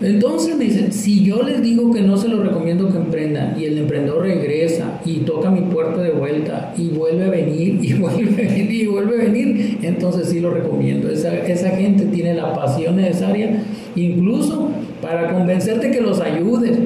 Entonces 0.00 0.56
me 0.56 0.66
dicen, 0.66 0.92
si 0.92 1.24
yo 1.24 1.42
les 1.42 1.62
digo 1.62 1.92
que 1.92 2.02
no 2.02 2.16
se 2.16 2.28
lo 2.28 2.40
recomiendo 2.44 2.88
que 2.92 2.98
emprendan 2.98 3.60
y 3.60 3.64
el 3.64 3.78
emprendedor 3.78 4.22
regresa 4.22 5.00
y 5.04 5.16
toca 5.22 5.50
mi 5.50 5.62
puerta 5.62 6.00
de 6.00 6.12
vuelta 6.12 6.72
y 6.78 6.90
vuelve 6.90 7.24
a 7.24 7.30
venir 7.30 7.80
y 7.82 7.92
vuelve 7.98 8.32
a 8.32 8.48
venir 8.48 8.70
y 8.70 8.86
vuelve 8.86 9.20
a 9.20 9.24
venir, 9.24 9.78
entonces 9.82 10.28
sí 10.28 10.38
lo 10.38 10.52
recomiendo. 10.52 11.10
Esa, 11.10 11.36
esa 11.38 11.70
gente 11.70 12.04
tiene 12.04 12.34
la 12.34 12.54
pasión 12.54 12.94
necesaria 12.94 13.64
incluso 13.96 14.68
para 15.02 15.32
convencerte 15.32 15.90
que 15.90 16.02
los 16.02 16.20
ayudes. 16.20 16.78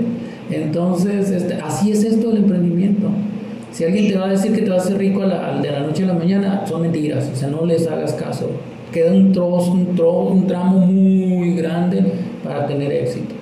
Entonces, 0.51 1.31
este, 1.31 1.55
así 1.55 1.91
es 1.91 2.05
esto 2.05 2.31
del 2.31 2.39
emprendimiento. 2.39 3.11
Si 3.75 3.83
alguien 3.83 4.07
te 4.07 4.16
va 4.16 4.27
a 4.27 4.31
decir 4.31 4.53
que 4.53 4.62
te 4.62 4.70
va 4.70 4.77
a 4.77 4.79
hacer 4.79 4.97
rico 4.97 5.22
de 5.22 5.27
la 5.27 5.81
noche 5.81 6.05
a 6.05 6.07
la 6.07 6.14
mañana, 6.14 6.64
son 6.64 6.83
mentiras, 6.83 7.29
o 7.33 7.37
sea, 7.37 7.49
no 7.49 7.66
les 7.66 7.89
hagas 7.89 8.12
caso. 8.12 8.49
Queda 8.93 9.11
un 9.11 9.33
trozo, 9.33 9.72
un, 9.72 9.99
un 9.99 10.47
tramo 10.47 10.79
muy 10.79 11.57
grande 11.57 12.05
para 12.45 12.68
tener 12.68 12.93
éxito. 12.93 13.35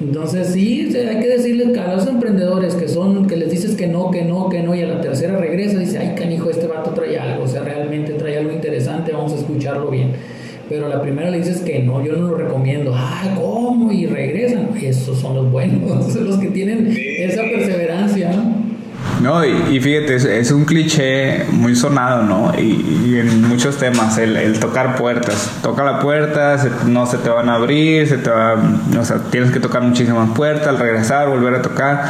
Entonces 0.00 0.50
sí, 0.52 0.88
hay 0.96 1.18
que 1.18 1.26
decirles 1.26 1.76
a 1.76 1.92
los 1.92 2.06
emprendedores 2.06 2.76
que 2.76 2.86
son, 2.86 3.26
que 3.26 3.36
les 3.36 3.50
dices 3.50 3.74
que 3.74 3.88
no, 3.88 4.12
que 4.12 4.22
no, 4.22 4.48
que 4.48 4.62
no, 4.62 4.76
y 4.76 4.82
a 4.82 4.86
la 4.86 5.00
tercera 5.00 5.36
regresa 5.36 5.74
y 5.74 5.86
dice, 5.86 5.98
ay 5.98 6.14
canijo, 6.14 6.50
este 6.50 6.68
vato 6.68 6.90
trae 6.90 7.18
algo, 7.18 7.42
o 7.42 7.48
sea, 7.48 7.62
realmente 7.62 8.12
trae 8.12 8.38
algo 8.38 8.52
interesante, 8.52 9.10
vamos 9.10 9.32
a 9.32 9.38
escucharlo 9.38 9.90
bien. 9.90 10.12
Pero 10.68 10.86
a 10.86 10.88
la 10.88 11.02
primera 11.02 11.30
le 11.30 11.38
dices 11.38 11.62
que 11.62 11.80
no, 11.80 12.04
yo 12.04 12.12
no 12.12 12.28
lo 12.28 12.36
recomiendo, 12.36 12.92
ah, 12.94 13.34
¿cómo? 13.36 13.90
Y 13.90 14.06
regresan, 14.06 14.68
esos 14.80 15.18
son 15.18 15.34
los 15.34 15.50
buenos, 15.50 16.14
los 16.20 16.38
que 16.38 16.48
tienen 16.50 16.94
esa 16.96 17.42
perseverancia, 17.42 18.30
¿no? 18.30 18.67
No, 19.20 19.44
y, 19.44 19.80
fíjate, 19.80 20.38
es, 20.40 20.50
un 20.52 20.64
cliché 20.64 21.44
muy 21.50 21.74
sonado, 21.74 22.22
¿no? 22.22 22.52
Y, 22.56 23.18
en 23.18 23.48
muchos 23.48 23.76
temas, 23.76 24.16
el, 24.18 24.58
tocar 24.60 24.96
puertas. 24.96 25.50
Toca 25.62 25.82
la 25.82 25.98
puerta, 25.98 26.56
no 26.86 27.06
se 27.06 27.18
te 27.18 27.28
van 27.28 27.48
a 27.48 27.54
abrir, 27.54 28.06
se 28.06 28.18
te 28.18 28.30
va, 28.30 28.54
o 28.54 29.20
tienes 29.30 29.50
que 29.50 29.60
tocar 29.60 29.82
muchísimas 29.82 30.30
puertas, 30.30 30.68
al 30.68 30.78
regresar, 30.78 31.28
volver 31.28 31.54
a 31.54 31.62
tocar. 31.62 32.04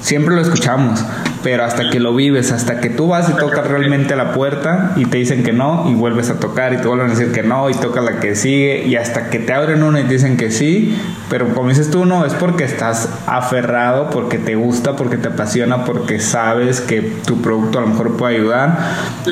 Siempre 0.00 0.36
lo 0.36 0.42
escuchamos, 0.42 1.04
pero 1.46 1.62
hasta 1.62 1.90
que 1.90 2.00
lo 2.00 2.12
vives, 2.12 2.50
hasta 2.50 2.80
que 2.80 2.90
tú 2.90 3.06
vas 3.06 3.28
y 3.28 3.32
tocas 3.34 3.68
realmente 3.68 4.16
la 4.16 4.32
puerta 4.32 4.94
y 4.96 5.04
te 5.04 5.18
dicen 5.18 5.44
que 5.44 5.52
no 5.52 5.88
y 5.88 5.94
vuelves 5.94 6.28
a 6.28 6.40
tocar 6.40 6.72
y 6.72 6.78
te 6.78 6.88
vuelven 6.88 7.06
a 7.06 7.10
decir 7.10 7.30
que 7.30 7.44
no 7.44 7.70
y 7.70 7.74
toca 7.74 8.00
la 8.00 8.18
que 8.18 8.34
sigue 8.34 8.84
y 8.84 8.96
hasta 8.96 9.30
que 9.30 9.38
te 9.38 9.52
abren 9.52 9.84
una 9.84 10.00
y 10.00 10.04
te 10.06 10.14
dicen 10.14 10.36
que 10.36 10.50
sí, 10.50 11.00
pero 11.30 11.54
como 11.54 11.68
dices 11.68 11.88
tú 11.88 12.04
no, 12.04 12.26
es 12.26 12.34
porque 12.34 12.64
estás 12.64 13.08
aferrado, 13.28 14.10
porque 14.10 14.38
te 14.38 14.56
gusta, 14.56 14.96
porque 14.96 15.18
te 15.18 15.28
apasiona, 15.28 15.84
porque 15.84 16.18
sabes 16.18 16.80
que 16.80 17.00
tu 17.00 17.40
producto 17.40 17.78
a 17.78 17.82
lo 17.82 17.86
mejor 17.86 18.16
puede 18.16 18.38
ayudar 18.38 18.78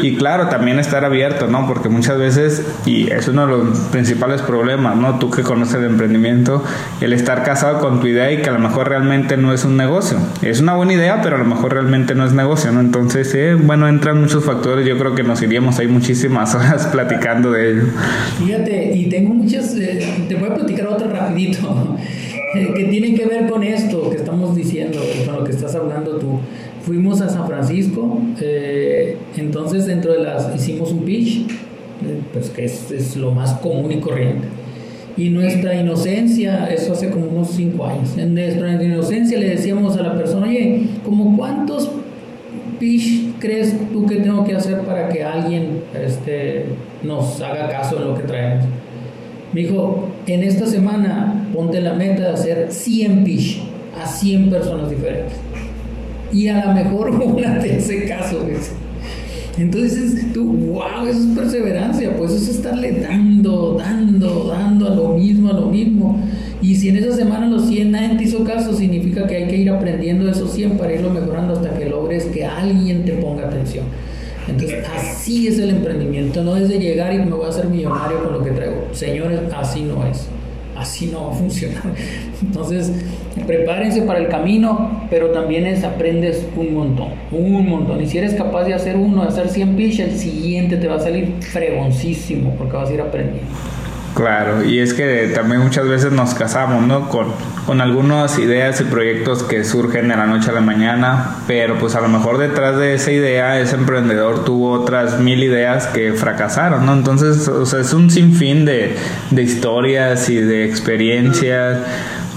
y 0.01 0.15
claro, 0.15 0.47
también 0.47 0.79
estar 0.79 1.05
abierto, 1.05 1.49
¿no? 1.49 1.67
Porque 1.67 1.89
muchas 1.89 2.17
veces, 2.17 2.65
y 2.87 3.11
es 3.11 3.27
uno 3.27 3.49
de 3.49 3.57
los 3.57 3.79
principales 3.91 4.41
problemas, 4.41 4.95
¿no? 4.95 5.19
Tú 5.19 5.33
que 5.33 5.43
conoces 5.43 5.75
el 5.75 5.87
emprendimiento, 5.87 6.62
el 7.01 7.12
estar 7.12 7.43
casado 7.43 7.81
con 7.81 7.99
tu 7.99 8.07
idea 8.07 8.31
y 8.31 8.41
que 8.41 8.51
a 8.51 8.53
lo 8.53 8.61
mejor 8.61 8.89
realmente 8.89 9.37
no 9.37 9.53
es 9.53 9.65
un 9.65 9.77
negocio, 9.77 10.19
es 10.43 10.61
una 10.61 10.75
buena 10.75 10.93
idea, 10.93 11.21
pero 11.21 11.35
a 11.35 11.41
lo 11.41 11.45
mejor 11.45 11.73
realmente 11.73 12.04
no 12.15 12.27
es 12.27 12.33
negocio. 12.35 12.71
Entonces, 12.71 13.35
eh, 13.35 13.55
bueno, 13.55 13.89
entran 13.89 14.21
muchos 14.21 14.45
factores, 14.45 14.87
yo 14.87 14.99
creo 14.99 15.15
que 15.15 15.23
nos 15.23 15.41
iríamos 15.41 15.79
ahí 15.79 15.87
muchísimas 15.87 16.55
horas 16.57 16.89
platicando 16.89 17.53
de 17.53 17.71
ello. 17.71 17.83
Fíjate, 18.45 18.95
y 18.95 19.09
tengo 19.09 19.33
muchas, 19.33 19.75
eh, 19.77 20.27
te 20.29 20.35
voy 20.35 20.51
a 20.51 20.55
platicar 20.55 20.89
otra 20.89 21.09
rapidito, 21.09 21.97
eh, 22.55 22.73
que 22.77 22.85
tiene 22.85 23.15
que 23.15 23.25
ver 23.27 23.49
con 23.49 23.63
esto 23.63 24.11
que 24.11 24.17
estamos 24.17 24.55
diciendo, 24.55 24.99
con 25.25 25.37
lo 25.37 25.45
que 25.45 25.53
estás 25.53 25.75
hablando 25.75 26.17
tú. 26.17 26.41
Fuimos 26.85 27.23
a 27.23 27.31
San 27.31 27.47
Francisco, 27.47 28.21
entonces 29.39 29.87
dentro 29.87 30.13
de 30.13 30.23
las, 30.23 30.55
hicimos 30.55 30.93
un 30.93 31.07
pitch, 31.07 31.47
pues 32.35 32.51
que 32.51 32.67
es, 32.67 32.91
es 32.91 33.17
lo 33.17 33.31
más 33.31 33.55
común 33.55 33.91
y 33.91 34.01
corriente 34.01 34.47
y 35.17 35.29
nuestra 35.31 35.75
inocencia, 35.75 36.67
eso 36.67 36.93
hace 36.93 37.11
como 37.11 37.27
unos 37.27 37.51
cinco 37.51 37.87
años, 37.87 38.17
en 38.19 38.35
nuestra 38.35 38.83
inocencia 38.83 39.39
le 39.39 39.51
decíamos 39.51 39.97
a 39.97 40.03
la 40.03 40.15
persona, 40.15 40.47
oye, 40.47 40.89
¿como 41.05 41.37
cuántos 41.37 41.91
pitch 42.81 43.39
crees 43.39 43.75
tú 43.93 44.07
que 44.07 44.17
tengo 44.17 44.45
que 44.45 44.55
hacer 44.55 44.81
para 44.81 45.09
que 45.09 45.23
alguien 45.23 45.83
este, 45.95 46.67
nos 47.03 47.41
haga 47.41 47.69
caso 47.69 47.97
en 47.99 48.09
lo 48.09 48.15
que 48.17 48.25
traemos? 48.25 48.65
Me 49.53 49.61
dijo, 49.61 50.09
en 50.27 50.43
esta 50.43 50.67
semana 50.67 51.47
ponte 51.55 51.81
la 51.81 51.93
meta 51.93 52.23
de 52.23 52.29
hacer 52.31 52.67
100 52.71 53.23
pitch 53.23 53.62
a 54.03 54.07
100 54.07 54.51
personas 54.51 54.91
diferentes. 54.91 55.35
Y 56.33 56.49
a 56.49 56.65
lo 56.67 56.73
mejor 56.73 57.11
una 57.25 57.61
te 57.61 57.77
hace 57.77 58.05
caso. 58.07 58.41
Entonces 59.59 60.33
tú, 60.33 60.45
wow, 60.45 61.07
eso 61.09 61.21
es 61.21 61.39
perseverancia, 61.39 62.17
pues 62.17 62.33
eso 62.33 62.51
es 62.51 62.57
estarle 62.57 63.01
dando, 63.01 63.77
dando, 63.79 64.49
dando 64.49 64.89
a 64.89 64.95
lo 64.95 65.09
mismo, 65.11 65.51
a 65.51 65.53
lo 65.53 65.67
mismo. 65.67 66.21
Y 66.61 66.75
si 66.75 66.89
en 66.89 66.97
esa 66.97 67.15
semana 67.15 67.47
los 67.47 67.67
100 67.67 67.91
nadie 67.91 68.17
te 68.17 68.25
hizo 68.25 68.43
caso, 68.43 68.75
significa 68.75 69.27
que 69.27 69.37
hay 69.37 69.47
que 69.47 69.57
ir 69.57 69.71
aprendiendo 69.71 70.29
esos 70.29 70.53
100 70.53 70.77
para 70.77 70.95
irlo 70.95 71.11
mejorando 71.11 71.55
hasta 71.55 71.79
que 71.79 71.87
logres 71.87 72.25
que 72.27 72.45
alguien 72.45 73.05
te 73.05 73.13
ponga 73.13 73.47
atención. 73.47 73.85
Entonces, 74.49 74.85
así 74.95 75.47
es 75.47 75.59
el 75.59 75.71
emprendimiento, 75.71 76.43
no 76.43 76.57
es 76.57 76.69
de 76.69 76.79
llegar 76.79 77.15
y 77.15 77.19
me 77.19 77.31
voy 77.31 77.47
a 77.47 77.49
hacer 77.49 77.67
millonario 77.67 78.23
con 78.25 78.33
lo 78.33 78.45
que 78.45 78.51
traigo. 78.51 78.89
Señores, 78.93 79.41
así 79.57 79.83
no 79.83 80.07
es. 80.07 80.27
Así 80.77 81.07
no 81.07 81.29
va 81.29 81.33
a 81.33 81.37
funcionar. 81.37 81.83
Entonces, 82.43 82.93
prepárense 83.47 84.03
para 84.03 84.18
el 84.18 84.28
camino, 84.28 85.07
pero 85.11 85.30
también 85.30 85.66
es 85.66 85.85
aprendes 85.85 86.47
un 86.57 86.74
montón, 86.74 87.09
un 87.32 87.68
montón. 87.68 88.01
Y 88.03 88.07
si 88.07 88.18
eres 88.18 88.35
capaz 88.35 88.64
de 88.64 88.74
hacer 88.74 88.97
uno, 88.97 89.22
de 89.22 89.28
hacer 89.28 89.49
100 89.49 89.76
pitch, 89.76 90.01
el 90.01 90.16
siguiente 90.16 90.76
te 90.76 90.89
va 90.89 90.97
a 90.97 91.01
salir 91.01 91.35
fregoncísimo 91.41 92.55
porque 92.57 92.76
vas 92.76 92.91
a 92.91 92.95
ir 92.95 93.01
aprendiendo. 93.01 93.49
Claro, 94.14 94.64
y 94.64 94.78
es 94.78 94.95
que 94.95 95.32
también 95.35 95.61
muchas 95.61 95.89
veces 95.89 96.12
nos 96.12 96.35
casamos, 96.35 96.87
¿no? 96.87 97.09
Con, 97.09 97.32
con 97.66 97.80
algunas 97.80 98.39
ideas 98.39 98.80
y 98.80 98.85
proyectos 98.85 99.43
que 99.43 99.64
surgen 99.64 100.07
de 100.07 100.16
la 100.16 100.26
noche 100.26 100.51
a 100.51 100.53
la 100.53 100.61
mañana, 100.61 101.39
pero 101.49 101.78
pues 101.80 101.97
a 101.97 102.01
lo 102.01 102.09
mejor 102.09 102.39
detrás 102.39 102.76
de 102.76 102.95
esa 102.95 103.11
idea 103.11 103.59
ese 103.59 103.74
emprendedor 103.74 104.45
tuvo 104.45 104.70
otras 104.70 105.18
mil 105.18 105.43
ideas 105.43 105.89
que 105.89 106.12
fracasaron, 106.12 106.87
¿no? 106.87 106.93
Entonces, 106.93 107.49
o 107.49 107.66
sea, 107.66 107.80
es 107.80 107.93
un 107.93 108.09
sinfín 108.09 108.64
de, 108.64 108.95
de 109.32 109.43
historias 109.43 110.28
y 110.28 110.37
de 110.37 110.64
experiencias 110.64 111.78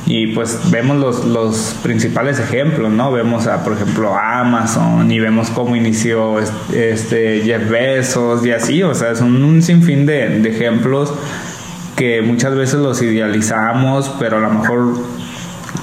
y 0.08 0.28
pues 0.28 0.72
vemos 0.72 0.98
los, 0.98 1.26
los 1.26 1.76
principales 1.84 2.40
ejemplos, 2.40 2.90
¿no? 2.90 3.12
Vemos 3.12 3.46
a, 3.46 3.64
por 3.64 3.74
ejemplo, 3.74 4.16
Amazon 4.18 5.12
y 5.12 5.20
vemos 5.20 5.50
cómo 5.50 5.76
inició 5.76 6.40
este 6.74 7.42
Jeff 7.44 7.70
Bezos 7.70 8.46
y 8.46 8.52
así, 8.52 8.84
o 8.84 8.96
sea, 8.96 9.16
son 9.16 9.44
un 9.44 9.62
sinfín 9.62 10.06
de, 10.06 10.40
de 10.40 10.50
ejemplos 10.50 11.14
que 11.98 12.22
muchas 12.22 12.56
veces 12.56 12.76
los 12.76 13.02
idealizamos, 13.02 14.10
pero 14.18 14.38
a 14.38 14.40
lo 14.40 14.52
mejor 14.52 14.94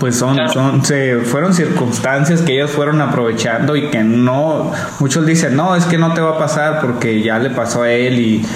pues 0.01 0.17
son, 0.17 0.39
son 0.51 0.85
se 0.85 1.19
fueron 1.19 1.53
circunstancias 1.55 2.41
que 2.41 2.55
ellos 2.55 2.71
fueron 2.71 3.01
aprovechando 3.01 3.77
y 3.77 3.91
que 3.91 4.03
no 4.03 4.73
muchos 4.99 5.25
dicen 5.25 5.55
no 5.55 5.77
es 5.77 5.85
que 5.85 5.99
no 5.99 6.15
te 6.15 6.21
va 6.21 6.31
a 6.31 6.39
pasar 6.39 6.81
porque 6.81 7.23
ya 7.23 7.39
le 7.39 7.51
pasó 7.51 7.83
a 7.83 7.91
él 7.91 8.19
y 8.19 8.47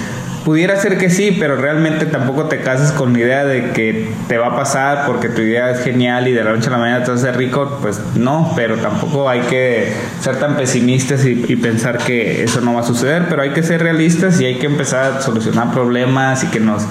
Pudiera 0.49 0.77
ser 0.77 0.97
que 0.97 1.11
sí, 1.11 1.37
pero 1.39 1.57
realmente 1.57 2.07
tampoco 2.07 2.45
te 2.45 2.61
cases 2.61 2.91
con 2.91 3.13
la 3.13 3.19
idea 3.19 3.45
de 3.45 3.69
que 3.69 4.09
te 4.27 4.39
va 4.39 4.47
a 4.47 4.55
pasar 4.55 5.05
porque 5.05 5.29
tu 5.29 5.41
idea 5.41 5.69
es 5.69 5.81
genial 5.81 6.27
y 6.27 6.31
de 6.31 6.43
la 6.43 6.53
noche 6.53 6.69
a 6.69 6.71
la 6.71 6.79
mañana 6.79 7.03
te 7.03 7.11
vas 7.11 7.23
a 7.23 7.27
hacer 7.27 7.37
rico, 7.37 7.77
pues 7.83 8.01
no, 8.15 8.51
pero 8.55 8.77
tampoco 8.77 9.29
hay 9.29 9.41
que 9.41 9.93
ser 10.19 10.37
tan 10.37 10.57
pesimistas 10.57 11.23
y, 11.23 11.55
pensar 11.55 11.99
que 11.99 12.43
eso 12.43 12.61
no 12.61 12.73
va 12.73 12.79
a 12.79 12.83
suceder, 12.83 13.27
pero 13.29 13.43
hay 13.43 13.51
que 13.51 13.61
ser 13.61 13.83
realistas 13.83 14.41
y 14.41 14.45
hay 14.45 14.55
que 14.55 14.65
empezar 14.65 15.17
a 15.17 15.21
solucionar 15.21 15.71
problemas 15.71 16.43
y 16.43 16.47
que 16.47 16.59
nos 16.59 16.81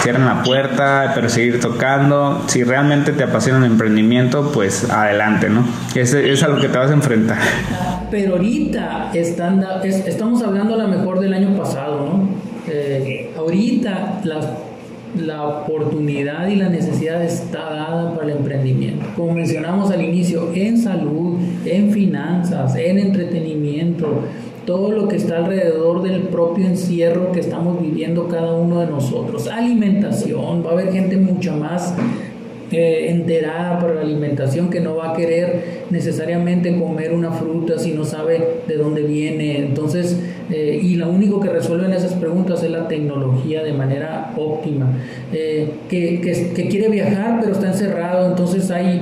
cierren 0.00 0.24
la 0.24 0.42
puerta, 0.42 1.12
pero 1.14 1.28
seguir 1.28 1.60
tocando. 1.60 2.42
Si 2.46 2.64
realmente 2.64 3.12
te 3.12 3.24
apasiona 3.24 3.58
el 3.58 3.72
emprendimiento, 3.72 4.52
pues 4.52 4.88
adelante, 4.88 5.50
¿no? 5.50 5.66
Es, 5.94 6.14
es 6.14 6.42
a 6.42 6.48
lo 6.48 6.58
que 6.58 6.70
te 6.70 6.78
vas 6.78 6.90
a 6.90 6.94
enfrentar. 6.94 7.36
Pero 8.10 8.36
ahorita 8.36 9.10
están, 9.12 9.62
estamos 9.84 10.42
hablando 10.42 10.76
a 10.76 10.78
lo 10.78 10.88
mejor 10.88 11.20
del 11.20 11.34
año 11.34 11.54
pasado, 11.58 12.06
¿no? 12.06 12.41
Eh, 12.74 13.30
ahorita 13.36 14.22
la, 14.24 14.40
la 15.20 15.46
oportunidad 15.46 16.48
y 16.48 16.56
la 16.56 16.70
necesidad 16.70 17.22
está 17.22 17.58
dada 17.58 18.14
para 18.14 18.30
el 18.30 18.38
emprendimiento. 18.38 19.04
Como 19.14 19.34
mencionamos 19.34 19.90
al 19.90 20.02
inicio, 20.02 20.50
en 20.54 20.78
salud, 20.78 21.36
en 21.66 21.90
finanzas, 21.90 22.74
en 22.76 22.98
entretenimiento, 22.98 24.22
todo 24.64 24.90
lo 24.90 25.06
que 25.06 25.16
está 25.16 25.36
alrededor 25.36 26.02
del 26.02 26.22
propio 26.22 26.64
encierro 26.64 27.30
que 27.32 27.40
estamos 27.40 27.78
viviendo 27.78 28.26
cada 28.28 28.54
uno 28.54 28.80
de 28.80 28.86
nosotros. 28.86 29.48
Alimentación, 29.48 30.64
va 30.64 30.70
a 30.70 30.72
haber 30.72 30.92
gente 30.92 31.18
mucha 31.18 31.54
más 31.54 31.94
enterada 32.72 33.78
para 33.78 33.94
la 33.94 34.00
alimentación 34.00 34.70
que 34.70 34.80
no 34.80 34.96
va 34.96 35.12
a 35.12 35.16
querer 35.16 35.82
necesariamente 35.90 36.78
comer 36.78 37.12
una 37.12 37.30
fruta 37.32 37.78
si 37.78 37.92
no 37.92 38.04
sabe 38.04 38.62
de 38.66 38.76
dónde 38.76 39.02
viene. 39.02 39.58
Entonces, 39.58 40.18
eh, 40.50 40.80
y 40.82 40.96
lo 40.96 41.10
único 41.10 41.40
que 41.40 41.48
resuelven 41.48 41.92
esas 41.92 42.14
preguntas 42.14 42.62
es 42.62 42.70
la 42.70 42.88
tecnología 42.88 43.62
de 43.62 43.72
manera 43.72 44.32
óptima. 44.36 44.90
Eh, 45.32 45.70
que, 45.88 46.20
que, 46.20 46.52
que, 46.54 46.68
quiere 46.68 46.88
viajar 46.88 47.38
pero 47.40 47.52
está 47.52 47.68
encerrado, 47.68 48.28
entonces 48.28 48.70
hay 48.70 49.00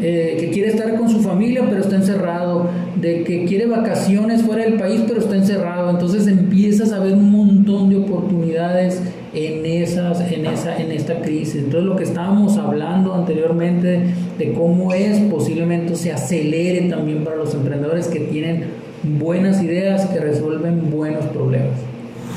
eh, 0.00 0.36
que 0.38 0.50
quiere 0.50 0.68
estar 0.68 0.94
con 0.96 1.08
su 1.08 1.20
familia 1.20 1.64
pero 1.66 1.80
está 1.80 1.96
encerrado, 1.96 2.68
de 3.00 3.24
que 3.24 3.46
quiere 3.46 3.66
vacaciones 3.66 4.42
fuera 4.42 4.64
del 4.64 4.74
país 4.74 5.02
pero 5.08 5.20
está 5.20 5.36
encerrado, 5.36 5.90
entonces 5.90 6.26
empiezas 6.26 6.92
a 6.92 6.98
ver 6.98 7.14
un 7.14 7.30
montón 7.30 7.88
de 7.88 7.96
oportunidades 7.96 9.00
en 9.36 9.66
esas, 9.66 10.20
en 10.32 10.46
esa, 10.46 10.76
en 10.76 10.90
esta 10.90 11.20
crisis. 11.20 11.56
Entonces 11.56 11.84
lo 11.84 11.96
que 11.96 12.04
estábamos 12.04 12.56
hablando 12.56 13.14
anteriormente 13.14 14.14
de 14.38 14.52
cómo 14.54 14.92
es 14.92 15.18
posiblemente 15.30 15.94
se 15.94 16.12
acelere 16.12 16.88
también 16.88 17.22
para 17.22 17.36
los 17.36 17.52
emprendedores 17.54 18.08
que 18.08 18.20
tienen 18.20 18.64
buenas 19.02 19.62
ideas 19.62 20.06
que 20.06 20.20
resuelven 20.20 20.90
buenos 20.90 21.26
problemas. 21.26 21.78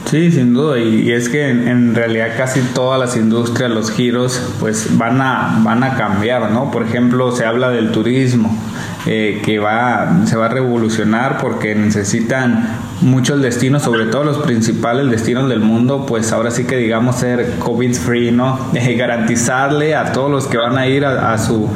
Sí, 0.06 0.32
sin 0.32 0.54
duda, 0.54 0.80
y, 0.80 1.12
es 1.12 1.30
que 1.30 1.50
en, 1.50 1.94
realidad 1.94 2.30
casi 2.36 2.62
todas 2.74 3.00
las 3.00 3.16
industrias, 3.16 3.70
los 3.70 3.92
giros, 3.92 4.42
pues 4.60 4.98
van 4.98 5.22
a, 5.22 5.62
van 5.64 5.84
a 5.84 5.96
cambiar, 5.96 6.52
¿no? 6.52 6.72
Por 6.72 6.84
ejemplo, 6.84 7.32
se 7.32 7.46
habla 7.46 7.70
del 7.70 7.92
turismo, 7.92 8.50
eh, 9.06 9.42
que 9.46 9.60
va, 9.60 10.22
se 10.26 10.36
va 10.36 10.48
a 10.48 10.50
revolucionar 10.50 11.38
porque 11.40 11.76
necesitan 11.76 12.80
muchos 13.02 13.42
destinos, 13.42 13.84
sobre 13.84 14.06
todo 14.06 14.24
los 14.24 14.38
principales 14.40 15.10
destinos 15.10 15.50
del 15.50 15.60
mundo, 15.60 16.06
pues 16.06 16.32
ahora 16.32 16.52
sí 16.52 16.66
que 16.66 16.78
digamos 16.78 17.18
ser 17.18 17.58
COVID 17.60 17.94
free, 17.96 18.32
¿no? 18.32 18.60
garantizarle 18.98 19.96
a 19.96 20.12
todos 20.12 20.30
los 20.30 20.48
que 20.48 20.58
van 20.58 20.78
a 20.78 20.88
ir 20.88 21.06
a 21.06 21.38
su 21.38 21.70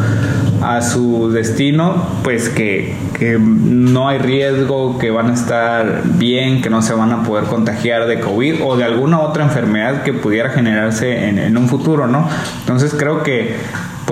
a 0.63 0.81
su 0.81 1.29
destino, 1.31 2.07
pues 2.23 2.49
que, 2.49 2.95
no 3.39 4.09
hay 4.09 4.17
riesgo, 4.17 4.97
que 4.97 5.11
van 5.11 5.29
a 5.29 5.33
estar 5.33 6.01
bien, 6.03 6.61
que 6.61 6.69
no 6.69 6.81
se 6.81 6.93
van 6.93 7.11
a 7.11 7.23
poder 7.23 7.45
contagiar 7.45 8.05
de 8.05 8.19
COVID 8.19 8.55
o 8.63 8.75
de 8.75 8.83
alguna 8.83 9.19
otra 9.21 9.43
enfermedad 9.43 10.03
que 10.03 10.13
pudiera 10.13 10.49
generarse 10.49 11.29
en, 11.29 11.57
un 11.57 11.67
futuro, 11.69 12.07
¿no? 12.07 12.27
Entonces 12.59 12.93
creo 12.97 13.23
que 13.23 13.55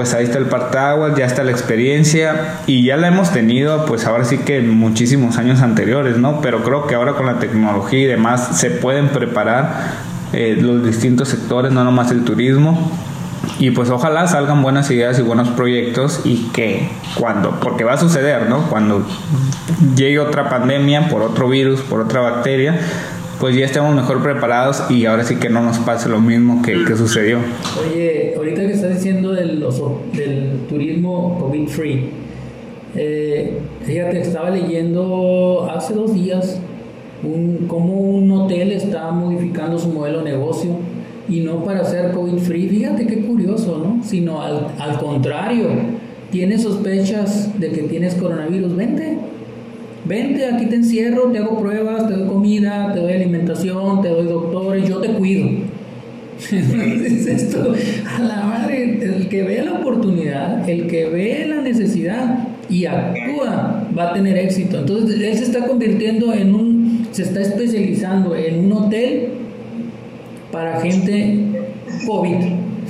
pues 0.01 0.15
ahí 0.15 0.23
está 0.23 0.39
el 0.39 0.47
partaguas, 0.47 1.15
ya 1.15 1.27
está 1.27 1.43
la 1.43 1.51
experiencia 1.51 2.57
y 2.65 2.83
ya 2.83 2.97
la 2.97 3.07
hemos 3.07 3.29
tenido 3.29 3.85
pues 3.85 4.07
ahora 4.07 4.25
sí 4.25 4.39
que 4.39 4.59
muchísimos 4.59 5.37
años 5.37 5.61
anteriores, 5.61 6.17
¿no? 6.17 6.41
Pero 6.41 6.63
creo 6.63 6.87
que 6.87 6.95
ahora 6.95 7.13
con 7.13 7.27
la 7.27 7.37
tecnología 7.37 7.99
y 7.99 8.05
demás 8.05 8.57
se 8.57 8.71
pueden 8.71 9.09
preparar 9.09 9.91
eh, 10.33 10.57
los 10.59 10.83
distintos 10.83 11.29
sectores, 11.29 11.71
no 11.71 11.83
nomás 11.83 12.09
el 12.09 12.23
turismo 12.23 12.91
y 13.59 13.69
pues 13.69 13.91
ojalá 13.91 14.25
salgan 14.25 14.63
buenas 14.63 14.89
ideas 14.89 15.19
y 15.19 15.21
buenos 15.21 15.49
proyectos 15.49 16.21
y 16.23 16.49
que 16.51 16.89
cuando, 17.13 17.59
porque 17.59 17.83
va 17.83 17.93
a 17.93 17.97
suceder, 17.97 18.49
¿no? 18.49 18.63
Cuando 18.71 19.05
llegue 19.95 20.17
otra 20.17 20.49
pandemia 20.49 21.09
por 21.09 21.21
otro 21.21 21.47
virus, 21.47 21.81
por 21.81 21.99
otra 21.99 22.21
bacteria, 22.21 22.79
pues 23.41 23.55
ya 23.55 23.65
estemos 23.65 23.95
mejor 23.95 24.21
preparados 24.21 24.83
y 24.91 25.07
ahora 25.07 25.23
sí 25.23 25.37
que 25.37 25.49
no 25.49 25.63
nos 25.63 25.79
pase 25.79 26.07
lo 26.07 26.21
mismo 26.21 26.61
que, 26.61 26.95
sucedió. 26.95 27.39
Oye, 27.83 28.35
ahorita 28.37 28.61
que 28.67 28.73
estás 28.73 28.93
diciendo 28.93 29.31
del, 29.31 29.65
turismo 30.69 31.39
COVID 31.39 31.67
free, 31.67 32.09
eh, 32.95 33.57
fíjate, 33.81 34.21
estaba 34.21 34.51
leyendo 34.51 35.67
hace 35.73 35.95
dos 35.95 36.13
días 36.13 36.59
un, 37.23 37.65
cómo 37.67 37.95
un 37.95 38.31
hotel 38.31 38.73
está 38.73 39.09
modificando 39.11 39.79
su 39.79 39.89
modelo 39.89 40.19
de 40.19 40.31
negocio 40.31 40.75
y 41.27 41.39
no 41.39 41.63
para 41.63 41.83
ser 41.83 42.11
COVID 42.11 42.37
free. 42.37 42.69
Fíjate 42.69 43.07
qué 43.07 43.25
curioso, 43.25 43.81
¿no? 43.83 44.03
Sino 44.03 44.41
al, 44.43 44.67
al 44.77 44.99
contrario, 44.99 45.67
tienes 46.29 46.61
sospechas 46.61 47.59
de 47.59 47.71
que 47.71 47.81
tienes 47.83 48.13
coronavirus, 48.15 48.75
vente. 48.75 49.17
Vente, 50.05 50.45
aquí 50.45 50.65
te 50.65 50.75
encierro, 50.75 51.31
te 51.31 51.37
hago 51.37 51.59
pruebas, 51.59 52.07
te 52.07 52.13
doy 52.13 52.27
comida, 52.27 52.91
te 52.93 52.99
doy 52.99 53.13
alimentación, 53.13 54.01
te 54.01 54.09
doy 54.09 54.25
doctores, 54.25 54.87
yo 54.87 54.97
te 54.97 55.09
cuido. 55.09 55.47
es 56.51 57.27
esto, 57.27 57.73
a 58.07 58.21
la 58.23 58.41
madre, 58.41 58.99
el 59.03 59.27
que 59.27 59.43
ve 59.43 59.63
la 59.63 59.73
oportunidad, 59.73 60.67
el 60.67 60.87
que 60.87 61.05
ve 61.05 61.45
la 61.47 61.61
necesidad 61.61 62.47
y 62.67 62.85
actúa, 62.85 63.87
va 63.97 64.09
a 64.09 64.13
tener 64.13 64.37
éxito. 64.37 64.79
Entonces, 64.79 65.21
él 65.21 65.37
se 65.37 65.43
está 65.43 65.67
convirtiendo 65.67 66.33
en 66.33 66.55
un, 66.55 67.07
se 67.11 67.23
está 67.23 67.41
especializando 67.41 68.35
en 68.35 68.65
un 68.65 68.73
hotel 68.73 69.27
para 70.51 70.81
gente 70.81 71.37
COVID. 72.07 72.37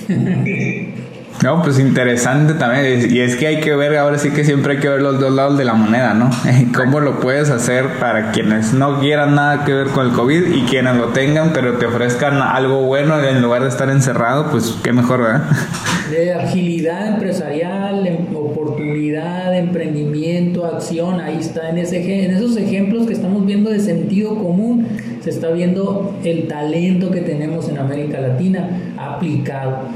No, 1.43 1.63
pues 1.63 1.79
interesante 1.79 2.53
también. 2.53 3.11
Y 3.11 3.19
es 3.19 3.35
que 3.35 3.47
hay 3.47 3.59
que 3.61 3.75
ver, 3.75 3.97
ahora 3.97 4.19
sí 4.19 4.29
que 4.29 4.43
siempre 4.43 4.73
hay 4.73 4.79
que 4.79 4.87
ver 4.87 5.01
los 5.01 5.19
dos 5.19 5.33
lados 5.33 5.57
de 5.57 5.65
la 5.65 5.73
moneda, 5.73 6.13
¿no? 6.13 6.29
¿Cómo 6.75 6.99
lo 6.99 7.19
puedes 7.19 7.49
hacer 7.49 7.97
para 7.99 8.31
quienes 8.31 8.73
no 8.73 8.99
quieran 8.99 9.33
nada 9.35 9.65
que 9.65 9.73
ver 9.73 9.87
con 9.87 10.07
el 10.07 10.13
COVID 10.13 10.53
y 10.53 10.61
quienes 10.63 10.95
lo 10.97 11.07
tengan, 11.07 11.51
pero 11.51 11.77
te 11.79 11.87
ofrezcan 11.87 12.41
algo 12.41 12.83
bueno 12.83 13.19
en 13.23 13.41
lugar 13.41 13.63
de 13.63 13.69
estar 13.69 13.89
encerrado? 13.89 14.51
Pues 14.51 14.77
qué 14.83 14.93
mejor, 14.93 15.21
¿verdad? 15.21 15.43
De 16.11 16.33
agilidad 16.33 17.07
empresarial, 17.07 18.05
em, 18.05 18.35
oportunidad, 18.35 19.57
emprendimiento, 19.57 20.65
acción, 20.65 21.21
ahí 21.21 21.37
está 21.39 21.69
en, 21.69 21.77
ese, 21.77 22.25
en 22.25 22.31
esos 22.31 22.57
ejemplos 22.57 23.07
que 23.07 23.13
estamos 23.13 23.45
viendo 23.45 23.69
de 23.69 23.79
sentido 23.79 24.35
común 24.35 24.85
se 25.23 25.29
está 25.29 25.51
viendo 25.51 26.15
el 26.23 26.47
talento 26.47 27.11
que 27.11 27.21
tenemos 27.21 27.69
en 27.69 27.77
América 27.77 28.19
Latina 28.19 28.67
aplicado. 28.97 29.87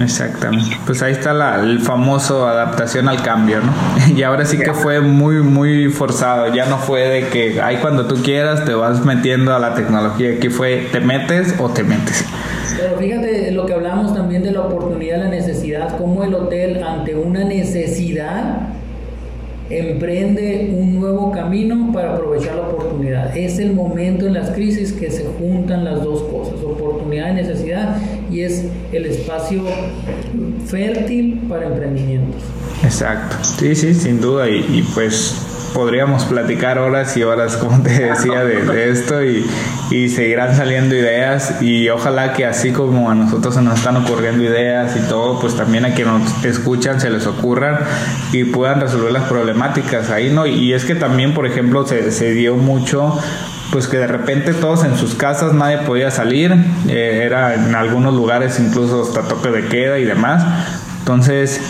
Exactamente. 0.00 0.76
Pues 0.86 1.02
ahí 1.02 1.12
está 1.12 1.32
la, 1.32 1.60
el 1.60 1.80
famoso 1.80 2.48
adaptación 2.48 3.08
al 3.08 3.22
cambio, 3.22 3.60
¿no? 3.60 3.72
Y 4.16 4.22
ahora 4.22 4.44
sí 4.44 4.58
que 4.58 4.74
fue 4.74 5.00
muy, 5.00 5.36
muy 5.36 5.88
forzado. 5.88 6.52
Ya 6.54 6.66
no 6.66 6.78
fue 6.78 7.08
de 7.08 7.28
que, 7.28 7.60
ahí 7.60 7.78
cuando 7.78 8.06
tú 8.06 8.16
quieras 8.22 8.64
te 8.64 8.74
vas 8.74 9.04
metiendo 9.04 9.54
a 9.54 9.58
la 9.58 9.74
tecnología. 9.74 10.34
Aquí 10.36 10.48
fue, 10.48 10.88
te 10.92 11.00
metes 11.00 11.54
o 11.58 11.70
te 11.70 11.84
metes. 11.84 12.24
Pero 12.76 12.96
fíjate 12.98 13.50
lo 13.52 13.66
que 13.66 13.72
hablamos 13.72 14.14
también 14.14 14.42
de 14.42 14.50
la 14.50 14.60
oportunidad, 14.60 15.18
la 15.18 15.28
necesidad, 15.28 15.96
como 15.96 16.24
el 16.24 16.34
hotel 16.34 16.82
ante 16.82 17.14
una 17.14 17.44
necesidad 17.44 18.73
emprende 19.70 20.70
un 20.72 21.00
nuevo 21.00 21.30
camino 21.32 21.90
para 21.92 22.14
aprovechar 22.14 22.56
la 22.56 22.62
oportunidad. 22.62 23.36
Es 23.36 23.58
el 23.58 23.72
momento 23.72 24.26
en 24.26 24.34
las 24.34 24.50
crisis 24.50 24.92
que 24.92 25.10
se 25.10 25.24
juntan 25.24 25.84
las 25.84 26.02
dos 26.02 26.22
cosas, 26.24 26.62
oportunidad 26.62 27.30
y 27.30 27.34
necesidad, 27.34 27.96
y 28.30 28.40
es 28.40 28.66
el 28.92 29.06
espacio 29.06 29.62
fértil 30.66 31.40
para 31.48 31.66
emprendimientos. 31.66 32.42
Exacto, 32.82 33.36
sí, 33.42 33.74
sí, 33.74 33.94
sin 33.94 34.20
duda, 34.20 34.48
y, 34.48 34.56
y 34.58 34.82
pues 34.94 35.53
podríamos 35.74 36.24
platicar 36.24 36.78
horas 36.78 37.14
y 37.16 37.24
horas, 37.24 37.56
como 37.56 37.82
te 37.82 37.90
decía, 37.90 38.44
de, 38.44 38.90
esto 38.90 39.22
y, 39.22 39.44
y, 39.90 40.08
seguirán 40.08 40.56
saliendo 40.56 40.94
ideas 40.94 41.60
y 41.60 41.88
ojalá 41.90 42.32
que 42.32 42.46
así 42.46 42.72
como 42.72 43.10
a 43.10 43.14
nosotros 43.14 43.54
se 43.54 43.60
nos 43.60 43.78
están 43.78 43.96
ocurriendo 43.96 44.42
ideas 44.42 44.96
y 44.96 45.00
todo, 45.08 45.40
pues 45.40 45.56
también 45.56 45.84
a 45.84 45.92
quienes 45.92 46.14
nos 46.14 46.44
escuchan 46.44 47.00
se 47.00 47.10
les 47.10 47.26
ocurran 47.26 47.80
y 48.32 48.44
puedan 48.44 48.80
resolver 48.80 49.12
las 49.12 49.24
problemáticas 49.24 50.10
ahí, 50.10 50.30
¿no? 50.30 50.46
Y 50.46 50.72
es 50.72 50.84
que 50.84 50.94
también, 50.94 51.34
por 51.34 51.46
ejemplo, 51.46 51.86
se, 51.86 52.10
se 52.12 52.32
dio 52.32 52.56
mucho 52.56 53.18
pues 53.72 53.88
que 53.88 53.96
de 53.96 54.06
repente 54.06 54.54
todos 54.54 54.84
en 54.84 54.96
sus 54.96 55.16
casas 55.16 55.52
nadie 55.52 55.78
podía 55.78 56.12
salir, 56.12 56.52
eh, 56.86 57.22
era 57.24 57.54
en 57.54 57.74
algunos 57.74 58.14
lugares 58.14 58.60
incluso 58.60 59.02
hasta 59.02 59.22
toque 59.22 59.50
de 59.50 59.66
queda 59.66 59.98
y 59.98 60.04
demás. 60.04 60.44
Entonces, 61.00 61.60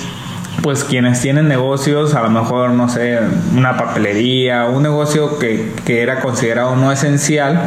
pues 0.65 0.83
quienes 0.83 1.21
tienen 1.21 1.47
negocios, 1.47 2.15
a 2.15 2.23
lo 2.23 2.31
mejor, 2.31 2.71
no 2.71 2.89
sé, 2.89 3.19
una 3.55 3.77
papelería, 3.77 4.65
un 4.65 4.83
negocio 4.83 5.39
que, 5.39 5.75
que 5.85 6.01
era 6.01 6.21
considerado 6.21 6.75
no 6.75 6.91
esencial, 6.91 7.61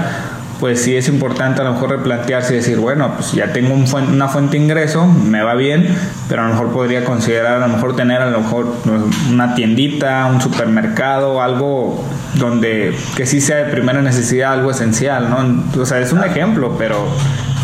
pues 0.60 0.82
sí 0.82 0.96
es 0.96 1.08
importante 1.08 1.62
a 1.62 1.66
lo 1.66 1.74
mejor 1.74 1.92
replantearse 1.92 2.54
y 2.54 2.56
decir, 2.58 2.80
bueno, 2.80 3.12
pues 3.16 3.34
ya 3.34 3.54
tengo 3.54 3.76
una 3.76 4.28
fuente 4.28 4.58
de 4.58 4.64
ingreso, 4.64 5.06
me 5.06 5.44
va 5.44 5.54
bien, 5.54 5.96
pero 6.28 6.42
a 6.42 6.46
lo 6.46 6.54
mejor 6.54 6.72
podría 6.72 7.06
considerar 7.06 7.62
a 7.62 7.68
lo 7.68 7.72
mejor 7.72 7.96
tener 7.96 8.20
a 8.20 8.32
lo 8.32 8.42
mejor 8.42 8.74
pues, 8.84 9.02
una 9.30 9.54
tiendita, 9.54 10.26
un 10.26 10.42
supermercado, 10.42 11.44
algo 11.44 12.04
donde 12.34 12.96
que 13.16 13.28
sí 13.28 13.42
sea 13.42 13.58
de 13.58 13.66
primera 13.66 14.02
necesidad, 14.02 14.54
algo 14.54 14.72
esencial, 14.72 15.30
¿no? 15.30 15.64
O 15.80 15.86
sea, 15.86 16.00
es 16.00 16.12
un 16.14 16.24
ejemplo, 16.24 16.74
pero 16.80 17.06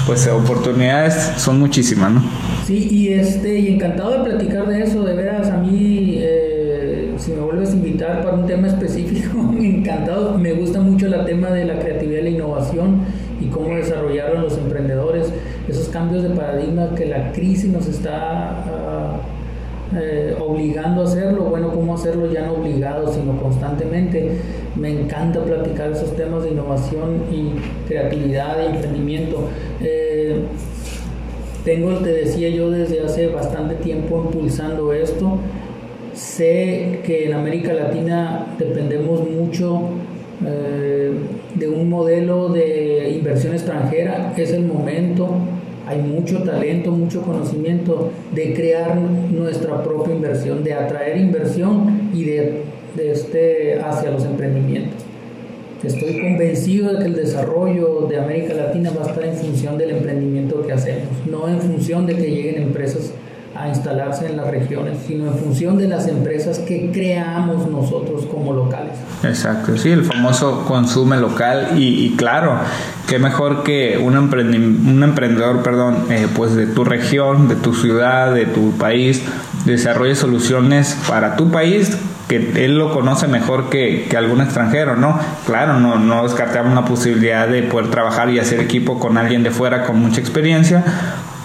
pues 0.06 0.28
oportunidades 0.28 1.32
son 1.38 1.58
muchísimas, 1.60 2.12
¿no? 2.12 2.22
Sí, 2.66 2.88
y 2.90 3.10
este, 3.10 3.60
y 3.60 3.74
encantado 3.74 4.12
de 4.12 4.30
platicar 4.30 4.68
de 4.68 4.84
eso, 4.84 5.04
de 5.04 5.14
veras, 5.14 5.50
a 5.50 5.58
mí, 5.58 6.16
eh, 6.20 7.14
si 7.18 7.34
me 7.34 7.42
vuelves 7.42 7.72
a 7.72 7.74
invitar 7.74 8.24
para 8.24 8.38
un 8.38 8.46
tema 8.46 8.68
específico, 8.68 9.38
encantado, 9.60 10.38
me 10.38 10.54
gusta 10.54 10.80
mucho 10.80 11.08
el 11.08 11.26
tema 11.26 11.50
de 11.50 11.66
la 11.66 11.78
creatividad 11.80 12.22
y 12.22 12.24
la 12.24 12.30
innovación 12.30 13.02
y 13.42 13.48
cómo 13.48 13.76
desarrollaron 13.76 14.44
los 14.44 14.58
emprendedores 14.58 15.28
esos 15.68 15.90
cambios 15.90 16.24
de 16.24 16.30
paradigma 16.30 16.96
que 16.96 17.06
la 17.06 17.34
crisis 17.34 17.70
nos 17.70 17.88
está 17.88 18.64
eh, 19.96 20.36
obligando 20.40 21.02
a 21.02 21.06
hacerlo, 21.06 21.44
bueno, 21.44 21.70
cómo 21.70 21.96
hacerlo 21.96 22.32
ya 22.32 22.46
no 22.46 22.54
obligado, 22.54 23.14
sino 23.14 23.38
constantemente. 23.42 24.38
Me 24.76 24.90
encanta 24.90 25.44
platicar 25.44 25.92
esos 25.92 26.16
temas 26.16 26.44
de 26.44 26.52
innovación 26.52 27.24
y 27.32 27.54
creatividad 27.88 28.58
y 28.64 28.76
emprendimiento. 28.76 29.50
Eh, 29.82 30.46
tengo, 31.64 31.92
te 32.00 32.12
decía 32.12 32.50
yo, 32.50 32.70
desde 32.70 33.02
hace 33.02 33.28
bastante 33.28 33.76
tiempo 33.76 34.24
impulsando 34.26 34.94
esto. 34.94 35.38
Sé 36.14 37.00
que 37.06 37.26
en 37.26 37.34
América 37.34 37.74
Latina 37.74 38.56
dependemos 38.60 39.28
mucho 39.28 39.82
eh, 40.46 41.12
de 41.56 41.68
un 41.68 41.90
modelo 41.90 42.50
de 42.50 43.12
inversión 43.16 43.54
extranjera. 43.54 44.34
Es 44.38 44.52
el 44.52 44.66
momento 44.66 45.30
hay 45.86 46.00
mucho 46.02 46.44
talento, 46.44 46.92
mucho 46.92 47.22
conocimiento 47.24 48.12
de 48.32 48.54
crear 48.54 48.96
nuestra 48.96 49.84
propia 49.84 50.14
inversión, 50.14 50.64
de 50.64 50.74
atraer 50.74 51.18
inversión 51.18 52.10
y 52.14 52.24
de, 52.24 52.62
de 52.96 53.12
este, 53.12 53.80
hacia 53.82 54.12
los 54.12 54.24
emprendimientos. 54.24 55.03
Estoy 55.84 56.22
convencido 56.22 56.94
de 56.94 57.00
que 57.00 57.06
el 57.06 57.16
desarrollo 57.16 58.08
de 58.10 58.18
América 58.18 58.54
Latina 58.54 58.90
va 58.98 59.06
a 59.06 59.10
estar 59.10 59.26
en 59.26 59.36
función 59.36 59.78
del 59.78 59.90
emprendimiento 59.92 60.66
que 60.66 60.72
hacemos, 60.72 61.10
no 61.30 61.50
en 61.50 61.60
función 61.60 62.06
de 62.06 62.16
que 62.16 62.32
lleguen 62.32 62.64
empresas 62.64 63.12
a 63.54 63.68
instalarse 63.68 64.28
en 64.28 64.38
las 64.38 64.48
regiones, 64.48 64.98
sino 65.06 65.28
en 65.28 65.38
función 65.38 65.78
de 65.78 65.88
las 65.88 66.08
empresas 66.08 66.60
que 66.60 66.90
creamos 66.92 67.70
nosotros 67.70 68.26
como 68.26 68.54
locales. 68.54 68.94
Exacto, 69.24 69.78
sí, 69.78 69.92
el 69.92 70.06
famoso 70.06 70.64
consume 70.66 71.18
local 71.18 71.72
y, 71.78 72.16
claro, 72.16 72.58
qué 73.08 73.20
mejor 73.20 73.64
que 73.64 73.98
un, 73.98 74.16
un 74.18 75.04
emprendedor, 75.04 75.62
perdón, 75.64 76.06
eh, 76.10 76.28
pues 76.34 76.56
de 76.56 76.66
tu 76.66 76.84
región, 76.84 77.48
de 77.48 77.56
tu 77.56 77.74
ciudad, 77.74 78.34
de 78.34 78.46
tu 78.46 78.72
país, 78.72 79.22
desarrolle 79.66 80.16
soluciones 80.16 80.98
para 81.08 81.36
tu 81.36 81.52
país 81.52 81.98
que 82.28 82.66
él 82.66 82.78
lo 82.78 82.92
conoce 82.92 83.28
mejor 83.28 83.70
que, 83.70 84.08
que, 84.10 84.18
algún 84.18 84.42
extranjero, 84.42 84.96
¿no? 84.96 85.20
Claro, 85.46 85.80
no, 85.80 86.00
no 86.00 86.24
descartamos 86.24 86.74
la 86.74 86.86
posibilidad 86.86 87.48
de 87.48 87.64
poder 87.64 87.90
trabajar 87.90 88.30
y 88.30 88.40
hacer 88.40 88.60
equipo 88.60 89.00
con 89.00 89.18
alguien 89.18 89.44
de 89.44 89.52
fuera 89.52 89.84
con 89.84 90.00
mucha 90.00 90.22
experiencia, 90.22 90.84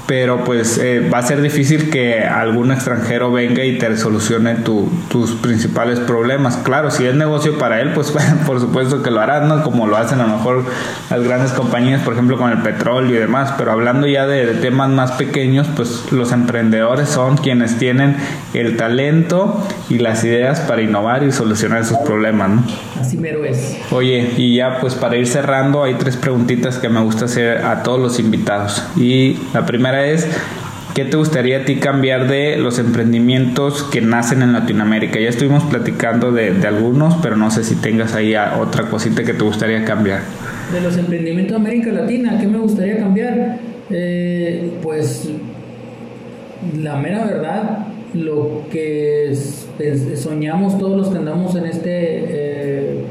pero 0.09 0.43
pues 0.43 0.79
eh, 0.79 1.07
va 1.13 1.19
a 1.19 1.23
ser 1.23 1.43
difícil 1.43 1.91
que 1.91 2.21
algún 2.25 2.73
extranjero 2.73 3.31
venga 3.31 3.63
y 3.63 3.77
te 3.77 3.95
solucione 3.99 4.55
tus 4.55 5.33
principales 5.43 6.01
problemas. 6.01 6.57
Claro, 6.57 6.91
si 6.91 7.05
es 7.05 7.15
negocio 7.15 7.59
para 7.59 7.83
él, 7.83 7.93
pues 7.93 8.15
por 8.47 8.59
supuesto 8.59 9.03
que 9.03 9.11
lo 9.11 9.21
hará, 9.21 9.41
¿no? 9.41 9.63
Como 9.63 9.87
lo 9.87 9.99
hacen 9.99 10.19
a 10.21 10.27
lo 10.27 10.39
mejor 10.39 10.65
las 11.11 11.23
grandes 11.23 11.53
compañías, 11.53 12.01
por 12.01 12.15
ejemplo, 12.15 12.39
con 12.39 12.51
el 12.51 12.63
petróleo 12.63 13.17
y 13.17 13.19
demás. 13.19 13.53
Pero 13.59 13.71
hablando 13.71 14.07
ya 14.07 14.27
de, 14.27 14.47
temas 14.55 14.89
más 14.89 15.13
pequeños, 15.13 15.67
pues 15.77 16.11
los 16.11 16.33
emprendedores 16.33 17.11
son 17.11 17.37
quienes 17.37 17.77
tienen 17.77 18.17
el 18.55 18.79
talento 18.79 19.63
y 19.91 19.99
las 19.99 20.25
ideas 20.25 20.61
para 20.61 20.81
innovar 20.81 21.23
y 21.23 21.33
solucionar 21.33 21.85
sus 21.85 21.99
problemas, 21.99 22.49
¿no? 22.49 22.65
Así 22.99 23.19
mero 23.19 23.45
es. 23.45 23.77
Oye, 23.91 24.33
y 24.39 24.57
ya 24.57 24.79
pues 24.81 24.95
para 24.95 25.17
ir 25.17 25.27
cerrando, 25.27 25.85
hay 25.85 25.97
tres 25.97 26.17
preguntitas 26.17 26.79
que 26.79 26.89
me 26.89 27.01
gusta 27.01 27.27
hacer 27.27 27.67
a 27.67 27.83
todos 27.83 28.01
los 28.01 28.19
invitados. 28.19 28.83
Y 28.97 29.37
la 29.53 29.67
primera 29.67 29.98
es, 30.07 30.27
¿qué 30.95 31.05
te 31.05 31.17
gustaría 31.17 31.59
a 31.59 31.65
ti 31.65 31.77
cambiar 31.77 32.29
de 32.29 32.57
los 32.57 32.79
emprendimientos 32.79 33.83
que 33.85 34.01
nacen 34.01 34.43
en 34.43 34.53
Latinoamérica? 34.53 35.21
Ya 35.21 35.29
estuvimos 35.29 35.65
platicando 35.65 36.33
de, 36.33 36.51
algunos, 36.67 37.15
pero 37.23 37.37
no 37.37 37.51
sé 37.51 37.65
si 37.65 37.77
tengas 37.77 38.15
ahí 38.15 38.35
otra 38.37 38.85
cosita 38.85 39.23
que 39.25 39.35
te 39.35 39.45
gustaría 39.45 39.85
cambiar. 39.85 40.23
De 40.73 40.81
los 40.81 40.97
emprendimientos 40.97 41.53
de 41.53 41.69
América 41.69 41.93
Latina, 41.93 42.39
¿qué 42.41 42.47
me 42.47 42.59
gustaría 42.59 42.99
cambiar? 42.99 43.59
Eh, 43.91 44.71
pues 44.83 45.31
la 46.83 46.97
mera 46.97 47.25
verdad, 47.25 47.87
lo 48.15 48.63
que 48.71 49.37
soñamos 50.17 50.79
todos 50.79 50.97
los 50.97 51.09
que 51.09 51.19
andamos 51.19 51.55
en 51.57 51.67
este 51.67 51.91
eh, 51.91 53.05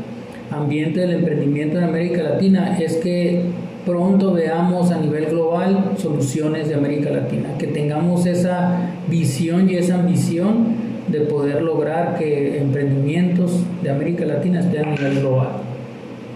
ambiente 0.52 1.02
del 1.02 1.12
emprendimiento 1.12 1.78
en 1.78 1.86
América 1.86 2.24
Latina 2.24 2.78
es 2.80 2.98
que 2.98 3.44
pronto 3.88 4.34
veamos 4.34 4.92
a 4.92 4.98
nivel 4.98 5.28
global 5.28 5.94
soluciones 5.98 6.68
de 6.68 6.76
América 6.76 7.10
Latina, 7.10 7.58
que 7.58 7.68
tengamos 7.68 8.26
esa 8.26 8.92
visión 9.08 9.70
y 9.70 9.76
esa 9.76 9.96
ambición 9.96 10.76
de 11.08 11.22
poder 11.22 11.62
lograr 11.62 12.18
que 12.18 12.58
emprendimientos 12.58 13.62
de 13.82 13.90
América 13.90 14.26
Latina 14.26 14.60
estén 14.60 14.86
a 14.86 14.92
nivel 14.92 15.22
global. 15.22 15.52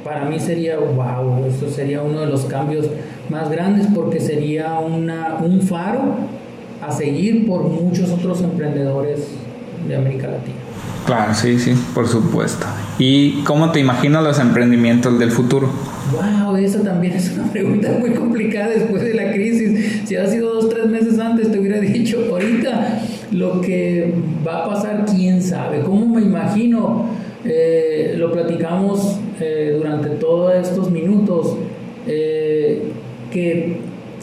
Para 0.02 0.24
mí 0.24 0.40
sería, 0.40 0.78
wow, 0.80 1.46
eso 1.46 1.70
sería 1.70 2.02
uno 2.02 2.22
de 2.22 2.28
los 2.28 2.46
cambios 2.46 2.88
más 3.30 3.52
grandes 3.52 3.88
porque 3.94 4.22
sería 4.22 4.80
una, 4.80 5.36
un 5.44 5.62
faro 5.62 6.16
a 6.82 6.90
seguir 6.90 7.46
por 7.46 7.64
muchos 7.64 8.12
otros 8.12 8.42
emprendedores 8.42 9.28
de 9.90 9.96
América 9.98 10.28
Latina. 10.28 10.56
Claro, 11.06 11.34
sí, 11.34 11.60
sí, 11.60 11.74
por 11.94 12.08
supuesto. 12.08 12.66
¿Y 13.04 13.42
cómo 13.46 13.72
te 13.72 13.80
imaginas 13.80 14.24
los 14.24 14.38
emprendimientos 14.38 15.18
del 15.18 15.32
futuro? 15.32 15.72
Wow, 16.12 16.56
eso 16.58 16.82
también 16.82 17.14
es 17.14 17.32
una 17.36 17.52
pregunta 17.52 17.90
muy 18.00 18.12
complicada 18.12 18.68
después 18.68 19.02
de 19.02 19.16
la 19.16 19.32
crisis. 19.32 20.04
Si 20.06 20.16
ha 20.16 20.28
sido 20.28 20.54
dos, 20.54 20.70
tres 20.70 20.86
meses 20.86 21.18
antes, 21.18 21.52
te 21.52 21.58
hubiera 21.58 21.80
dicho, 21.82 22.24
ahorita 22.30 23.02
lo 23.32 23.60
que 23.60 24.14
va 24.46 24.66
a 24.66 24.70
pasar, 24.70 25.06
quién 25.08 25.42
sabe. 25.42 25.80
¿Cómo 25.80 26.06
me 26.06 26.22
imagino? 26.22 27.08
Eh, 27.44 28.14
lo 28.20 28.32
platicamos 28.32 29.18
eh, 29.40 29.74
durante 29.76 30.10
todos 30.10 30.54
estos 30.54 30.92
minutos, 30.92 31.56
eh, 32.06 32.84
que 33.32 33.78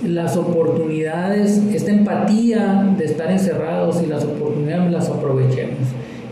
las 0.06 0.36
oportunidades, 0.36 1.60
esta 1.74 1.90
empatía 1.90 2.94
de 2.96 3.06
estar 3.06 3.28
encerrados 3.28 4.00
y 4.04 4.06
las 4.06 4.22
oportunidades 4.22 4.92
las 4.92 5.08
aprovechemos 5.08 5.78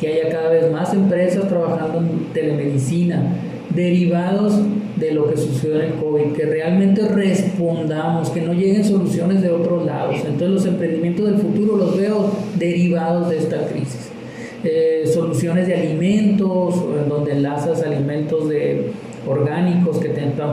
que 0.00 0.08
haya 0.08 0.28
cada 0.28 0.50
vez 0.50 0.70
más 0.70 0.92
empresas 0.92 1.48
trabajando 1.48 1.98
en 1.98 2.32
telemedicina, 2.32 3.34
derivados 3.74 4.60
de 4.96 5.12
lo 5.12 5.28
que 5.28 5.36
sucedió 5.36 5.76
en 5.76 5.92
el 5.92 5.94
COVID, 5.94 6.32
que 6.32 6.46
realmente 6.46 7.06
respondamos, 7.08 8.30
que 8.30 8.40
no 8.40 8.54
lleguen 8.54 8.84
soluciones 8.84 9.42
de 9.42 9.50
otros 9.50 9.84
lados. 9.84 10.16
Entonces 10.16 10.48
los 10.48 10.66
emprendimientos 10.66 11.26
del 11.26 11.38
futuro 11.38 11.76
los 11.76 11.96
veo 11.96 12.30
derivados 12.58 13.28
de 13.30 13.38
esta 13.38 13.66
crisis. 13.66 14.10
Eh, 14.64 15.04
soluciones 15.12 15.66
de 15.66 15.74
alimentos, 15.74 16.74
en 17.00 17.08
donde 17.08 17.32
enlazas 17.32 17.82
alimentos 17.82 18.48
de 18.48 18.90
orgánicos 19.28 19.98
que 19.98 20.08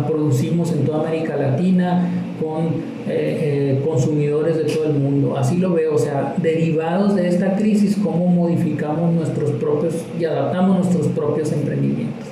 producimos 0.07 0.71
en 0.71 0.85
toda 0.85 1.07
América 1.07 1.35
Latina 1.37 2.22
con 2.43 2.65
eh, 3.07 3.79
eh, 3.79 3.81
consumidores 3.85 4.57
de 4.57 4.65
todo 4.65 4.85
el 4.85 4.93
mundo. 4.93 5.37
Así 5.37 5.57
lo 5.57 5.73
veo, 5.73 5.95
o 5.95 5.97
sea, 5.97 6.35
derivados 6.41 7.15
de 7.15 7.27
esta 7.27 7.55
crisis, 7.55 7.97
cómo 8.03 8.27
modificamos 8.27 9.13
nuestros 9.13 9.51
propios 9.51 9.95
y 10.19 10.25
adaptamos 10.25 10.77
nuestros 10.77 11.07
propios 11.07 11.51
emprendimientos. 11.51 12.27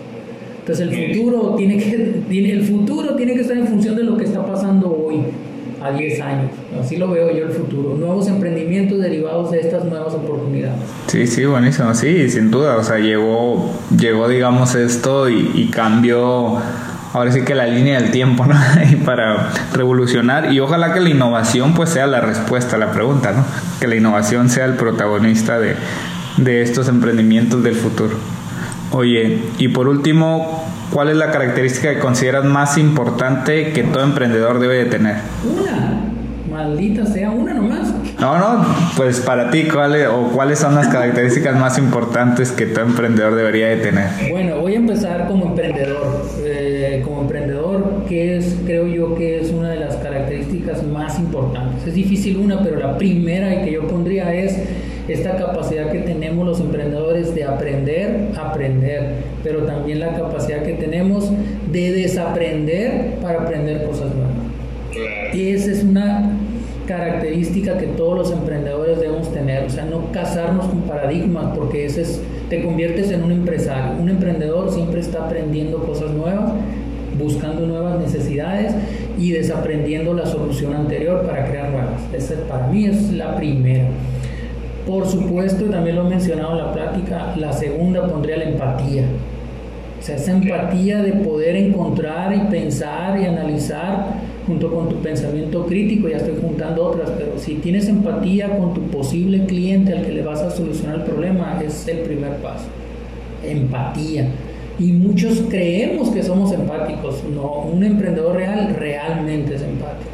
Entonces 0.59 0.88
el 0.88 1.16
futuro 1.16 1.55
tiene 1.55 1.78
que, 1.78 1.97
tiene, 2.30 2.51
el 2.51 2.64
futuro 2.64 3.16
tiene 3.16 3.34
que 3.34 3.41
estar 3.41 3.57
en 3.57 3.68
función 3.68 3.95
de 3.95 4.03
lo 4.03 4.16
que 4.18 4.26
está 4.26 4.45
pasando 4.45 4.95
hoy 5.05 5.24
a 5.82 5.91
10 5.91 6.22
años. 6.22 6.51
Así 6.80 6.97
lo 6.97 7.09
veo 7.09 7.36
yo 7.36 7.45
el 7.45 7.51
futuro. 7.51 7.95
Nuevos 7.95 8.28
emprendimientos 8.28 8.99
derivados 8.99 9.51
de 9.51 9.62
estas 9.62 9.84
nuevas 9.86 10.14
oportunidades. 10.14 10.80
Sí, 11.07 11.26
sí, 11.26 11.45
buenísimo. 11.45 11.93
Sí, 11.95 12.30
sin 12.30 12.51
duda. 12.51 12.78
O 12.78 12.84
sea, 12.84 12.99
llegó, 12.99 13.72
llegó 13.97 14.28
digamos, 14.28 14.76
esto 14.76 15.28
y, 15.30 15.51
y 15.55 15.72
cambió 15.72 16.59
ahora 17.14 17.32
sí 17.32 17.43
que 17.43 17.55
la 17.55 17.66
línea 17.66 17.99
del 17.99 18.12
tiempo, 18.12 18.45
¿no? 18.45 18.55
para 19.05 19.49
revolucionar 19.74 20.53
y 20.53 20.59
ojalá 20.59 20.93
que 20.93 20.99
la 20.99 21.09
innovación 21.09 21.74
pues 21.74 21.89
sea 21.89 22.07
la 22.07 22.22
respuesta 22.22 22.76
a 22.76 22.80
la 22.80 22.91
pregunta, 22.91 23.32
¿no? 23.32 23.45
Que 23.80 23.88
la 23.88 23.95
innovación 23.95 24.49
sea 24.49 24.66
el 24.66 24.74
protagonista 24.74 25.59
de, 25.59 25.76
de 26.38 26.62
estos 26.62 26.88
emprendimientos 26.88 27.64
del 27.64 27.76
futuro. 27.76 28.16
Oye, 28.91 29.39
y 29.57 29.70
por 29.70 29.88
último, 29.88 30.66
¿cuál 30.91 31.09
es 31.09 31.16
la 31.16 31.32
característica 31.32 31.93
que 31.93 31.99
consideras 31.99 32.43
más 32.43 32.78
importante 32.78 33.72
que 33.72 33.84
todo 33.84 34.03
emprendedor 34.03 34.59
debe 34.59 34.84
de 34.84 34.86
tener? 34.86 35.16
Una, 35.45 36.01
maldita 36.51 37.05
sea, 37.05 37.32
una 37.32 37.53
nomás. 37.53 37.93
No, 38.22 38.38
no, 38.38 38.63
pues 38.95 39.19
para 39.19 39.49
ti, 39.49 39.63
¿cuáles 39.63 40.07
o 40.07 40.30
cuáles 40.32 40.59
son 40.59 40.76
las 40.76 40.88
características 40.89 41.59
más 41.59 41.80
importantes 41.80 42.51
que 42.51 42.67
todo 42.67 42.86
emprendedor 42.86 43.34
debería 43.34 43.69
de 43.69 43.78
tener? 43.78 44.09
Bueno, 44.30 44.59
voy 44.59 44.74
a 44.74 44.78
empezar 44.78 45.28
como 45.28 45.47
emprendedor. 45.47 46.28
Eh, 46.45 47.01
como 47.03 47.22
emprendedor, 47.22 48.05
que 48.07 48.38
es, 48.38 48.57
creo 48.63 48.86
yo 48.86 49.15
que 49.15 49.39
es 49.39 49.49
una 49.49 49.72
de 49.72 49.80
las 49.80 49.95
características 49.95 50.84
más 50.84 51.17
importantes. 51.17 51.88
Es 51.88 51.95
difícil 51.95 52.38
una, 52.38 52.63
pero 52.63 52.78
la 52.78 52.95
primera 52.95 53.55
y 53.55 53.65
que 53.65 53.72
yo 53.72 53.88
pondría 53.88 54.32
es 54.36 54.55
esta 55.07 55.36
capacidad 55.38 55.91
que 55.91 55.99
tenemos 55.99 56.45
los 56.45 56.59
emprendedores 56.59 57.34
de 57.34 57.43
aprender, 57.43 58.28
aprender, 58.39 59.15
pero 59.43 59.63
también 59.63 59.99
la 59.99 60.13
capacidad 60.13 60.61
que 60.61 60.74
tenemos 60.74 61.32
de 61.72 61.91
desaprender 61.91 63.15
para 63.19 63.41
aprender 63.41 63.84
cosas 63.84 64.13
nuevas. 64.13 64.41
Y 65.34 65.49
esa 65.49 65.72
es 65.72 65.84
una 65.84 66.30
característica 66.92 67.78
que 67.78 67.88
todos 67.88 68.18
los 68.18 68.32
emprendedores 68.32 69.00
debemos 69.00 69.32
tener, 69.32 69.64
o 69.64 69.70
sea, 69.70 69.86
no 69.86 70.12
casarnos 70.12 70.66
con 70.66 70.82
paradigmas, 70.82 71.58
porque 71.58 71.86
ese 71.86 72.02
es, 72.02 72.22
te 72.50 72.62
conviertes 72.62 73.12
en 73.12 73.24
un 73.24 73.32
empresario. 73.32 73.94
Un 73.98 74.10
emprendedor 74.10 74.70
siempre 74.74 75.00
está 75.00 75.24
aprendiendo 75.24 75.78
cosas 75.86 76.12
nuevas, 76.12 76.52
buscando 77.18 77.66
nuevas 77.66 77.98
necesidades 77.98 78.74
y 79.18 79.32
desaprendiendo 79.32 80.14
la 80.14 80.26
solución 80.26 80.74
anterior 80.74 81.26
para 81.26 81.46
crear 81.46 81.70
nuevas. 81.70 82.02
Esa 82.14 82.36
para 82.50 82.68
mí 82.68 82.86
es 82.86 83.14
la 83.14 83.38
primera. 83.38 83.86
Por 84.86 85.08
supuesto, 85.08 85.66
también 85.66 85.96
lo 85.96 86.08
he 86.08 86.10
mencionado 86.10 86.52
en 86.52 86.66
la 86.66 86.74
plática, 86.74 87.34
la 87.38 87.54
segunda 87.54 88.06
pondría 88.06 88.36
la 88.36 88.50
empatía. 88.50 89.04
O 89.98 90.04
sea, 90.04 90.18
esa 90.18 90.34
empatía 90.34 91.02
de 91.04 91.14
poder 91.14 91.56
encontrar 91.56 92.36
y 92.36 92.39
pensar 92.50 93.18
y 93.18 93.26
analizar 93.26 94.20
junto 94.48 94.72
con 94.72 94.89
tu 94.89 94.96
pensamiento 94.98 95.66
crítico, 95.66 96.10
ya 96.10 96.18
estoy 96.18 96.36
juntando 96.42 96.86
otras, 96.86 97.12
pero 97.12 97.38
si 97.38 97.56
tienes 97.56 97.88
empatía 97.88 98.58
con 98.58 98.74
tu 98.74 98.82
posible 98.88 99.46
cliente 99.46 99.94
al 99.94 100.06
que 100.06 100.12
le 100.12 100.22
vas 100.22 100.42
a 100.42 100.50
solucionar 100.50 100.96
el 100.96 101.04
problema, 101.04 101.62
es 101.64 101.88
el 101.88 102.00
primer 102.00 102.38
paso. 102.38 102.66
Empatía. 103.44 104.28
Y 104.80 104.94
muchos 104.94 105.44
creemos 105.50 106.10
que 106.10 106.24
somos 106.24 106.52
empáticos. 106.54 107.24
No, 107.36 107.66
un 107.72 107.84
emprendedor 107.84 108.36
real 108.36 108.76
realmente 108.78 109.56
es 109.56 109.62
empático. 109.62 110.10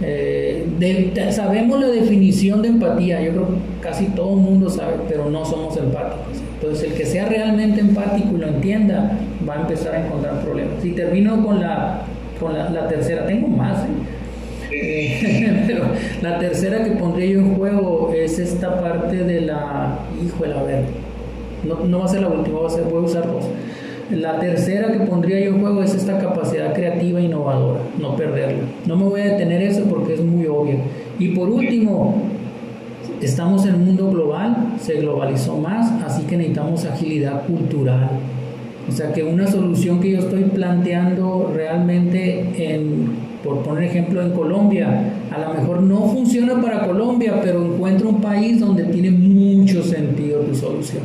Eh, 0.00 1.32
sabemos 1.32 1.80
la 1.80 1.88
definición 1.88 2.62
de 2.62 2.68
empatía, 2.68 3.20
yo 3.20 3.32
creo 3.32 3.48
que 3.48 3.54
casi 3.80 4.06
todo 4.06 4.34
el 4.34 4.40
mundo 4.40 4.70
sabe, 4.70 4.94
pero 5.08 5.28
no 5.28 5.44
somos 5.44 5.76
empáticos. 5.76 6.38
Entonces, 6.60 6.90
el 6.90 6.96
que 6.96 7.04
sea 7.04 7.28
realmente 7.28 7.80
empático 7.80 8.36
y 8.36 8.38
lo 8.38 8.48
entienda, 8.48 9.18
va 9.48 9.54
a 9.54 9.60
empezar 9.62 9.94
a 9.94 10.06
encontrar 10.06 10.40
problemas. 10.42 10.84
Y 10.84 10.90
termino 10.90 11.44
con 11.44 11.60
la, 11.60 12.02
con 12.40 12.54
la, 12.54 12.88
tercera, 12.88 13.26
tengo 13.26 13.48
más, 13.48 13.84
¿eh? 14.70 15.64
pero 15.66 15.84
la 16.22 16.38
tercera 16.38 16.84
que 16.84 16.90
pondría 16.92 17.26
yo 17.26 17.40
en 17.40 17.56
juego 17.56 18.12
es 18.14 18.38
esta 18.38 18.80
parte 18.80 19.24
de 19.24 19.40
la, 19.42 19.98
híjole, 20.24 20.54
a 20.54 20.62
ver, 20.62 20.84
no, 21.64 21.84
no 21.86 21.98
va 22.00 22.04
a 22.04 22.08
ser 22.08 22.20
la 22.20 22.28
última, 22.28 22.60
va 22.60 22.66
a 22.68 22.70
ser, 22.70 22.84
voy 22.84 23.02
a 23.02 23.06
usar 23.06 23.26
dos 23.26 23.44
la 24.10 24.38
tercera 24.40 24.90
que 24.90 25.00
pondría 25.00 25.38
yo 25.40 25.50
en 25.50 25.60
juego 25.60 25.82
es 25.82 25.94
esta 25.94 26.18
capacidad 26.18 26.72
creativa 26.72 27.20
e 27.20 27.24
innovadora, 27.24 27.80
no 27.98 28.16
perderla. 28.16 28.64
No 28.86 28.96
me 28.96 29.04
voy 29.04 29.20
a 29.20 29.24
detener 29.24 29.60
eso 29.60 29.84
porque 29.84 30.14
es 30.14 30.24
muy 30.24 30.46
obvio. 30.46 30.78
Y 31.18 31.28
por 31.28 31.50
último, 31.50 32.22
estamos 33.20 33.66
en 33.66 33.74
un 33.74 33.84
mundo 33.84 34.10
global, 34.10 34.76
se 34.80 34.94
globalizó 34.94 35.58
más, 35.58 35.92
así 36.02 36.22
que 36.22 36.38
necesitamos 36.38 36.86
agilidad 36.86 37.46
cultural. 37.46 38.08
O 38.88 38.92
sea 38.92 39.12
que 39.12 39.22
una 39.22 39.46
solución 39.46 40.00
que 40.00 40.12
yo 40.12 40.18
estoy 40.20 40.44
planteando 40.44 41.52
realmente 41.54 42.44
en, 42.56 43.10
por 43.44 43.62
poner 43.62 43.84
ejemplo 43.84 44.22
en 44.22 44.30
Colombia, 44.30 45.12
a 45.30 45.38
lo 45.38 45.54
mejor 45.54 45.82
no 45.82 46.08
funciona 46.08 46.60
para 46.60 46.86
Colombia, 46.86 47.40
pero 47.42 47.64
encuentro 47.64 48.08
un 48.08 48.20
país 48.20 48.60
donde 48.60 48.84
tiene 48.84 49.10
mucho 49.10 49.82
sentido 49.82 50.40
tu 50.40 50.54
solución. 50.54 51.02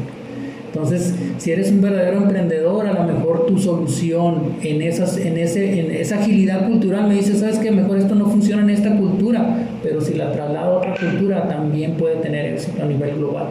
Entonces, 0.74 1.14
si 1.38 1.52
eres 1.52 1.72
un 1.72 1.82
verdadero 1.82 2.18
emprendedor, 2.18 2.88
a 2.88 2.94
lo 2.94 3.04
mejor 3.04 3.46
tu 3.46 3.60
solución 3.60 4.56
en, 4.64 4.82
esas, 4.82 5.18
en, 5.18 5.38
ese, 5.38 5.80
en 5.80 5.92
esa 5.92 6.20
agilidad 6.20 6.66
cultural 6.66 7.08
me 7.08 7.14
dice, 7.14 7.36
sabes 7.36 7.60
que 7.60 7.70
mejor 7.70 7.98
esto 7.98 8.16
no 8.16 8.26
funciona 8.26 8.64
en 8.64 8.72
esta 8.72 8.98
cultura, 8.98 9.68
pero 9.84 10.02
si 10.02 10.16
la 10.16 10.32
traslado 10.32 10.74
a 10.74 10.78
otra 10.80 10.96
cultura 10.96 11.48
también 11.48 11.94
puede 11.94 12.16
tener 12.16 12.54
éxito 12.54 12.82
a 12.82 12.86
nivel 12.86 13.18
global. 13.18 13.50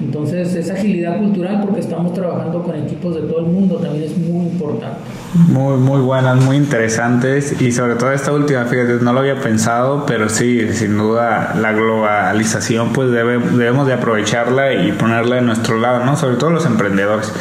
Entonces, 0.00 0.54
esa 0.54 0.74
agilidad 0.74 1.18
cultural, 1.18 1.60
porque 1.62 1.80
estamos 1.80 2.12
trabajando 2.14 2.62
con 2.62 2.76
equipos 2.76 3.14
de 3.16 3.22
todo 3.22 3.40
el 3.40 3.46
mundo, 3.46 3.76
también 3.76 4.04
es 4.04 4.16
muy 4.16 4.46
importante. 4.46 4.98
Muy, 5.48 5.76
muy 5.76 6.00
buenas, 6.00 6.42
muy 6.42 6.56
interesantes 6.56 7.60
y 7.60 7.72
sobre 7.72 7.96
todo 7.96 8.12
esta 8.12 8.32
última, 8.32 8.64
fíjate, 8.64 8.98
no 9.02 9.12
lo 9.12 9.20
había 9.20 9.40
pensado, 9.40 10.04
pero 10.06 10.28
sí, 10.28 10.72
sin 10.72 10.96
duda 10.96 11.54
la 11.60 11.72
globalización 11.72 12.92
pues 12.92 13.10
debe, 13.10 13.38
debemos 13.38 13.86
de 13.86 13.92
aprovecharla 13.92 14.72
y 14.72 14.92
ponerla 14.92 15.36
de 15.36 15.42
nuestro 15.42 15.78
lado, 15.78 16.04
¿no? 16.04 16.16
Sobre 16.16 16.36
todo 16.36 16.50
los 16.50 16.64
emprendedores. 16.64 17.32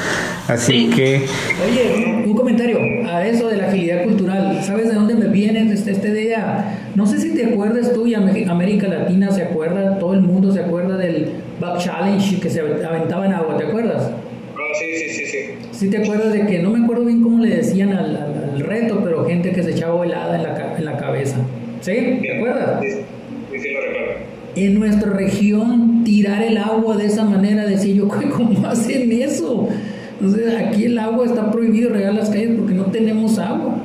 Así 0.47 0.89
que... 0.89 1.27
Oye, 1.65 2.23
un 2.25 2.35
comentario 2.35 2.77
a 3.09 3.25
eso 3.25 3.47
de 3.47 3.57
la 3.57 3.67
agilidad 3.67 4.03
cultural. 4.03 4.61
¿Sabes 4.63 4.89
de 4.89 4.95
dónde 4.95 5.15
me 5.15 5.27
viene 5.27 5.71
esta, 5.71 5.91
esta 5.91 6.07
idea? 6.07 6.91
No 6.95 7.05
sé 7.05 7.19
si 7.19 7.33
te 7.35 7.45
acuerdas 7.45 7.93
tú 7.93 8.07
y 8.07 8.15
América 8.15 8.87
Latina 8.87 9.31
se 9.31 9.43
acuerda, 9.43 9.99
todo 9.99 10.13
el 10.13 10.21
mundo 10.21 10.51
se 10.51 10.61
acuerda 10.61 10.97
del 10.97 11.31
Back 11.59 11.79
Challenge 11.79 12.39
que 12.39 12.49
se 12.49 12.61
aventaba 12.61 13.25
en 13.25 13.33
agua, 13.33 13.57
¿te 13.57 13.65
acuerdas? 13.65 14.11
Ah, 14.55 14.59
sí, 14.79 14.85
sí, 14.95 15.09
sí, 15.09 15.25
sí. 15.25 15.37
Sí 15.71 15.89
te 15.89 15.97
acuerdas 15.97 16.33
de 16.33 16.45
que, 16.45 16.59
no 16.59 16.71
me 16.71 16.83
acuerdo 16.83 17.05
bien 17.05 17.21
cómo 17.21 17.39
le 17.39 17.55
decían 17.55 17.93
al, 17.93 18.59
reto, 18.59 19.01
pero 19.03 19.25
gente 19.25 19.51
que 19.51 19.61
se 19.63 19.71
echaba 19.71 20.03
helada 20.03 20.35
en 20.35 20.43
la, 20.43 20.77
en 20.77 20.85
la 20.85 20.97
cabeza. 20.97 21.37
¿Sí? 21.81 22.19
¿Te 22.21 22.37
acuerdas? 22.37 22.81
Sí, 22.81 23.59
sí, 23.59 23.73
lo 23.73 23.81
recuerdo. 23.81 24.13
En 24.55 24.79
nuestra 24.79 25.11
región, 25.11 26.03
tirar 26.03 26.41
el 26.41 26.57
agua 26.57 26.97
de 26.97 27.05
esa 27.05 27.23
manera, 27.23 27.65
decía 27.65 27.93
yo, 27.93 28.07
¿cómo 28.07 28.67
hacen 28.67 29.11
eso? 29.11 29.69
Entonces, 30.19 30.55
aquí 30.55 30.85
el 30.85 30.97
agua 30.97 31.25
está 31.25 31.51
prohibido 31.51 31.91
regar 31.91 32.15
las 32.15 32.29
calles 32.29 32.55
porque 32.57 32.73
no 32.73 32.85
tenemos 32.85 33.37
agua. 33.37 33.75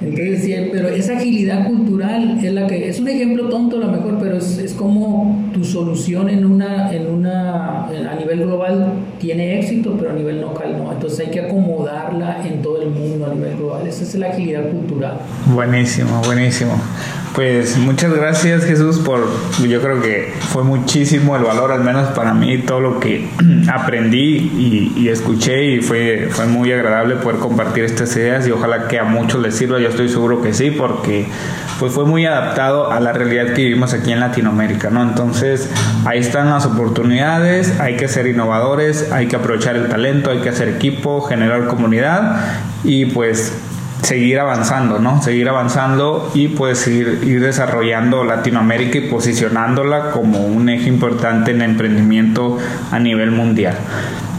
Entonces, 0.00 0.42
sí, 0.42 0.54
pero 0.72 0.88
esa 0.88 1.16
agilidad 1.16 1.66
cultural 1.66 2.40
es 2.42 2.52
la 2.52 2.66
que 2.66 2.88
es 2.88 2.98
un 2.98 3.08
ejemplo 3.08 3.48
tonto 3.48 3.76
a 3.76 3.80
lo 3.80 3.88
mejor, 3.88 4.18
pero 4.20 4.36
es, 4.36 4.58
es 4.58 4.72
como 4.74 5.50
tu 5.52 5.64
solución 5.64 6.28
en 6.28 6.44
una, 6.44 6.92
en 6.92 7.06
una, 7.06 7.84
a 7.86 8.16
nivel 8.18 8.40
global 8.40 8.92
tiene 9.18 9.58
éxito, 9.60 9.96
pero 9.98 10.10
a 10.10 10.14
nivel 10.14 10.40
local 10.40 10.76
no. 10.76 10.92
Entonces 10.92 11.20
hay 11.20 11.28
que 11.28 11.40
acomodarla 11.40 12.46
en 12.46 12.60
todo 12.62 12.82
el 12.82 12.90
mundo 12.90 13.26
a 13.26 13.34
nivel 13.34 13.56
global. 13.56 13.86
Esa 13.86 14.04
es 14.04 14.14
la 14.16 14.28
agilidad 14.28 14.68
cultural. 14.68 15.18
Buenísimo, 15.46 16.20
buenísimo. 16.24 16.72
Pues 17.34 17.76
muchas 17.78 18.14
gracias 18.14 18.64
Jesús 18.64 19.00
por, 19.00 19.26
yo 19.66 19.82
creo 19.82 20.00
que 20.00 20.32
fue 20.52 20.62
muchísimo 20.62 21.34
el 21.34 21.42
valor, 21.42 21.72
al 21.72 21.82
menos 21.82 22.10
para 22.10 22.32
mí, 22.32 22.58
todo 22.58 22.80
lo 22.80 23.00
que 23.00 23.28
aprendí 23.72 24.92
y, 24.96 25.08
escuché 25.08 25.64
y 25.64 25.80
fue, 25.80 26.28
fue 26.30 26.46
muy 26.46 26.70
agradable 26.70 27.16
poder 27.16 27.40
compartir 27.40 27.82
estas 27.82 28.14
ideas 28.16 28.46
y 28.46 28.52
ojalá 28.52 28.86
que 28.86 29.00
a 29.00 29.04
muchos 29.04 29.42
les 29.42 29.56
sirva, 29.56 29.80
yo 29.80 29.88
estoy 29.88 30.08
seguro 30.08 30.42
que 30.42 30.54
sí, 30.54 30.70
porque 30.70 31.26
pues 31.80 31.92
fue 31.92 32.04
muy 32.04 32.24
adaptado 32.24 32.92
a 32.92 33.00
la 33.00 33.12
realidad 33.12 33.46
que 33.46 33.62
vivimos 33.62 33.94
aquí 33.94 34.12
en 34.12 34.20
Latinoamérica, 34.20 34.90
¿no? 34.90 35.02
Entonces 35.02 35.68
ahí 36.04 36.20
están 36.20 36.50
las 36.50 36.66
oportunidades, 36.66 37.80
hay 37.80 37.96
que 37.96 38.06
ser 38.06 38.28
innovadores, 38.28 39.10
hay 39.10 39.26
que 39.26 39.34
aprovechar 39.34 39.74
el 39.74 39.88
talento, 39.88 40.30
hay 40.30 40.38
que 40.38 40.50
hacer 40.50 40.68
equipo, 40.68 41.22
generar 41.22 41.66
comunidad 41.66 42.60
y 42.84 43.06
pues 43.06 43.52
seguir 44.04 44.38
avanzando, 44.38 44.98
¿no? 44.98 45.22
Seguir 45.22 45.48
avanzando 45.48 46.30
y 46.34 46.48
pues 46.48 46.86
ir, 46.86 47.20
ir 47.24 47.40
desarrollando 47.40 48.22
Latinoamérica 48.22 48.98
y 48.98 49.08
posicionándola 49.08 50.10
como 50.10 50.46
un 50.46 50.68
eje 50.68 50.88
importante 50.88 51.52
en 51.52 51.62
emprendimiento 51.62 52.58
a 52.90 52.98
nivel 52.98 53.30
mundial. 53.30 53.74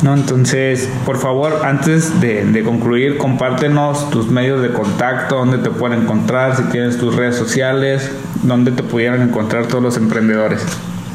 ¿no? 0.03 0.13
Entonces, 0.13 0.89
por 1.05 1.17
favor, 1.17 1.61
antes 1.63 2.21
de, 2.21 2.45
de, 2.45 2.63
concluir, 2.63 3.17
compártenos 3.17 4.09
tus 4.11 4.29
medios 4.29 4.61
de 4.61 4.69
contacto, 4.69 5.37
dónde 5.37 5.57
te 5.57 5.71
pueden 5.71 6.03
encontrar, 6.03 6.55
si 6.55 6.63
tienes 6.63 6.97
tus 6.97 7.15
redes 7.15 7.35
sociales, 7.35 8.11
dónde 8.43 8.71
te 8.71 8.83
pudieran 8.83 9.21
encontrar 9.21 9.65
todos 9.65 9.83
los 9.83 9.97
emprendedores. 9.97 10.63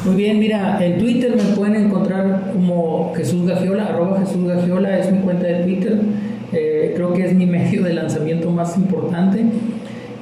Muy 0.03 0.15
bien, 0.15 0.39
mira, 0.39 0.83
en 0.83 0.97
Twitter 0.97 1.35
me 1.35 1.55
pueden 1.55 1.75
encontrar 1.75 2.49
como 2.51 3.13
Jesús 3.15 3.47
Gagiola, 3.47 3.85
arroba 3.85 4.19
Jesús 4.19 4.47
Gagiola 4.47 4.97
es 4.97 5.11
mi 5.11 5.19
cuenta 5.19 5.45
de 5.45 5.63
Twitter. 5.63 6.01
Eh, 6.53 6.93
creo 6.95 7.13
que 7.13 7.25
es 7.25 7.33
mi 7.33 7.45
medio 7.47 7.83
de 7.83 7.93
lanzamiento 7.93 8.49
más 8.51 8.77
importante. 8.77 9.45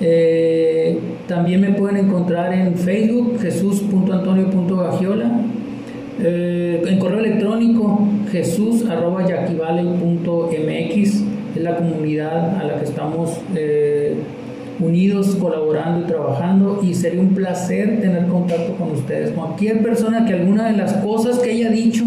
Eh, 0.01 0.97
también 1.27 1.59
me 1.61 1.71
pueden 1.71 2.05
encontrar 2.05 2.53
en 2.53 2.75
Facebook, 2.75 3.39
jesús.antonio.bagiola. 3.39 5.31
Eh, 6.21 6.81
en 6.85 6.99
correo 6.99 7.19
electrónico, 7.19 8.01
jesús.yaquivale.mx. 8.31 11.23
Es 11.55 11.63
la 11.63 11.77
comunidad 11.77 12.57
a 12.57 12.63
la 12.63 12.75
que 12.75 12.83
estamos 12.85 13.39
unidos, 14.79 15.35
colaborando 15.35 16.01
y 16.01 16.07
trabajando 16.07 16.79
y 16.81 16.93
sería 16.93 17.21
un 17.21 17.33
placer 17.33 17.99
tener 18.01 18.27
contacto 18.27 18.75
con 18.75 18.91
ustedes. 18.91 19.31
Cualquier 19.31 19.81
persona 19.81 20.25
que 20.25 20.33
alguna 20.33 20.71
de 20.71 20.77
las 20.77 20.93
cosas 20.93 21.39
que 21.39 21.51
haya 21.51 21.69
dicho 21.69 22.05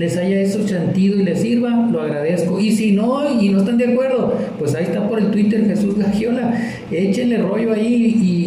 les 0.00 0.16
haya 0.16 0.40
hecho 0.40 0.66
sentido 0.66 1.20
y 1.20 1.24
les 1.24 1.42
sirva, 1.42 1.86
lo 1.92 2.00
agradezco. 2.00 2.58
Y 2.58 2.72
si 2.72 2.92
no, 2.92 3.30
y 3.38 3.50
no 3.50 3.58
están 3.58 3.76
de 3.76 3.92
acuerdo, 3.92 4.34
pues 4.58 4.74
ahí 4.74 4.84
está 4.84 5.06
por 5.06 5.18
el 5.18 5.30
Twitter 5.30 5.66
Jesús 5.66 5.98
Gagiola. 5.98 6.54
Échenle 6.90 7.36
rollo 7.42 7.74
ahí 7.74 8.16
y, 8.16 8.40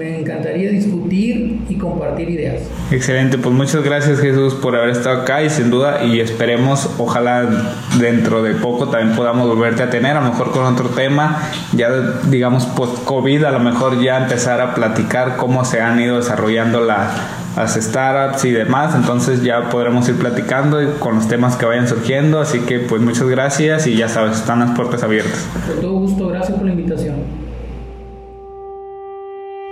me 0.00 0.20
encantaría 0.20 0.70
discutir 0.70 1.58
y 1.68 1.74
compartir 1.74 2.30
ideas. 2.30 2.62
Excelente, 2.90 3.36
pues 3.36 3.54
muchas 3.54 3.84
gracias 3.84 4.18
Jesús 4.18 4.54
por 4.54 4.74
haber 4.74 4.90
estado 4.90 5.20
acá 5.20 5.42
y 5.42 5.50
sin 5.50 5.70
duda, 5.70 6.04
y 6.04 6.20
esperemos, 6.20 6.88
ojalá 6.96 7.76
dentro 7.98 8.42
de 8.42 8.54
poco 8.54 8.88
también 8.88 9.14
podamos 9.14 9.46
volverte 9.46 9.82
a 9.82 9.90
tener, 9.90 10.16
a 10.16 10.22
lo 10.22 10.30
mejor 10.30 10.52
con 10.52 10.64
otro 10.64 10.88
tema, 10.88 11.50
ya 11.76 11.90
digamos 12.30 12.64
post-COVID, 12.64 13.44
a 13.44 13.50
lo 13.50 13.60
mejor 13.60 14.02
ya 14.02 14.22
empezar 14.22 14.62
a 14.62 14.74
platicar 14.74 15.36
cómo 15.36 15.66
se 15.66 15.82
han 15.82 16.00
ido 16.00 16.16
desarrollando 16.16 16.80
la 16.80 17.39
las 17.56 17.74
startups 17.74 18.44
y 18.44 18.50
demás. 18.50 18.94
Entonces 18.94 19.42
ya 19.42 19.70
podremos 19.70 20.08
ir 20.08 20.16
platicando 20.16 20.78
con 20.98 21.16
los 21.16 21.28
temas 21.28 21.56
que 21.56 21.66
vayan 21.66 21.88
surgiendo. 21.88 22.40
Así 22.40 22.60
que 22.60 22.80
pues 22.80 23.00
muchas 23.02 23.28
gracias 23.28 23.86
y 23.86 23.96
ya 23.96 24.08
sabes, 24.08 24.38
están 24.38 24.60
las 24.60 24.70
puertas 24.72 25.02
abiertas. 25.02 25.46
Con 25.66 25.80
todo 25.80 25.92
gusto, 25.92 26.28
gracias 26.28 26.56
por 26.56 26.66
la 26.66 26.72
invitación. 26.72 27.50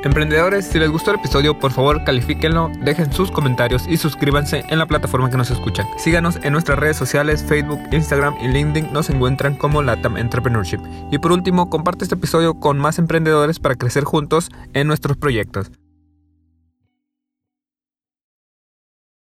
Emprendedores, 0.04 0.64
si 0.64 0.78
les 0.78 0.90
gustó 0.90 1.10
el 1.10 1.18
episodio, 1.18 1.58
por 1.58 1.72
favor 1.72 2.04
califíquenlo, 2.04 2.70
dejen 2.84 3.12
sus 3.12 3.32
comentarios 3.32 3.84
y 3.88 3.96
suscríbanse 3.96 4.64
en 4.68 4.78
la 4.78 4.86
plataforma 4.86 5.28
que 5.28 5.36
nos 5.36 5.50
escuchan. 5.50 5.88
Síganos 5.96 6.38
en 6.44 6.52
nuestras 6.52 6.78
redes 6.78 6.96
sociales, 6.96 7.42
Facebook, 7.42 7.80
Instagram 7.90 8.36
y 8.40 8.46
LinkedIn, 8.46 8.92
nos 8.92 9.10
encuentran 9.10 9.56
como 9.56 9.82
Latam 9.82 10.16
Entrepreneurship. 10.16 10.78
Y 11.10 11.18
por 11.18 11.32
último, 11.32 11.68
comparte 11.68 12.04
este 12.04 12.14
episodio 12.14 12.54
con 12.54 12.78
más 12.78 13.00
emprendedores 13.00 13.58
para 13.58 13.74
crecer 13.74 14.04
juntos 14.04 14.50
en 14.72 14.86
nuestros 14.86 15.16
proyectos. 15.16 15.72